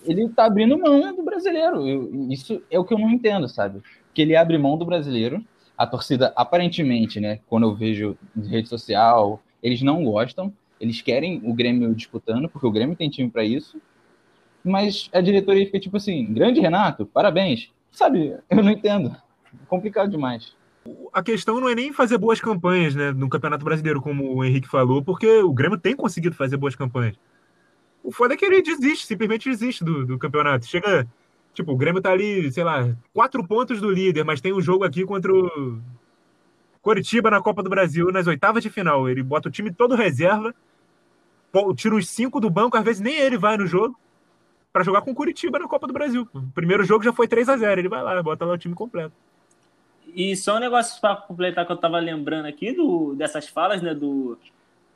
[0.05, 1.87] ele tá abrindo mão do brasileiro.
[1.87, 3.83] Eu- isso é o que eu não entendo, sabe?
[4.15, 5.45] Que ele abre mão do brasileiro.
[5.77, 7.41] A torcida, aparentemente, né?
[7.49, 10.53] Quando eu vejo em rede social, eles não gostam.
[10.81, 13.81] Eles querem o Grêmio disputando, porque o Grêmio tem time para isso.
[14.65, 17.71] Mas a diretoria fica tipo assim: grande Renato, parabéns.
[17.93, 18.37] Sabe?
[18.51, 19.15] Eu não entendo.
[19.69, 20.55] Complicado demais.
[21.13, 24.69] A questão não é nem fazer boas campanhas né, no Campeonato Brasileiro, como o Henrique
[24.69, 27.17] falou, porque o Grêmio tem conseguido fazer boas campanhas.
[28.03, 30.67] O foda é que ele desiste, simplesmente desiste do, do campeonato.
[30.67, 31.07] Chega,
[31.55, 34.85] tipo, o Grêmio tá ali, sei lá, quatro pontos do líder, mas tem um jogo
[34.85, 35.81] aqui contra o
[36.85, 39.09] Coritiba na Copa do Brasil, nas oitavas de final.
[39.09, 40.55] Ele bota o time todo reserva,
[41.75, 43.99] tira os cinco do banco, às vezes nem ele vai no jogo,
[44.71, 46.29] para jogar com Curitiba na Copa do Brasil.
[46.35, 48.75] O primeiro jogo já foi 3 a 0 ele vai lá, bota lá o time
[48.75, 49.15] completo.
[50.15, 53.95] E só um negócio para completar que eu tava lembrando aqui do, dessas falas, né,
[53.95, 54.39] do,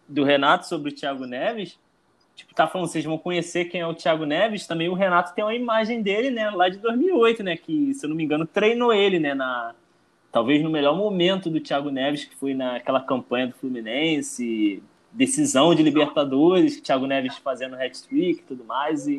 [0.07, 1.79] do Renato sobre o Thiago Neves.
[2.37, 4.67] Tipo, tá falando, vocês vão conhecer quem é o Thiago Neves.
[4.67, 8.11] Também o Renato tem uma imagem dele, né, lá de 2008, né, que, se eu
[8.11, 9.75] não me engano, treinou ele, né, na,
[10.31, 14.83] talvez no melhor momento do Thiago Neves, que foi naquela campanha do Fluminense,
[15.13, 19.17] decisão de Libertadores, Thiago Neves fazendo hat-trick e tudo mais, e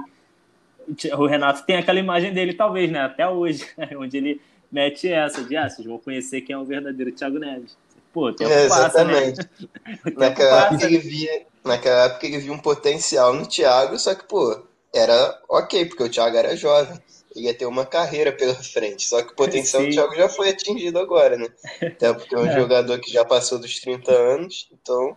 [1.17, 3.65] o Renato tem aquela imagem dele, talvez, né, até hoje,
[3.97, 4.41] onde ele
[4.71, 7.77] mete essa de, ah, vocês vão conhecer quem é o verdadeiro Thiago Neves.
[8.13, 9.25] Pô, tempo É, passa, né?
[9.27, 9.49] exatamente.
[10.05, 13.97] O tempo Naquela passa, época, ele via, naquela época ele via um potencial no Thiago,
[13.99, 14.63] só que, pô,
[14.93, 16.97] era ok, porque o Thiago era jovem.
[17.35, 19.05] Ia ter uma carreira pela frente.
[19.05, 19.89] Só que o potencial Sim.
[19.89, 21.47] do Thiago já foi atingido agora, né?
[21.81, 22.53] Até porque é um É.
[22.59, 25.15] jogador que já passou dos 30 anos, então.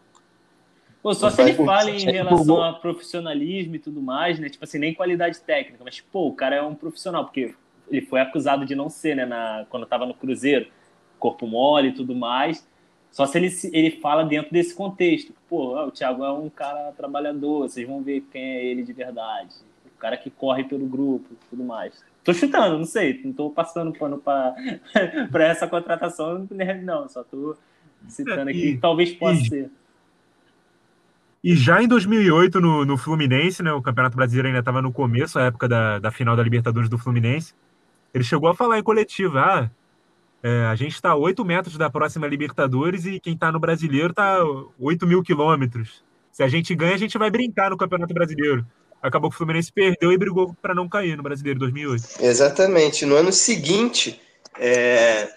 [1.02, 4.48] Pô, só se ele fala em relação a profissionalismo e tudo mais, né?
[4.48, 7.54] Tipo assim, nem qualidade técnica, mas, pô, o cara é um profissional, porque
[7.90, 9.26] ele foi acusado de não ser, né?
[9.26, 10.68] Na, quando tava no Cruzeiro,
[11.18, 12.64] corpo mole e tudo mais.
[13.10, 15.34] Só se ele, se- ele fala dentro desse contexto.
[15.48, 19.54] Pô, o Thiago é um cara trabalhador, vocês vão ver quem é ele de verdade.
[20.02, 22.04] O cara que corre pelo grupo tudo mais.
[22.24, 24.52] Tô chutando, não sei, não tô passando pano pra,
[25.30, 26.44] pra essa contratação,
[26.82, 27.54] não, só tô
[28.08, 29.70] citando É, aqui, e- que talvez possa e- ser.
[31.44, 35.38] E já em 2008, no, no Fluminense, né, o Campeonato Brasileiro ainda estava no começo,
[35.38, 37.54] a época da, da final da Libertadores do Fluminense,
[38.12, 39.70] ele chegou a falar em coletiva, ah,
[40.42, 44.10] é, a gente está a 8 metros da próxima Libertadores e quem está no Brasileiro
[44.10, 44.38] está
[44.80, 46.02] 8 mil quilômetros.
[46.32, 48.66] Se a gente ganha, a gente vai brincar no Campeonato Brasileiro.
[49.02, 52.20] Acabou que o Fluminense perdeu e brigou para não cair no Brasileiro 2008.
[52.20, 53.04] Exatamente.
[53.04, 54.20] No ano seguinte,
[54.56, 55.28] é,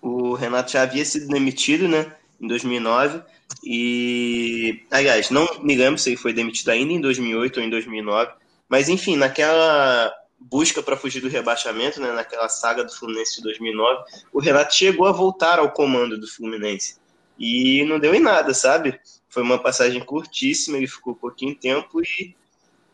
[0.00, 2.12] o Renato já havia sido demitido, né?
[2.40, 3.22] Em 2009.
[3.64, 8.32] E, aliás, não me lembro se ele foi demitido ainda em 2008 ou em 2009.
[8.68, 12.12] Mas, enfim, naquela busca para fugir do rebaixamento, né?
[12.12, 16.96] Naquela saga do Fluminense de 2009, o Renato chegou a voltar ao comando do Fluminense.
[17.36, 18.98] E não deu em nada, sabe?
[19.28, 22.34] Foi uma passagem curtíssima, ele ficou pouquinho tempo e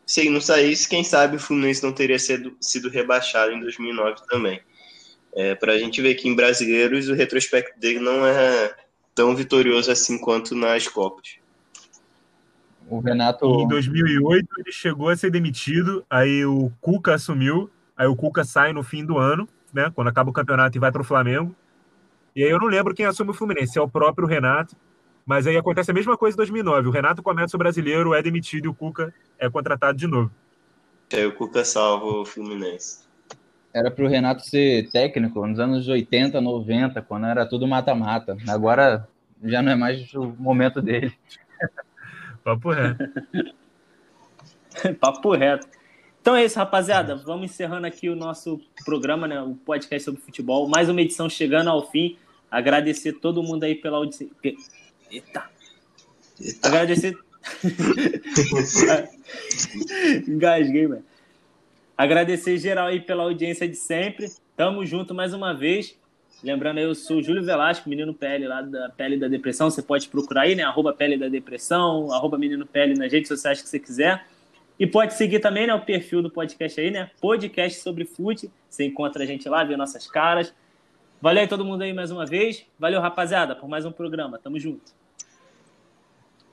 [0.05, 4.21] se ele não saísse, quem sabe o Fluminense não teria sido, sido rebaixado em 2009
[4.27, 4.61] também.
[5.35, 8.75] É, para a gente ver que em brasileiros o retrospecto dele não é
[9.15, 11.37] tão vitorioso assim quanto nas Copas.
[12.87, 13.45] O Renato.
[13.45, 18.73] Em 2008 ele chegou a ser demitido, aí o Cuca assumiu, aí o Cuca sai
[18.73, 21.55] no fim do ano, né, quando acaba o campeonato e vai para o Flamengo.
[22.35, 24.75] E aí eu não lembro quem assume o Fluminense, é o próprio Renato.
[25.25, 26.89] Mas aí acontece a mesma coisa em 2009.
[26.89, 30.31] O Renato começa o brasileiro, é demitido e o Cuca é contratado de novo.
[31.11, 33.03] Aí o Cuca salva o Fluminense.
[33.73, 38.37] Era pro Renato ser técnico nos anos 80, 90, quando era tudo mata-mata.
[38.47, 39.07] Agora
[39.43, 41.13] já não é mais o momento dele.
[42.43, 43.03] Papo reto.
[44.99, 45.67] Papo reto.
[46.21, 47.15] Então é isso, rapaziada.
[47.15, 49.41] Vamos encerrando aqui o nosso programa, né?
[49.41, 50.67] O podcast sobre futebol.
[50.67, 52.17] Mais uma edição chegando ao fim.
[52.49, 54.29] Agradecer todo mundo aí pela audiência.
[55.13, 55.47] Eita!
[56.41, 56.67] Eita.
[56.67, 57.15] Agradecer.
[60.27, 61.05] Engasguei, mano.
[61.95, 64.31] Agradecer geral aí pela audiência de sempre.
[64.57, 65.95] Tamo junto mais uma vez.
[66.43, 69.69] Lembrando, eu sou o Júlio Velasco, menino PL lá da Pele da Depressão.
[69.69, 70.63] Você pode procurar aí, né?
[70.63, 74.25] Arroba Pele da Depressão, arroba menino PL nas redes sociais que você quiser.
[74.79, 77.11] E pode seguir também né, o perfil do podcast aí, né?
[77.21, 78.49] Podcast sobre fute.
[78.67, 80.51] Você encontra a gente lá, vê nossas caras.
[81.21, 82.65] Valeu aí todo mundo aí mais uma vez.
[82.79, 84.39] Valeu, rapaziada, por mais um programa.
[84.39, 85.02] Tamo junto.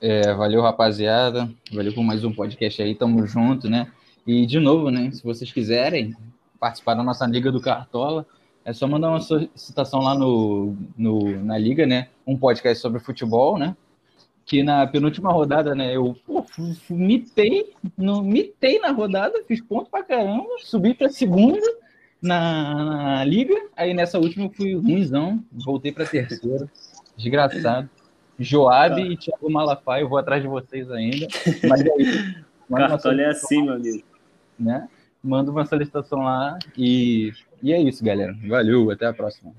[0.01, 1.47] É, valeu, rapaziada.
[1.71, 2.95] Valeu por mais um podcast aí.
[2.95, 3.91] Tamo junto, né?
[4.25, 5.11] E, de novo, né?
[5.11, 6.15] Se vocês quiserem
[6.59, 8.25] participar da nossa Liga do Cartola,
[8.65, 12.07] é só mandar uma solicitação lá no, no, na Liga, né?
[12.25, 13.77] Um podcast sobre futebol, né?
[14.43, 15.95] Que na penúltima rodada, né?
[15.95, 16.43] Eu pô,
[16.89, 21.61] mitei, no, mitei na rodada, fiz ponto pra caramba, subi pra segunda
[22.19, 23.53] na, na Liga.
[23.77, 26.67] Aí nessa última eu fui ruimzão, voltei pra terceira.
[27.15, 27.87] Desgraçado.
[28.43, 29.01] Joab tá.
[29.01, 31.27] e Thiago Malafaia, eu vou atrás de vocês ainda.
[31.67, 32.35] Mas aí,
[32.69, 34.03] Cartola é assim, meu amigo.
[34.59, 34.87] Né?
[35.23, 38.35] Manda uma solicitação lá e e é isso, galera.
[38.47, 39.53] Valeu, até a próxima.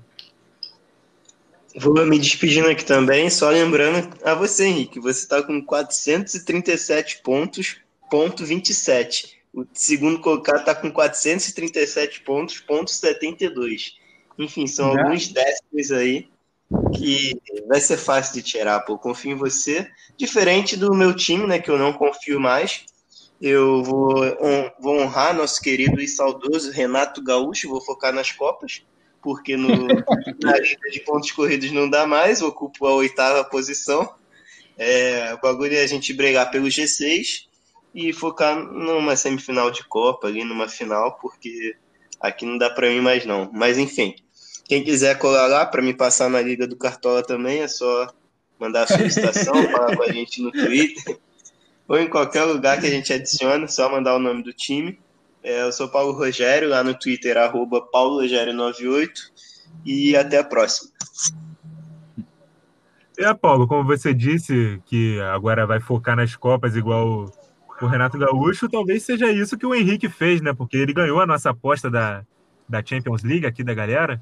[1.75, 7.77] Vou me despedindo aqui também, só lembrando a você, Henrique, você está com 437 pontos,
[8.11, 9.39] ponto 27.
[9.51, 13.95] O segundo colocado está com 437 pontos, ponto 72.
[14.37, 15.01] Enfim, são Já?
[15.01, 16.27] alguns décimos aí
[16.91, 18.97] que vai ser fácil de tirar, pô.
[18.97, 19.89] Confio em você.
[20.17, 22.85] Diferente do meu time, né, que eu não confio mais.
[23.41, 24.15] Eu vou,
[24.79, 28.85] vou honrar nosso querido e saudoso Renato Gaúcho, vou focar nas Copas,
[29.21, 29.67] porque no,
[30.41, 34.13] na lista de pontos corridos não dá mais, ocupo a oitava posição.
[34.77, 37.47] É, o bagulho é a gente brigar pelo G6
[37.93, 41.75] e focar numa semifinal de Copa, ali numa final, porque
[42.19, 43.51] aqui não dá para mim mais não.
[43.53, 44.15] Mas enfim,
[44.65, 48.07] quem quiser colar lá para me passar na Liga do Cartola também, é só
[48.59, 51.17] mandar a solicitação, falar com a gente no Twitter
[51.87, 54.99] ou em qualquer lugar que a gente adiciona, só mandar o nome do time.
[55.43, 59.09] É, eu sou Paulo Rogério, lá no Twitter, arroba paulorogério98,
[59.85, 60.91] e até a próxima.
[63.17, 67.31] É, Paulo, como você disse, que agora vai focar nas Copas igual
[67.81, 70.53] o Renato Gaúcho, talvez seja isso que o Henrique fez, né?
[70.53, 72.23] Porque ele ganhou a nossa aposta da,
[72.67, 74.21] da Champions League aqui da galera.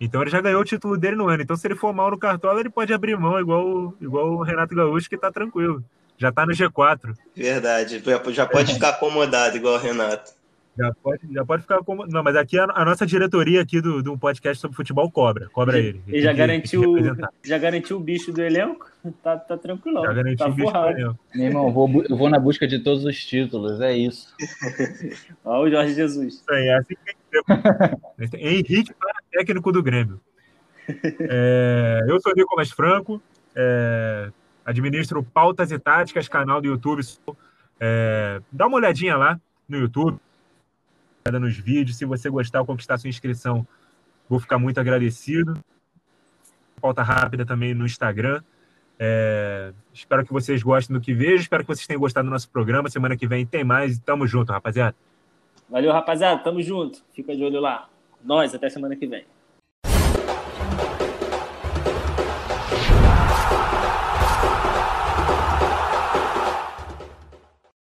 [0.00, 1.42] Então ele já ganhou o título dele no ano.
[1.42, 4.74] Então, se ele for mal no cartola, ele pode abrir mão igual, igual o Renato
[4.74, 5.82] Gaúcho, que tá tranquilo.
[6.16, 7.14] Já tá no G4.
[7.34, 8.02] Verdade.
[8.32, 10.38] Já pode ficar acomodado, igual o Renato.
[10.76, 12.12] Já pode, já pode ficar acomodado.
[12.12, 15.48] Não, mas aqui a, a, nossa diretoria aqui do, do podcast sobre futebol cobra.
[15.48, 16.00] Cobra ele.
[16.06, 16.94] E já garantiu,
[17.44, 18.86] já garantiu o bicho do elenco?
[19.22, 20.02] Tá, tá tranquilo.
[20.02, 20.94] Já garantiu tá o bicho forrado.
[20.94, 21.18] do elenco.
[21.34, 24.34] Meu irmão, vou, eu vou na busca de todos os títulos, é isso.
[25.44, 26.34] Olha o Jorge Jesus.
[26.34, 27.16] Isso aí, é assim que
[28.36, 30.20] Henrique para técnico do Grêmio.
[31.20, 33.20] É, eu sou Nicolas Franco.
[33.54, 34.32] É,
[34.64, 37.02] administro Pautas e Táticas, canal do YouTube.
[37.78, 39.38] É, dá uma olhadinha lá
[39.68, 40.18] no YouTube,
[41.30, 41.98] nos vídeos.
[41.98, 43.66] Se você gostar, conquistar sua inscrição,
[44.30, 45.58] vou ficar muito agradecido.
[46.80, 48.42] Pauta rápida também no Instagram.
[48.98, 51.42] É, espero que vocês gostem do que vejo.
[51.42, 52.88] Espero que vocês tenham gostado do nosso programa.
[52.88, 53.98] Semana que vem tem mais.
[53.98, 54.96] Tamo junto, rapaziada.
[55.68, 56.42] Valeu, rapaziada.
[56.42, 57.04] Tamo junto.
[57.12, 57.90] Fica de olho lá.
[58.22, 59.24] Nós, até semana que vem.